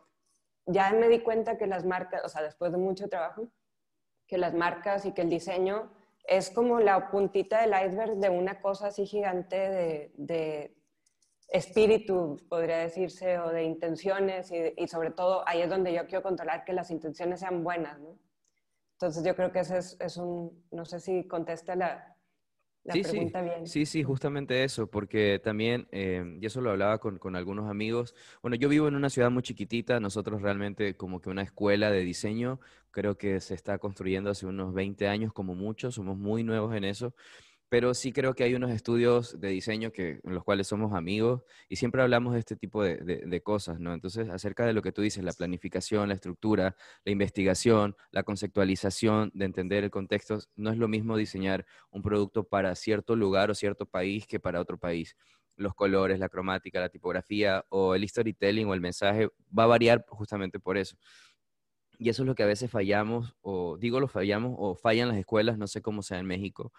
ya 0.65 0.91
me 0.91 1.07
di 1.07 1.19
cuenta 1.19 1.57
que 1.57 1.67
las 1.67 1.85
marcas, 1.85 2.23
o 2.23 2.29
sea, 2.29 2.41
después 2.41 2.71
de 2.71 2.77
mucho 2.77 3.07
trabajo, 3.07 3.47
que 4.25 4.37
las 4.37 4.53
marcas 4.53 5.05
y 5.05 5.13
que 5.13 5.21
el 5.21 5.29
diseño 5.29 5.91
es 6.27 6.49
como 6.49 6.79
la 6.79 7.09
puntita 7.09 7.61
del 7.61 7.73
iceberg 7.87 8.17
de 8.17 8.29
una 8.29 8.61
cosa 8.61 8.87
así 8.87 9.05
gigante 9.05 10.11
de, 10.15 10.73
espíritu, 11.49 12.35
podría 12.49 12.79
decirse, 12.79 13.39
o 13.39 13.49
de 13.49 13.63
intenciones, 13.63 14.51
y, 14.51 14.87
sobre 14.89 15.11
todo 15.11 15.47
ahí 15.47 15.61
es 15.61 15.69
donde 15.69 15.93
yo 15.93 16.05
quiero 16.05 16.21
controlar 16.21 16.65
que 16.65 16.73
las 16.73 16.91
intenciones 16.91 17.39
sean 17.39 17.63
buenas. 17.63 17.97
Entonces 18.95 19.23
yo 19.23 19.33
creo 19.33 19.53
que 19.53 19.59
ese 19.59 19.77
es, 19.77 19.95
es 20.01 20.17
un, 20.17 20.65
no 20.71 20.83
sé 20.83 20.99
si 20.99 21.25
contesta 21.25 21.75
la, 21.77 22.16
sí, 22.91 23.03
sí, 23.03 23.33
Sí, 23.63 23.85
sí, 23.85 24.01
justamente 24.01 24.63
eso, 24.63 24.87
porque 24.89 25.41
también, 25.43 25.89
eh, 25.91 26.37
y 26.39 26.45
eso 26.45 26.61
lo 26.61 26.71
hablaba 26.71 26.99
con, 26.99 27.17
con, 27.19 27.35
algunos 27.35 27.69
amigos, 27.69 28.15
bueno, 28.41 28.55
yo 28.55 28.69
vivo 28.69 28.87
en 28.87 28.95
una 28.95 29.09
ciudad 29.09 29.29
muy 29.29 29.43
chiquitita, 29.43 29.99
nosotros 29.99 30.41
realmente 30.41 30.95
como 30.95 31.19
que 31.19 31.29
una 31.29 31.41
escuela 31.41 31.91
de 31.91 31.99
diseño, 31.99 32.61
creo 32.91 33.17
que 33.17 33.41
se 33.41 33.55
está 33.55 33.77
construyendo 33.77 34.29
hace 34.29 34.45
unos 34.45 34.73
20 34.73 35.09
años 35.09 35.33
como 35.33 35.53
mucho, 35.53 35.91
somos 35.91 36.17
muy 36.17 36.43
nuevos 36.43 36.73
en 36.75 36.85
eso, 36.85 37.13
pero 37.69 37.93
sí 37.93 38.13
creo 38.13 38.33
que 38.33 38.43
hay 38.43 38.55
unos 38.55 38.71
estudios 38.71 39.39
de 39.39 39.49
diseño 39.49 39.91
que, 39.91 40.21
en 40.23 40.33
los 40.33 40.43
cuales 40.43 40.67
somos 40.67 40.93
amigos 40.93 41.41
y 41.67 41.75
siempre 41.75 42.01
hablamos 42.01 42.33
de 42.33 42.39
este 42.39 42.55
tipo 42.55 42.81
de, 42.83 43.41
cosas, 43.43 43.79
¿no? 43.79 43.93
Entonces, 43.93 44.29
acerca 44.29 44.65
de 44.65 44.73
lo 44.73 44.81
que 44.81 44.91
tú 44.91 45.01
dices, 45.01 45.23
la 45.23 45.33
planificación, 45.33 46.07
la 46.07 46.15
estructura, 46.15 46.75
la 47.03 47.11
investigación, 47.11 47.95
la 48.11 48.23
conceptualización, 48.23 49.31
de 49.33 49.45
entender 49.45 49.83
el 49.83 49.91
contexto, 49.91 50.39
no 50.55 50.71
es 50.71 50.77
lo 50.77 50.87
mismo 50.87 51.17
diseñar 51.17 51.65
un 51.91 52.01
producto 52.01 52.43
para 52.43 52.73
cierto 52.75 53.15
lugar 53.15 53.51
o 53.51 53.55
cierto 53.55 53.85
país 53.85 54.25
que 54.27 54.39
para 54.39 54.61
otro 54.61 54.77
país. 54.77 55.15
Los 55.55 55.73
colores, 55.73 56.19
la 56.19 56.29
cromática, 56.29 56.79
la 56.79 56.89
tipografía 56.89 57.65
o 57.69 57.95
el 57.95 58.07
storytelling 58.07 58.67
o 58.67 58.73
el 58.73 58.81
mensaje 58.81 59.29
va 59.57 59.63
a 59.63 59.67
variar 59.67 60.05
justamente 60.09 60.59
por 60.59 60.77
eso. 60.77 60.97
Y 61.99 62.09
eso 62.09 62.23
es 62.23 62.27
lo 62.27 62.35
que 62.35 62.43
a 62.43 62.45
veces 62.47 62.69
fallamos, 62.69 63.35
o 63.41 63.77
digo 63.77 63.99
lo 63.99 64.07
fallamos, 64.07 64.55
o 64.57 64.75
fallan 64.75 65.07
las 65.07 65.17
escuelas, 65.17 65.57
no 65.57 65.67
sé 65.67 65.81
cómo 65.81 66.03
sea 66.03 66.19
en 66.19 66.27
México, 66.27 66.71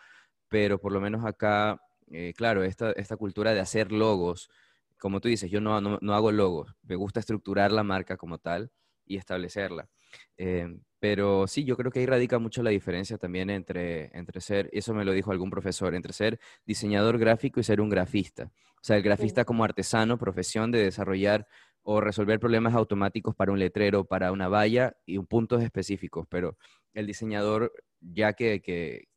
pero 0.48 0.80
por 0.80 0.92
lo 0.92 1.00
menos 1.00 1.24
acá, 1.24 1.80
eh, 2.10 2.32
claro, 2.36 2.64
esta, 2.64 2.92
esta 2.92 3.16
cultura 3.16 3.54
de 3.54 3.60
hacer 3.60 3.92
logos, 3.92 4.50
como 4.98 5.20
tú 5.20 5.28
dices, 5.28 5.50
yo 5.50 5.60
no, 5.60 5.80
no, 5.80 6.14
hago 6.14 6.32
logos, 6.32 6.74
me 6.82 6.96
gusta 6.96 7.20
estructurar 7.20 7.70
la 7.72 7.82
marca 7.84 8.16
como 8.16 8.38
tal 8.38 8.70
y 9.06 9.16
establecerla. 9.16 9.88
Eh, 10.36 10.78
pero 10.98 11.46
sí, 11.46 11.64
yo 11.64 11.76
creo 11.76 11.92
que 11.92 12.00
ahí 12.00 12.06
radica 12.06 12.38
mucho 12.38 12.62
la 12.62 12.70
diferencia 12.70 13.18
también 13.18 13.50
entre, 13.50 14.16
entre 14.16 14.40
ser, 14.40 14.68
eso 14.72 14.94
me 14.94 15.04
lo 15.04 15.12
dijo 15.12 15.30
algún 15.30 15.50
profesor, 15.50 15.94
entre 15.94 16.12
ser 16.12 16.40
diseñador 16.66 17.18
gráfico 17.18 17.60
y 17.60 17.62
ser 17.64 17.80
un 17.80 17.88
grafista. 17.88 18.50
O 18.76 18.82
sea, 18.82 18.96
el 18.96 19.02
grafista 19.02 19.44
como 19.44 19.64
artesano, 19.64 20.18
profesión 20.18 20.72
de 20.72 20.82
desarrollar 20.82 21.46
o 21.82 22.00
resolver 22.00 22.40
problemas 22.40 22.74
automáticos 22.74 23.34
para 23.34 23.52
un 23.52 23.58
letrero, 23.58 24.04
para 24.04 24.32
una 24.32 24.48
valla 24.48 24.96
y 25.06 25.18
un 25.18 25.26
puntos 25.26 25.62
específicos, 25.62 26.26
pero 26.28 26.56
el 26.94 27.06
diseñador 27.06 27.72
ya 28.00 28.32
que, 28.32 28.60
que, 28.60 29.08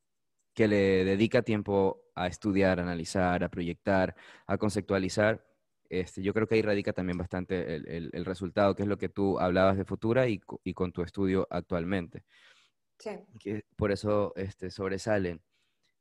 que 0.54 0.68
le 0.68 1.04
dedica 1.06 1.42
tiempo 1.42 2.04
a 2.16 2.28
estudiar, 2.28 2.80
a 2.80 2.84
analizar, 2.84 3.44
a 3.44 3.50
proyectar, 3.50 4.16
a 4.48 4.58
conceptualizar, 4.58 5.44
este, 5.92 6.22
yo 6.22 6.34
creo 6.34 6.48
que 6.48 6.56
ahí 6.56 6.62
radica 6.62 6.94
también 6.94 7.18
bastante 7.18 7.76
el, 7.76 8.26
resultado, 8.26 8.76
que 8.76 8.84
es 8.84 8.88
lo 8.88 8.98
que 8.98 9.10
tú 9.10 9.38
hablabas 9.40 9.76
de 9.78 9.84
Futura 9.84 10.26
y, 10.26 10.40
con 10.74 10.94
tu 10.94 11.02
estudio 11.02 11.46
actualmente. 11.50 12.24
Sí. 12.98 13.12
Que 13.38 13.66
por 13.76 13.92
eso 13.92 14.32
este, 14.38 14.72
sobresalen. 14.72 15.42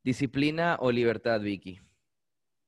¿Disciplina 0.04 0.76
o 0.78 0.92
libertad, 0.92 1.40
Vicky? 1.40 1.80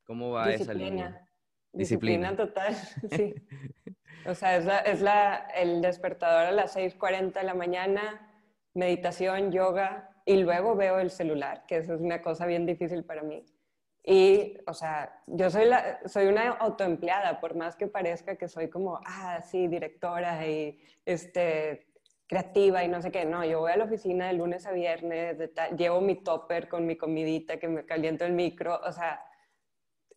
¿Cómo 0.04 0.32
va 0.32 0.52
esa 0.52 0.74
línea? 0.74 1.24
Disciplina. 1.72 2.32
Disciplina 2.32 2.36
total, 2.36 2.74
sí. 3.16 3.34
O 4.24 4.34
sea, 4.34 4.56
es, 4.56 4.64
la, 4.64 4.78
es 4.78 5.00
la, 5.00 5.48
el 5.56 5.82
despertador 5.82 6.46
a 6.46 6.52
las 6.52 6.76
6.40 6.76 7.32
de 7.32 7.42
la 7.42 7.54
mañana, 7.54 8.32
meditación, 8.72 9.50
yoga, 9.50 10.11
y 10.24 10.36
luego 10.36 10.74
veo 10.76 10.98
el 10.98 11.10
celular, 11.10 11.64
que 11.66 11.78
eso 11.78 11.94
es 11.94 12.00
una 12.00 12.22
cosa 12.22 12.46
bien 12.46 12.66
difícil 12.66 13.04
para 13.04 13.22
mí. 13.22 13.44
Y, 14.04 14.58
o 14.66 14.74
sea, 14.74 15.22
yo 15.26 15.48
soy, 15.50 15.66
la, 15.66 16.00
soy 16.06 16.26
una 16.26 16.50
autoempleada, 16.50 17.40
por 17.40 17.54
más 17.54 17.76
que 17.76 17.86
parezca 17.86 18.36
que 18.36 18.48
soy 18.48 18.68
como, 18.68 19.00
ah, 19.04 19.40
sí, 19.42 19.68
directora 19.68 20.46
y 20.46 20.80
este, 21.04 21.86
creativa 22.26 22.82
y 22.82 22.88
no 22.88 23.00
sé 23.00 23.12
qué. 23.12 23.24
No, 23.24 23.44
yo 23.44 23.60
voy 23.60 23.72
a 23.72 23.76
la 23.76 23.84
oficina 23.84 24.26
de 24.26 24.32
lunes 24.32 24.66
a 24.66 24.72
viernes, 24.72 25.38
llevo 25.76 26.00
mi 26.00 26.16
topper 26.16 26.68
con 26.68 26.86
mi 26.86 26.96
comidita 26.96 27.58
que 27.58 27.68
me 27.68 27.84
caliento 27.84 28.24
el 28.24 28.32
micro. 28.32 28.80
O 28.84 28.90
sea, 28.90 29.24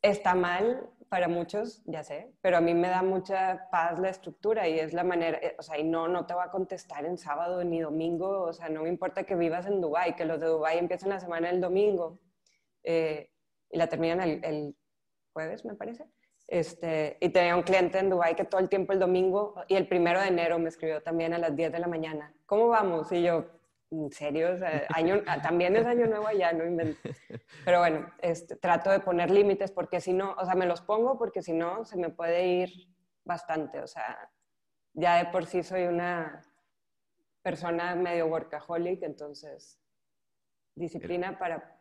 está 0.02 0.34
mal 0.34 0.90
para 1.10 1.28
muchos, 1.28 1.82
ya 1.86 2.04
sé, 2.04 2.34
pero 2.42 2.58
a 2.58 2.62
mí 2.62 2.74
me 2.74 2.90
da 2.90 3.02
mucha 3.02 3.68
paz 3.72 4.00
la 4.00 4.10
estructura 4.10 4.68
y 4.68 4.80
es 4.80 4.94
la 4.94 5.04
manera, 5.04 5.38
eh, 5.42 5.56
o 5.58 5.64
sea, 5.64 5.78
y 5.78 5.84
no, 5.84 6.08
no 6.08 6.26
te 6.26 6.34
va 6.34 6.46
a 6.46 6.52
contestar 6.52 7.06
en 7.06 7.18
sábado 7.18 7.64
ni 7.64 7.80
domingo, 7.80 8.42
o 8.44 8.54
sea, 8.54 8.70
no 8.70 8.84
me 8.84 8.90
importa 8.90 9.24
que 9.24 9.36
vivas 9.36 9.66
en 9.66 9.82
Dubái, 9.82 10.16
que 10.16 10.26
los 10.26 10.40
de 10.40 10.48
Dubái 10.48 10.78
empiezan 10.78 11.10
la 11.10 11.20
semana 11.20 11.50
el 11.50 11.62
domingo. 11.62 12.20
Eh, 12.84 13.32
y 13.70 13.78
la 13.78 13.88
terminan 13.88 14.22
el, 14.22 14.76
jueves, 15.34 15.66
me 15.66 15.76
parece. 15.76 16.06
Este, 16.48 17.18
y 17.20 17.30
tenía 17.30 17.56
un 17.56 17.64
cliente 17.64 17.98
en 17.98 18.10
Dubai 18.10 18.36
que 18.36 18.46
todo 18.46 18.62
el 18.62 18.70
tiempo 18.70 18.94
el 18.94 19.00
domingo 19.00 19.56
y 19.68 19.76
el 19.76 19.88
primero 19.88 20.22
de 20.22 20.28
enero 20.28 20.60
me 20.60 20.70
escribió 20.70 21.02
también 21.02 21.34
a 21.34 21.40
las 21.40 21.56
10 21.56 21.72
de 21.72 21.80
la 21.80 21.88
mañana. 21.88 22.34
¿Cómo 22.46 22.68
vamos? 22.68 23.12
Y 23.12 23.24
yo, 23.24 23.46
¿en 24.04 24.12
serio? 24.12 24.58
año, 24.96 25.22
ah, 25.28 25.42
también 25.42 25.76
es 25.76 25.86
año 25.86 26.08
nuevo 26.08 26.28
allá, 26.28 26.54
no 26.54 26.66
invento. 26.66 27.00
Pero 27.64 27.80
bueno, 27.80 28.12
este, 28.22 28.56
trato 28.56 28.90
de 28.90 29.00
poner 29.00 29.32
límites 29.32 29.72
porque 29.72 30.02
si 30.02 30.14
no, 30.14 30.34
o 30.34 30.46
sea, 30.46 30.56
me 30.56 30.66
los 30.66 30.82
pongo 30.82 31.18
porque 31.18 31.42
si 31.42 31.54
no 31.54 31.86
se 31.86 31.98
me 31.98 32.10
puede 32.10 32.48
ir 32.48 32.70
bastante. 33.24 33.80
O 33.80 33.88
sea, 33.88 34.30
ya 34.94 35.18
de 35.18 35.32
por 35.32 35.46
sí 35.46 35.64
soy 35.64 35.84
una 35.84 36.42
persona 37.42 37.96
medio 37.96 38.28
workaholic, 38.28 39.04
entonces 39.04 39.80
disciplina 40.76 41.38
para 41.38 41.80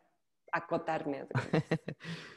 acotarme. 0.51 1.27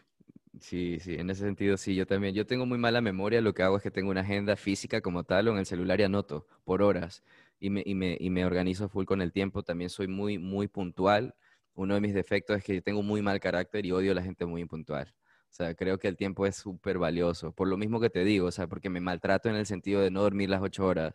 Sí, 0.60 0.98
sí, 0.98 1.14
en 1.14 1.30
ese 1.30 1.42
sentido 1.44 1.76
sí, 1.76 1.94
yo 1.94 2.04
también. 2.04 2.34
Yo 2.34 2.44
tengo 2.44 2.66
muy 2.66 2.78
mala 2.78 3.00
memoria, 3.00 3.40
lo 3.40 3.54
que 3.54 3.62
hago 3.62 3.76
es 3.76 3.82
que 3.84 3.92
tengo 3.92 4.10
una 4.10 4.22
agenda 4.22 4.56
física 4.56 5.00
como 5.00 5.22
tal 5.22 5.46
o 5.46 5.52
en 5.52 5.58
el 5.58 5.66
celular 5.66 6.00
y 6.00 6.02
anoto 6.02 6.48
por 6.64 6.82
horas 6.82 7.22
y 7.60 7.70
me, 7.70 7.82
y 7.84 7.94
me, 7.94 8.16
y 8.18 8.30
me 8.30 8.44
organizo 8.44 8.88
full 8.88 9.04
con 9.04 9.22
el 9.22 9.32
tiempo. 9.32 9.62
También 9.62 9.90
soy 9.90 10.08
muy, 10.08 10.38
muy 10.38 10.68
puntual. 10.68 11.34
Uno 11.74 11.94
de 11.94 12.00
mis 12.00 12.14
defectos 12.14 12.58
es 12.58 12.64
que 12.64 12.80
tengo 12.82 13.02
muy 13.02 13.22
mal 13.22 13.40
carácter 13.40 13.86
y 13.86 13.92
odio 13.92 14.12
a 14.12 14.14
la 14.14 14.22
gente 14.22 14.46
muy 14.46 14.62
impuntual. 14.62 15.14
O 15.50 15.52
sea, 15.54 15.74
creo 15.74 15.98
que 15.98 16.08
el 16.08 16.16
tiempo 16.16 16.46
es 16.46 16.56
súper 16.56 16.98
valioso. 16.98 17.52
Por 17.52 17.68
lo 17.68 17.76
mismo 17.76 18.00
que 18.00 18.10
te 18.10 18.24
digo, 18.24 18.48
o 18.48 18.52
sea, 18.52 18.66
porque 18.66 18.90
me 18.90 19.00
maltrato 19.00 19.48
en 19.48 19.56
el 19.56 19.66
sentido 19.66 20.00
de 20.02 20.10
no 20.10 20.22
dormir 20.22 20.50
las 20.50 20.62
ocho 20.62 20.86
horas. 20.86 21.14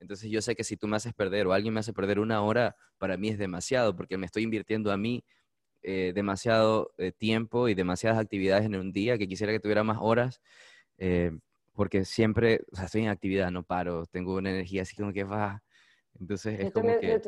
Entonces 0.00 0.30
yo 0.30 0.42
sé 0.42 0.54
que 0.54 0.64
si 0.64 0.76
tú 0.76 0.88
me 0.88 0.96
haces 0.96 1.14
perder 1.14 1.46
o 1.46 1.52
alguien 1.52 1.74
me 1.74 1.80
hace 1.80 1.92
perder 1.92 2.18
una 2.18 2.42
hora, 2.42 2.76
para 2.98 3.16
mí 3.16 3.28
es 3.28 3.38
demasiado 3.38 3.94
porque 3.96 4.18
me 4.18 4.26
estoy 4.26 4.42
invirtiendo 4.42 4.92
a 4.92 4.96
mí 4.96 5.24
eh, 5.82 6.12
demasiado 6.14 6.92
eh, 6.98 7.12
tiempo 7.12 7.68
y 7.68 7.74
demasiadas 7.74 8.18
actividades 8.18 8.64
en 8.64 8.76
un 8.76 8.92
día, 8.92 9.18
que 9.18 9.28
quisiera 9.28 9.52
que 9.52 9.60
tuviera 9.60 9.84
más 9.84 9.98
horas, 10.00 10.40
eh, 10.98 11.32
porque 11.74 12.04
siempre, 12.06 12.60
o 12.72 12.76
sea, 12.76 12.86
estoy 12.86 13.02
en 13.02 13.08
actividad, 13.08 13.50
no 13.50 13.64
paro, 13.64 14.06
tengo 14.06 14.36
una 14.36 14.50
energía 14.50 14.82
así 14.82 14.96
como 14.96 15.12
que 15.12 15.24
va. 15.24 15.62
Entonces 16.20 16.60
es 16.60 16.72
como 16.72 16.98
que... 16.98 17.20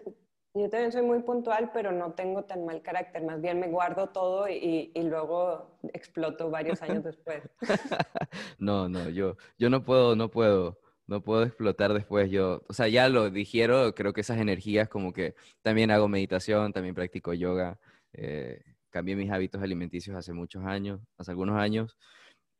Yo, 0.54 0.70
también 0.70 0.90
soy 0.90 1.02
muy 1.02 1.20
puntual, 1.20 1.70
pero 1.74 1.92
no 1.92 2.14
tengo 2.14 2.44
tan 2.44 2.64
mal 2.64 2.80
carácter, 2.80 3.22
más 3.22 3.42
bien 3.42 3.60
me 3.60 3.68
guardo 3.68 4.08
todo 4.08 4.48
y, 4.48 4.90
y 4.94 5.02
luego 5.02 5.78
exploto 5.92 6.48
varios 6.48 6.80
años 6.80 7.04
después. 7.04 7.42
no, 8.58 8.88
no, 8.88 9.10
yo, 9.10 9.36
yo 9.58 9.68
no 9.68 9.84
puedo, 9.84 10.16
no 10.16 10.30
puedo 10.30 10.78
no 11.06 11.22
puedo 11.22 11.44
explotar 11.44 11.92
después 11.94 12.30
yo, 12.30 12.64
o 12.68 12.72
sea, 12.72 12.88
ya 12.88 13.08
lo 13.08 13.30
dijeron, 13.30 13.92
creo 13.92 14.12
que 14.12 14.22
esas 14.22 14.38
energías 14.38 14.88
como 14.88 15.12
que 15.12 15.34
también 15.62 15.90
hago 15.90 16.08
meditación, 16.08 16.72
también 16.72 16.94
practico 16.94 17.32
yoga, 17.32 17.78
eh, 18.12 18.62
cambié 18.90 19.14
mis 19.16 19.30
hábitos 19.30 19.62
alimenticios 19.62 20.16
hace 20.16 20.32
muchos 20.32 20.64
años, 20.64 21.00
hace 21.16 21.30
algunos 21.30 21.58
años, 21.58 21.96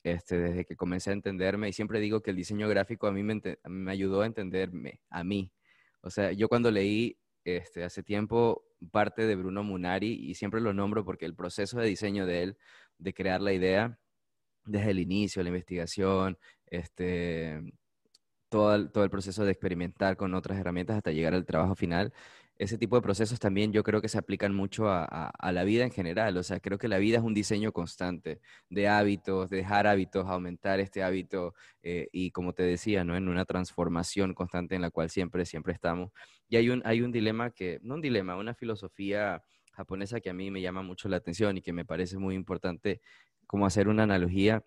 este, 0.04 0.38
desde 0.38 0.64
que 0.64 0.76
comencé 0.76 1.10
a 1.10 1.14
entenderme. 1.14 1.68
Y 1.68 1.72
siempre 1.72 1.98
digo 1.98 2.22
que 2.22 2.30
el 2.30 2.36
diseño 2.36 2.68
gráfico 2.68 3.06
a 3.06 3.12
mí 3.12 3.22
me, 3.22 3.40
me 3.64 3.90
ayudó 3.90 4.22
a 4.22 4.26
entenderme, 4.26 5.00
a 5.10 5.24
mí. 5.24 5.50
O 6.06 6.10
sea, 6.10 6.30
yo 6.30 6.48
cuando 6.48 6.70
leí 6.70 7.18
este, 7.44 7.82
hace 7.82 8.04
tiempo 8.04 8.64
parte 8.92 9.26
de 9.26 9.34
Bruno 9.34 9.64
Munari, 9.64 10.12
y 10.12 10.34
siempre 10.34 10.60
lo 10.60 10.72
nombro 10.72 11.04
porque 11.04 11.26
el 11.26 11.34
proceso 11.34 11.80
de 11.80 11.88
diseño 11.88 12.26
de 12.26 12.44
él, 12.44 12.58
de 12.98 13.12
crear 13.12 13.40
la 13.40 13.52
idea, 13.52 13.98
desde 14.64 14.92
el 14.92 15.00
inicio, 15.00 15.42
la 15.42 15.48
investigación, 15.48 16.38
este, 16.66 17.60
todo 18.48 18.74
el, 18.76 18.92
todo 18.92 19.02
el 19.02 19.10
proceso 19.10 19.44
de 19.44 19.50
experimentar 19.50 20.16
con 20.16 20.34
otras 20.34 20.58
herramientas 20.60 20.96
hasta 20.96 21.10
llegar 21.10 21.34
al 21.34 21.44
trabajo 21.44 21.74
final, 21.74 22.12
ese 22.58 22.78
tipo 22.78 22.96
de 22.96 23.02
procesos 23.02 23.38
también 23.38 23.72
yo 23.72 23.82
creo 23.82 24.00
que 24.00 24.08
se 24.08 24.18
aplican 24.18 24.54
mucho 24.54 24.88
a, 24.88 25.32
la 25.52 25.64
vida 25.64 25.84
en 25.84 25.90
general. 25.90 26.36
O 26.36 26.42
sea, 26.42 26.60
creo 26.60 26.78
que 26.78 26.88
la 26.88 26.98
vida 26.98 27.18
es 27.18 27.24
un 27.24 27.34
diseño 27.34 27.72
constante 27.72 28.40
de 28.70 28.88
hábitos, 28.88 29.50
de 29.50 29.58
dejar 29.58 29.86
hábitos, 29.86 30.26
aumentar 30.26 30.80
este 30.80 31.02
hábito 31.02 31.54
eh, 31.82 32.08
y 32.12 32.30
como 32.30 32.52
te 32.54 32.62
decía, 32.62 33.04
¿no? 33.04 33.16
En 33.16 33.28
una 33.28 33.44
transformación 33.44 34.34
constante 34.34 34.74
en 34.74 34.82
la 34.82 34.90
cual 34.90 35.10
siempre, 35.10 35.44
siempre 35.44 35.74
estamos. 35.74 36.12
Y 36.48 36.56
hay 36.56 36.70
un, 36.70 36.82
hay 36.84 37.02
un 37.02 37.12
dilema 37.12 37.50
que, 37.50 37.78
no 37.82 37.94
un 37.94 38.00
dilema, 38.00 38.36
una 38.36 38.54
filosofía 38.54 39.42
japonesa 39.72 40.20
que 40.20 40.30
a 40.30 40.34
mí 40.34 40.50
me 40.50 40.62
llama 40.62 40.82
mucho 40.82 41.08
la 41.08 41.18
atención 41.18 41.58
y 41.58 41.62
que 41.62 41.72
me 41.72 41.84
parece 41.84 42.16
muy 42.18 42.34
importante 42.34 43.00
como 43.46 43.66
hacer 43.66 43.88
una 43.88 44.04
analogía 44.04 44.64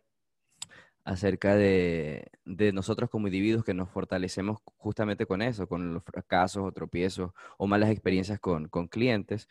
acerca 1.04 1.56
de, 1.56 2.30
nosotros 2.46 3.10
como 3.10 3.28
individuos 3.28 3.64
que 3.64 3.74
nos 3.74 3.90
fortalecemos 3.90 4.60
justamente 4.78 5.26
con 5.26 5.42
eso, 5.42 5.68
con 5.68 5.94
los 5.94 6.04
fracasos 6.04 6.64
o 6.66 6.72
tropiezos 6.72 7.32
o 7.58 7.68
malas 7.68 7.90
experiencias 7.90 8.40
con, 8.40 8.68
clientes, 8.90 9.48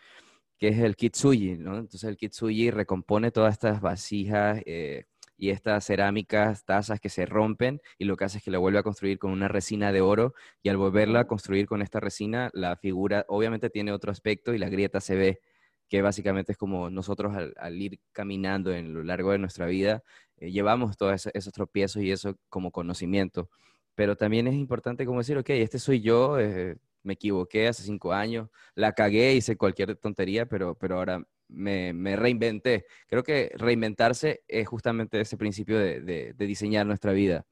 que 0.59 0.69
es 0.69 0.79
el 0.79 0.97
kitsuji, 0.97 1.57
¿no? 1.59 1.79
Entonces 1.79 2.05
el 2.05 2.17
kitsuji 2.17 2.71
recompone 2.71 3.31
todas 3.31 3.53
estas 3.55 3.81
vasijas 3.81 4.61
eh, 4.67 5.07
y 5.37 5.51
estas 5.51 5.87
cerámicas, 5.87 6.65
tazas 6.65 7.01
que 7.01 7.09
se 7.09 7.25
rompen 7.27 7.81
y 7.97 8.05
lo 8.05 8.17
que 8.17 8.25
hace 8.25 8.39
es 8.39 8.45
que 8.45 8.51
la 8.51 8.59
vuelve 8.59 8.81
a 8.81 8.83
construir 8.83 9.19
con 9.19 9.31
una 9.31 9.49
resina 9.49 9.93
de 9.93 10.01
oro 10.01 10.35
y 10.63 10.69
al 10.69 10.77
volverla 10.77 11.21
a 11.21 11.27
construir 11.27 11.67
con 11.67 11.81
esta 11.81 12.01
resina, 12.01 12.51
la 12.55 12.77
figura 12.77 13.25
obviamente 13.29 13.71
tiene 13.71 13.93
otro 13.93 14.11
aspecto 14.11 14.53
y 14.53 14.59
la 14.59 14.69
grieta 14.69 15.01
se 15.01 15.15
ve 15.17 15.41
que 15.89 16.03
básicamente 16.03 16.53
es 16.53 16.59
como 16.59 16.91
nosotros 16.91 17.35
al, 17.57 17.81
ir 17.81 18.01
caminando 18.13 18.73
en 18.73 18.93
lo 18.93 19.03
largo 19.03 19.33
de 19.33 19.39
nuestra 19.39 19.67
vida, 19.67 20.03
eh, 20.39 20.51
llevamos 20.51 20.97
todos 20.97 21.27
esos, 21.33 21.53
tropiezos 21.53 22.03
y 22.03 22.11
eso 22.11 22.37
como 22.49 22.71
conocimiento. 22.71 23.51
Pero 23.95 24.17
también 24.17 24.47
es 24.47 24.55
importante 24.55 25.05
como 25.07 25.19
decir, 25.19 25.39
ok, 25.39 25.51
este 25.51 25.79
soy 25.79 26.01
yo, 26.01 26.39
eh, 26.39 26.77
me 27.03 27.15
equivoqué 27.15 27.69
hace 27.69 27.83
cinco 27.83 28.13
años, 28.13 28.49
la 28.75 28.93
cagué, 28.93 29.35
hice 29.35 29.57
cualquier 29.57 29.97
tontería, 29.97 30.47
pero, 30.47 30.75
pero 30.77 30.97
ahora 30.97 31.25
me, 31.49 32.17
reinventé. 32.17 32.87
Creo 33.09 33.23
que 33.23 33.53
reinventarse 33.57 34.43
es 34.47 34.69
justamente 34.69 35.21
ese 35.21 35.37
principio 35.37 35.79
de, 35.79 36.35
diseñar 36.39 36.87
nuestra 36.87 37.13
vida, 37.13 37.47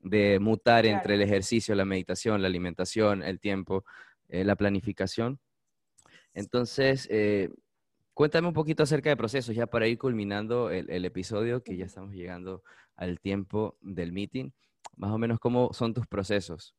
de 0.00 0.38
mutar 0.40 0.86
entre 0.86 1.14
el 1.14 1.22
ejercicio, 1.22 1.74
la 1.74 1.84
meditación, 1.84 2.42
la 2.42 2.48
alimentación, 2.48 3.22
el 3.22 3.40
tiempo, 3.40 3.84
eh, 4.28 4.44
la 4.44 4.56
planificación. 4.56 5.38
Entonces, 6.34 7.08
Cuéntame 8.16 8.48
un 8.48 8.54
poquito 8.54 8.82
acerca 8.82 9.10
de 9.10 9.16
procesos, 9.18 9.54
ya 9.54 9.66
para 9.66 9.86
ir 9.88 9.98
culminando 9.98 10.70
el, 10.70 11.04
episodio, 11.04 11.62
que 11.62 11.76
ya 11.76 11.84
estamos 11.84 12.14
llegando 12.14 12.62
al 12.96 13.20
tiempo 13.20 13.76
del 13.82 14.10
meeting. 14.12 14.52
Más 14.96 15.12
o 15.12 15.18
menos, 15.18 15.38
¿cómo 15.38 15.74
son 15.74 15.92
tus 15.92 16.06
procesos? 16.06 16.74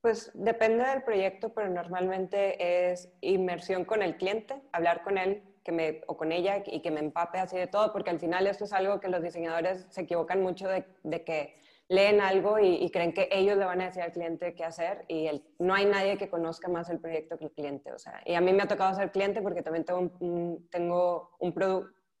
Pues 0.00 0.30
depende 0.34 0.84
del 0.84 1.02
proyecto, 1.02 1.52
pero 1.52 1.68
normalmente 1.70 2.92
es 2.92 3.12
inmersión 3.20 3.84
con 3.84 4.00
el 4.00 4.16
cliente, 4.16 4.62
hablar 4.70 5.02
con 5.02 5.18
él 5.18 5.42
que 5.64 5.72
me, 5.72 6.02
o 6.06 6.16
con 6.16 6.30
ella 6.30 6.62
y 6.66 6.82
que 6.82 6.92
me 6.92 7.00
empape 7.00 7.40
así 7.40 7.56
de 7.56 7.66
todo, 7.66 7.92
porque 7.92 8.10
al 8.10 8.20
final 8.20 8.46
esto 8.46 8.62
es 8.62 8.72
algo 8.72 9.00
que 9.00 9.08
los 9.08 9.24
diseñadores 9.24 9.88
se 9.90 10.02
equivocan 10.02 10.40
mucho 10.40 10.68
de, 10.68 10.84
de 11.02 11.24
que 11.24 11.58
leen 11.92 12.20
algo 12.20 12.58
y, 12.58 12.90
creen 12.90 13.12
que 13.12 13.28
ellos 13.30 13.56
le 13.56 13.64
van 13.64 13.80
a 13.80 13.86
decir 13.86 14.02
al 14.02 14.12
cliente 14.12 14.54
qué 14.54 14.64
hacer 14.64 15.04
y 15.08 15.26
el, 15.26 15.44
no 15.58 15.74
hay 15.74 15.86
nadie 15.86 16.16
que 16.18 16.30
conozca 16.30 16.68
más 16.68 16.88
el 16.90 17.00
proyecto 17.00 17.38
que 17.38 17.46
el 17.46 17.52
cliente. 17.52 17.92
O 17.92 17.98
sea, 17.98 18.20
y 18.24 18.34
a 18.34 18.40
mí 18.40 18.52
me 18.52 18.62
ha 18.62 18.68
tocado 18.68 18.94
ser 18.94 19.10
cliente 19.12 19.42
porque 19.42 19.62
también 19.62 19.84
tengo 19.84 20.00
un, 20.00 20.68
tengo 20.70 21.36
un, 21.38 21.54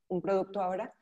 un 0.08 0.22
producto 0.22 0.60
ahora 0.60 0.94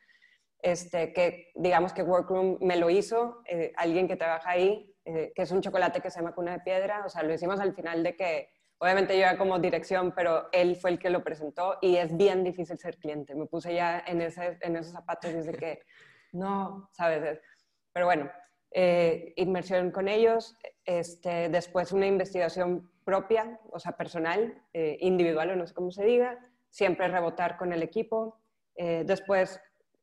este, 0.63 1.13
que 1.13 1.53
digamos 1.55 1.93
que 1.93 2.03
Workroom 2.03 2.59
me 2.61 2.77
lo 2.77 2.91
hizo, 2.91 3.43
eh, 3.47 3.73
alguien 3.77 4.09
que 4.09 4.17
trabaja 4.17 4.51
ahí, 4.51 4.95
eh, 5.05 5.33
que 5.35 5.43
es 5.43 5.51
un 5.51 5.61
chocolate 5.61 6.01
que 6.01 6.11
se 6.11 6.21
llama 6.21 6.35
cuna 6.35 6.53
de 6.53 6.61
piedra. 6.61 7.05
O 7.05 7.09
sea, 7.09 7.23
lo 7.23 7.33
hicimos 7.33 7.61
al 7.61 7.75
final 7.75 8.03
de 8.03 8.17
que, 8.17 8.51
obviamente 8.79 9.15
yo 9.15 9.23
era 9.23 9.39
como 9.39 9.59
dirección, 9.59 10.13
pero 10.15 10.49
él 10.53 10.77
fue 10.77 10.91
el 10.91 10.99
que 10.99 11.11
lo 11.11 11.25
presentó 11.25 11.79
y 11.81 11.97
es 11.97 12.17
bien 12.17 12.45
difícil 12.45 12.79
ser 12.79 12.99
cliente. 12.99 13.35
Me 13.35 13.47
puse 13.47 13.75
ya 13.75 14.03
en, 14.07 14.21
ese, 14.21 14.59
en 14.61 14.77
esos 14.77 14.93
zapatos 14.93 15.33
desde 15.33 15.53
que, 15.53 15.81
no, 16.33 16.91
¿sabes? 16.93 17.41
Pero 17.93 18.07
bueno, 18.07 18.31
eh, 18.73 19.33
inmersión 19.37 19.91
con 19.91 20.09
ellos, 20.09 20.57
este, 20.85 21.49
después 21.49 21.93
una 21.93 22.07
investigación 22.07 22.91
propia, 23.05 23.59
o 23.71 23.81
sea, 23.81 23.97
personal, 23.97 24.63
eh, 24.73 24.97
individual 25.01 25.51
o 25.51 25.57
no 25.57 25.67
sé 25.67 25.75
cómo 25.75 25.91
se 25.91 26.05
diga, 26.05 26.39
siempre 26.69 27.09
rebotar 27.09 27.57
con 27.57 27.73
el 27.73 27.83
equipo. 27.83 28.41
Eh, 28.77 29.03
después, 29.05 29.61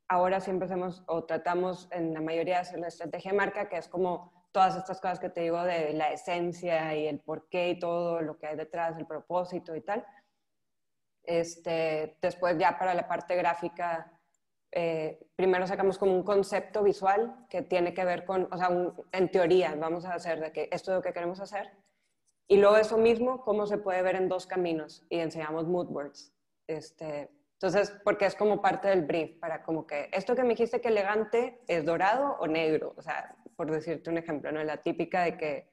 ahora 0.10 0.42
siempre 0.42 0.66
hacemos 0.66 1.04
o 1.08 1.24
tratamos 1.24 1.88
en 1.92 2.14
la 2.14 2.22
mayoría 2.22 2.62
de 2.62 2.78
la 2.78 2.88
estrategia 2.88 3.32
de 3.32 3.38
marca, 3.38 3.70
que 3.70 3.78
es 3.78 3.88
como 3.88 4.34
todas 4.52 4.76
estas 4.76 5.00
cosas 5.00 5.20
que 5.20 5.30
te 5.30 5.42
digo 5.42 5.64
de 5.64 5.94
la 5.94 6.12
esencia 6.12 6.96
y 6.96 7.08
el 7.08 7.20
porqué 7.20 7.70
y 7.70 7.80
todo 7.80 8.22
lo 8.22 8.38
que 8.38 8.48
hay 8.48 8.58
detrás, 8.58 8.98
el 8.98 9.06
propósito 9.06 9.76
y 9.76 9.82
tal. 9.82 10.06
Este, 11.24 12.18
después 12.22 12.58
ya 12.58 12.78
para 12.78 12.94
la 12.94 13.08
parte 13.08 13.36
gráfica, 13.36 14.17
eh, 14.72 15.20
primero 15.36 15.66
sacamos 15.68 15.98
como 15.98 16.14
un 16.14 16.24
concepto 16.24 16.84
visual 16.84 17.46
que 17.50 17.62
tiene 17.62 17.94
que 17.94 18.06
ver 18.06 18.26
con, 18.26 18.48
o 18.52 18.58
sea, 18.58 18.70
en 19.12 19.32
teoría 19.32 19.76
vamos 19.76 20.06
a 20.06 20.14
hacer 20.14 20.40
de 20.40 20.52
que 20.52 20.70
esto 20.72 20.92
es 20.92 20.98
lo 20.98 21.02
que 21.02 21.14
queremos 21.14 21.40
hacer, 21.40 21.72
y 22.48 22.58
luego 22.58 22.78
eso 22.78 22.98
mismo, 22.98 23.44
cómo 23.44 23.66
se 23.66 23.78
puede 23.78 24.02
ver 24.02 24.16
en 24.16 24.30
dos 24.30 24.48
caminos, 24.48 25.06
y 25.10 25.20
enseñamos 25.20 25.68
mood 25.68 25.90
words. 25.90 26.34
Este, 26.68 27.30
entonces, 27.54 27.94
porque 28.04 28.26
es 28.26 28.36
como 28.36 28.62
parte 28.62 28.88
del 28.88 29.04
brief, 29.04 29.40
para 29.40 29.64
como 29.64 29.88
que 29.88 30.10
esto 30.14 30.36
que 30.36 30.44
me 30.44 30.50
dijiste 30.50 30.80
que 30.80 30.90
elegante 30.90 31.62
es 31.68 31.86
dorado 31.86 32.38
o 32.40 32.48
negro, 32.48 32.94
o 32.96 33.02
sea, 33.02 33.36
por 33.56 33.72
decirte 33.72 34.10
un 34.10 34.18
ejemplo, 34.18 34.52
¿no? 34.52 34.64
La 34.64 34.78
típica 34.78 35.24
de 35.24 35.38
que 35.38 35.72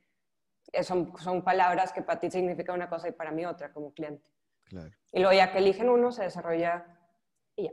son, 0.83 1.13
son 1.19 1.45
palabras 1.45 1.93
que 1.93 2.03
para 2.03 2.19
ti 2.19 2.31
significan 2.31 2.77
una 2.77 2.89
cosa 2.89 3.09
y 3.09 3.13
para 3.13 3.31
mí 3.31 3.45
otra 3.45 3.73
como 3.73 3.93
cliente. 3.93 4.31
Claro. 4.65 4.91
Y 5.13 5.21
luego 5.21 5.35
ya 5.35 5.53
que 5.53 5.59
eligen 5.59 5.91
uno, 5.91 6.11
se 6.11 6.23
desarrolla 6.23 6.87
y 7.55 7.65
ya. 7.65 7.73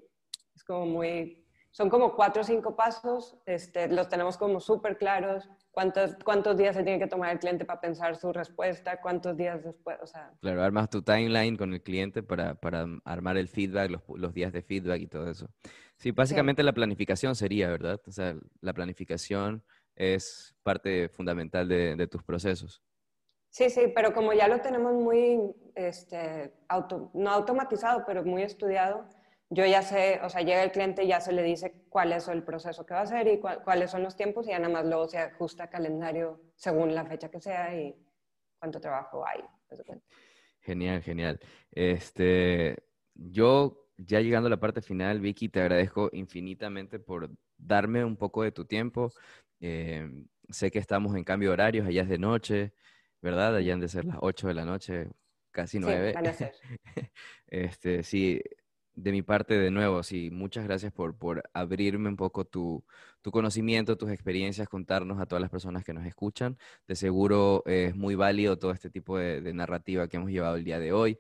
Es 0.56 0.64
como 0.64 0.86
muy, 0.86 1.45
son 1.72 1.89
como 1.89 2.16
cuatro 2.16 2.41
o 2.41 2.45
cinco 2.45 2.76
pasos, 2.76 3.38
este, 3.45 3.88
los 3.88 4.10
tenemos 4.10 4.38
como 4.38 4.60
súper 4.60 4.97
claros, 4.97 5.49
cuántos, 5.72 6.16
cuántos 6.24 6.58
días 6.58 6.76
se 6.76 6.84
tiene 6.84 6.99
que 6.99 7.08
tomar 7.08 7.32
el 7.32 7.39
cliente 7.39 7.64
para 7.64 7.80
pensar 7.80 8.16
su 8.18 8.34
respuesta, 8.34 8.99
cuántos 9.02 9.38
días 9.38 9.64
después, 9.64 9.97
o 10.02 10.06
sea... 10.06 10.34
Claro, 10.41 10.64
armas 10.64 10.89
tu 10.89 11.02
timeline 11.02 11.56
con 11.56 11.74
el 11.74 11.82
cliente 11.82 12.24
para, 12.24 12.56
para 12.56 12.86
armar 13.06 13.38
el 13.38 13.47
feedback, 13.47 13.89
los, 13.89 14.02
los, 14.16 14.34
días 14.34 14.52
de 14.52 14.62
feedback 14.62 15.02
y 15.02 15.08
todo 15.08 15.30
eso. 15.30 15.49
Sí, 15.97 16.12
básicamente 16.12 16.62
la 16.62 16.74
planificación 16.74 17.36
sería, 17.36 17.70
¿verdad? 17.70 18.02
O 18.06 18.12
sea, 18.12 18.36
la 18.60 18.74
planificación 18.74 19.64
es 19.95 20.56
parte 20.64 21.10
fundamental 21.10 21.68
de, 21.68 21.95
de 21.95 22.08
tus 22.08 22.24
procesos. 22.24 22.84
Sí, 23.49 23.70
sí, 23.70 23.91
pero 23.93 24.14
como 24.14 24.34
ya 24.34 24.47
lo 24.47 24.62
tenemos 24.62 24.93
muy, 24.93 25.54
este, 25.76 26.54
auto, 26.70 27.12
no 27.14 27.30
automatizado, 27.30 28.04
pero 28.06 28.24
muy 28.24 28.43
estudiado, 28.43 29.06
yo 29.54 29.66
ya 29.66 29.82
sé, 29.82 30.22
o 30.24 30.30
sea, 30.30 30.41
llega 30.41 30.64
el 30.64 30.72
cliente 30.72 31.04
y 31.04 31.08
ya 31.10 31.20
se 31.20 31.34
le 31.34 31.43
dice 31.43 31.84
cuál 31.89 32.14
es 32.14 32.30
el 32.30 32.41
proceso 32.41 32.86
que 32.86 32.93
va 32.93 33.02
a 33.02 33.04
hacer 33.04 33.28
y 33.28 33.38
cuáles 33.39 33.91
son 33.91 34.02
los 34.02 34.16
tiempos 34.16 34.47
y 34.47 34.52
ya 34.52 34.60
nada 34.60 34.74
más 34.74 34.86
luego 34.86 35.10
se 35.10 35.18
ajusta 35.18 35.70
calendario 35.70 36.41
según 36.56 36.95
la 36.95 37.06
fecha 37.06 37.30
que 37.30 37.41
sea 37.41 37.76
y 37.78 37.93
cuánto 38.58 38.80
trabajo 38.80 39.26
hay. 39.28 39.41
Genial, 40.62 41.02
genial. 41.02 41.38
Este, 41.70 42.78
yo 43.14 43.89
ya 43.97 44.22
llegando 44.22 44.47
a 44.47 44.52
la 44.52 44.60
parte 44.60 44.82
final, 44.82 45.20
Vicky, 45.20 45.49
te 45.49 45.60
agradezco 45.60 46.10
infinitamente 46.14 46.99
por 46.99 47.30
darme 47.58 48.06
un 48.06 48.16
poco 48.16 48.43
de 48.43 48.54
tu 48.54 48.64
tiempo. 48.64 49.12
Eh, 49.60 50.10
sé 50.49 50.72
que 50.72 50.80
estamos 50.80 51.14
en 51.18 51.26
cambio 51.26 51.49
de 51.49 51.54
horarios, 51.54 51.86
allá 51.86 52.04
es 52.04 52.10
de 52.10 52.18
noche, 52.18 52.74
¿verdad? 53.22 53.58
Allá 53.58 53.74
han 53.74 53.82
de 53.82 53.89
ser 53.89 54.06
las 54.06 54.18
8 54.22 54.47
de 54.47 54.54
la 54.54 54.64
noche, 54.64 55.10
casi 55.52 55.78
9. 55.78 56.10
Sí, 56.10 56.16
van 56.16 56.28
a 56.28 56.34
ser. 56.34 56.54
este, 57.47 58.04
sí, 58.04 58.41
de 58.96 59.12
mi 59.12 59.22
parte, 59.22 59.58
de 59.58 59.72
nuevo, 59.72 60.04
sí, 60.04 60.30
muchas 60.32 60.66
gracias 60.66 60.92
por, 60.92 61.18
por 61.18 61.44
abrirme 61.54 62.10
un 62.10 62.18
poco 62.18 62.46
tu, 62.46 62.84
tu, 63.22 63.32
conocimiento, 63.32 63.98
tus 63.98 64.12
experiencias, 64.12 64.68
contarnos 64.68 65.20
a 65.20 65.26
todas 65.26 65.42
las 65.42 65.50
personas 65.50 65.84
que 65.84 65.94
nos 65.94 66.06
escuchan. 66.06 66.58
De 66.88 66.96
seguro 66.96 67.64
es 67.66 67.96
muy 67.96 68.16
válido 68.16 68.58
todo 68.58 68.72
este 68.72 68.89
tipo 68.89 69.18
de, 69.18 69.54
narrativa 69.54 70.08
que 70.08 70.18
hemos 70.18 70.32
llevado 70.32 70.56
el 70.56 70.64
día 70.64 70.80
de 70.80 70.94
hoy. 70.94 71.18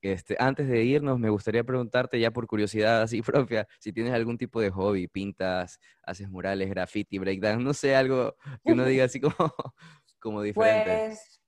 Este, 0.00 0.36
antes 0.40 0.68
de 0.68 0.82
irnos, 0.82 1.18
me 1.20 1.30
gustaría 1.30 1.62
preguntarte 1.62 2.18
ya 2.18 2.32
por 2.32 2.46
curiosidad 2.48 3.02
así 3.02 3.22
propia, 3.48 3.68
si 3.78 3.92
tienes 3.92 4.12
algún 4.12 4.36
tipo 4.36 4.60
de 4.60 4.70
hobby, 4.70 5.06
pintas, 5.06 5.78
haces 6.02 6.28
murales, 6.28 6.68
graffiti, 6.70 7.18
breakdance, 7.18 7.62
no 7.62 7.72
sé, 7.72 7.94
algo 7.94 8.36
que 8.64 8.72
uno 8.72 8.84
diga 8.86 9.04
así 9.04 9.20
como, 9.20 9.34
como 10.18 10.42
diferente. 10.42 11.06
Pues 11.08 11.41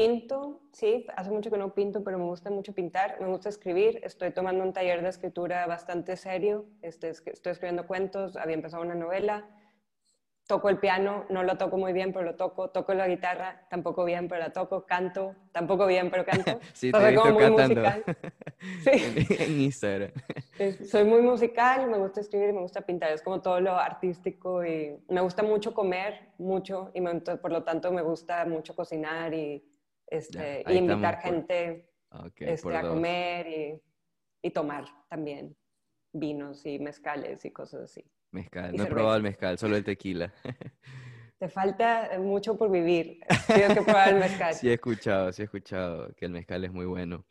Pinto, 0.00 0.62
sí, 0.72 1.06
hace 1.14 1.30
mucho 1.30 1.50
que 1.50 1.58
no 1.58 1.74
pinto, 1.74 2.02
pero 2.02 2.16
me 2.16 2.24
gusta 2.24 2.48
mucho 2.48 2.72
pintar, 2.72 3.20
me 3.20 3.26
gusta 3.26 3.50
escribir, 3.50 4.00
estoy 4.02 4.30
tomando 4.30 4.64
un 4.64 4.72
taller 4.72 5.02
de 5.02 5.10
escritura 5.10 5.66
bastante 5.66 6.16
serio, 6.16 6.64
este, 6.80 7.10
estoy 7.10 7.52
escribiendo 7.52 7.86
cuentos, 7.86 8.36
había 8.36 8.54
empezado 8.54 8.82
una 8.82 8.94
novela, 8.94 9.46
toco 10.46 10.70
el 10.70 10.78
piano, 10.78 11.26
no 11.28 11.42
lo 11.42 11.58
toco 11.58 11.76
muy 11.76 11.92
bien, 11.92 12.14
pero 12.14 12.24
lo 12.24 12.34
toco, 12.34 12.70
toco 12.70 12.94
la 12.94 13.06
guitarra, 13.08 13.66
tampoco 13.68 14.06
bien, 14.06 14.26
pero 14.26 14.40
la 14.40 14.54
toco, 14.54 14.86
canto, 14.86 15.36
tampoco 15.52 15.86
bien, 15.86 16.10
pero 16.10 16.24
canto. 16.24 16.58
sí, 16.72 16.90
te 16.90 17.14
como 17.14 17.32
muy 17.32 17.50
musical. 17.50 18.02
sí. 18.82 19.26
en 19.38 19.60
Instagram. 19.60 20.12
soy 20.88 21.04
muy 21.04 21.20
musical, 21.20 21.90
me 21.90 21.98
gusta 21.98 22.22
escribir, 22.22 22.54
me 22.54 22.62
gusta 22.62 22.80
pintar, 22.80 23.12
es 23.12 23.20
como 23.20 23.42
todo 23.42 23.60
lo 23.60 23.74
artístico 23.74 24.64
y 24.64 24.96
me 25.10 25.20
gusta 25.20 25.42
mucho 25.42 25.74
comer, 25.74 26.30
mucho, 26.38 26.90
y 26.94 27.02
por 27.02 27.52
lo 27.52 27.64
tanto 27.64 27.92
me 27.92 28.00
gusta 28.00 28.46
mucho 28.46 28.74
cocinar 28.74 29.34
y 29.34 29.62
este, 30.10 30.64
y 30.66 30.72
invitar 30.72 31.20
gente 31.20 31.88
este, 32.36 32.76
a 32.76 32.82
comer 32.82 33.80
y, 34.42 34.50
tomar 34.50 34.84
también 35.08 35.56
vinos 36.12 36.66
y 36.66 36.78
mezcales 36.78 37.44
y 37.44 37.50
cosas 37.52 37.82
así. 37.82 38.04
Mezcal, 38.32 38.74
no 38.76 38.84
he 38.84 38.86
probado 38.86 39.16
el 39.16 39.22
mezcal, 39.22 39.58
solo 39.58 39.76
el 39.76 39.84
tequila. 39.84 40.32
Te 41.38 41.48
falta 41.48 42.10
mucho 42.18 42.58
por 42.58 42.70
vivir. 42.70 43.20
Tienes 43.46 43.78
que 43.78 43.82
probar 43.82 44.10
el 44.10 44.20
mezcal. 44.20 44.54
sí 44.54 44.68
he 44.68 44.74
escuchado, 44.74 45.32
sí 45.32 45.42
he 45.42 45.44
escuchado 45.46 46.12
que 46.14 46.26
el 46.26 46.32
mezcal 46.32 46.64
es 46.64 46.72
muy 46.72 46.86
bueno. 46.86 47.24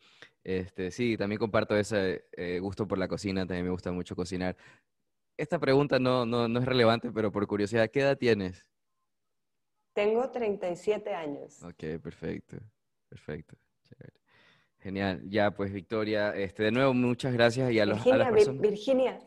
Este, 0.44 0.90
sí, 0.90 1.18
también 1.18 1.38
comparto 1.38 1.76
ese 1.76 2.26
eh, 2.32 2.60
gusto 2.60 2.88
por 2.88 2.98
la 2.98 3.08
cocina, 3.08 3.42
también 3.42 3.66
me 3.66 3.72
gusta 3.72 3.92
mucho 3.92 4.16
cocinar. 4.16 4.56
Esta 5.38 5.60
pregunta 5.60 6.00
no, 6.00 6.26
no, 6.26 6.48
no 6.48 6.60
es 6.60 6.66
relevante, 6.66 7.12
pero 7.12 7.32
por 7.32 7.46
curiosidad, 7.46 7.90
¿qué 7.92 8.02
edad 8.02 8.18
tienes? 8.18 8.69
Tengo 10.00 10.30
37 10.30 11.14
años. 11.14 11.62
Ok, 11.62 12.02
perfecto, 12.02 12.56
perfecto. 13.10 13.58
Genial. 14.78 15.22
Ya, 15.28 15.52
pues 15.52 15.74
Victoria, 15.74 16.34
este, 16.38 16.64
de 16.64 16.72
nuevo 16.72 16.94
muchas 16.94 17.34
gracias 17.34 17.70
y 17.70 17.82
a, 17.82 17.86
los, 17.86 17.98
Virginia, 17.98 18.28
a 18.28 18.32
las 18.32 18.60
Virginia. 18.62 19.20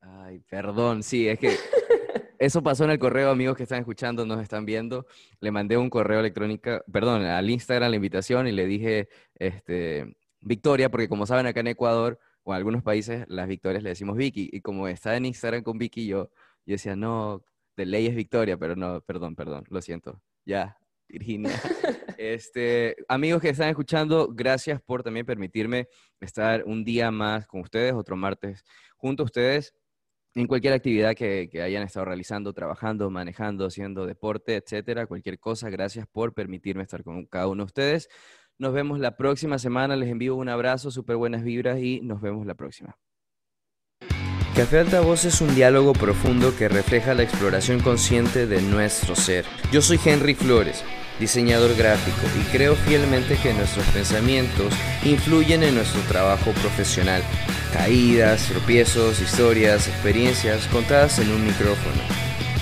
Ay, 0.00 0.40
perdón, 0.50 1.04
sí, 1.04 1.28
es 1.28 1.38
que 1.38 1.50
eso 2.40 2.60
pasó 2.60 2.82
en 2.82 2.90
el 2.90 2.98
correo, 2.98 3.30
amigos 3.30 3.56
que 3.56 3.62
están 3.62 3.78
escuchando, 3.78 4.26
nos 4.26 4.42
están 4.42 4.64
viendo. 4.64 5.06
Le 5.38 5.52
mandé 5.52 5.76
un 5.76 5.88
correo 5.90 6.18
electrónico, 6.18 6.82
perdón, 6.92 7.22
al 7.22 7.48
Instagram 7.48 7.90
la 7.90 7.96
invitación 7.96 8.48
y 8.48 8.52
le 8.52 8.66
dije, 8.66 9.08
este, 9.36 10.16
Victoria, 10.40 10.90
porque 10.90 11.08
como 11.08 11.24
saben 11.24 11.46
acá 11.46 11.60
en 11.60 11.68
Ecuador 11.68 12.18
o 12.42 12.52
en 12.52 12.56
algunos 12.56 12.82
países, 12.82 13.26
las 13.28 13.46
Victorias 13.46 13.84
le 13.84 13.90
decimos 13.90 14.16
Vicky. 14.16 14.50
Y 14.52 14.60
como 14.60 14.88
está 14.88 15.16
en 15.16 15.26
Instagram 15.26 15.62
con 15.62 15.78
Vicky, 15.78 16.04
yo, 16.04 16.32
yo 16.66 16.72
decía, 16.72 16.96
no, 16.96 17.44
de 17.76 17.86
ley 17.86 18.06
es 18.06 18.14
Victoria, 18.14 18.56
pero 18.56 18.76
no, 18.76 19.00
perdón, 19.00 19.34
perdón, 19.34 19.64
lo 19.68 19.80
siento. 19.82 20.22
Ya, 20.44 20.78
Virginia. 21.08 21.52
Este, 22.16 22.94
amigos 23.08 23.42
que 23.42 23.48
están 23.48 23.68
escuchando, 23.70 24.28
gracias 24.32 24.80
por 24.80 25.02
también 25.02 25.26
permitirme 25.26 25.88
estar 26.20 26.62
un 26.64 26.84
día 26.84 27.10
más 27.10 27.44
con 27.48 27.60
ustedes, 27.60 27.92
otro 27.92 28.14
martes 28.16 28.64
junto 28.96 29.24
a 29.24 29.26
ustedes 29.26 29.74
en 30.34 30.46
cualquier 30.46 30.72
actividad 30.72 31.14
que, 31.14 31.48
que, 31.50 31.62
hayan 31.62 31.82
estado 31.82 32.06
realizando, 32.06 32.52
trabajando, 32.52 33.08
manejando, 33.10 33.66
haciendo 33.66 34.06
deporte, 34.06 34.56
etcétera, 34.56 35.06
cualquier 35.06 35.38
cosa. 35.38 35.70
Gracias 35.70 36.06
por 36.06 36.34
permitirme 36.34 36.82
estar 36.82 37.04
con 37.04 37.26
cada 37.26 37.46
uno 37.48 37.64
de 37.64 37.66
ustedes. 37.66 38.08
Nos 38.58 38.72
vemos 38.72 38.98
la 38.98 39.16
próxima 39.16 39.58
semana. 39.58 39.96
Les 39.96 40.08
envío 40.08 40.34
un 40.34 40.48
abrazo, 40.48 40.90
súper 40.90 41.16
buenas 41.16 41.44
vibras 41.44 41.78
y 41.80 42.00
nos 42.00 42.20
vemos 42.20 42.46
la 42.46 42.54
próxima. 42.54 42.96
Café 44.54 44.78
Altavoz 44.78 45.24
es 45.24 45.40
un 45.40 45.52
diálogo 45.56 45.94
profundo 45.94 46.54
que 46.56 46.68
refleja 46.68 47.12
la 47.14 47.24
exploración 47.24 47.80
consciente 47.80 48.46
de 48.46 48.62
nuestro 48.62 49.16
ser. 49.16 49.44
Yo 49.72 49.82
soy 49.82 49.98
Henry 50.04 50.36
Flores, 50.36 50.84
diseñador 51.18 51.74
gráfico, 51.74 52.20
y 52.40 52.44
creo 52.56 52.76
fielmente 52.76 53.36
que 53.36 53.52
nuestros 53.52 53.84
pensamientos 53.86 54.72
influyen 55.02 55.64
en 55.64 55.74
nuestro 55.74 56.00
trabajo 56.02 56.52
profesional. 56.52 57.20
Caídas, 57.72 58.44
tropiezos, 58.44 59.20
historias, 59.20 59.88
experiencias 59.88 60.68
contadas 60.68 61.18
en 61.18 61.32
un 61.32 61.44
micrófono. 61.44 62.00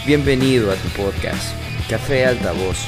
Bienvenido 0.07 0.71
a 0.71 0.77
tu 0.77 0.89
podcast, 0.91 1.55
Café 1.91 2.25
Altavoz. 2.25 2.79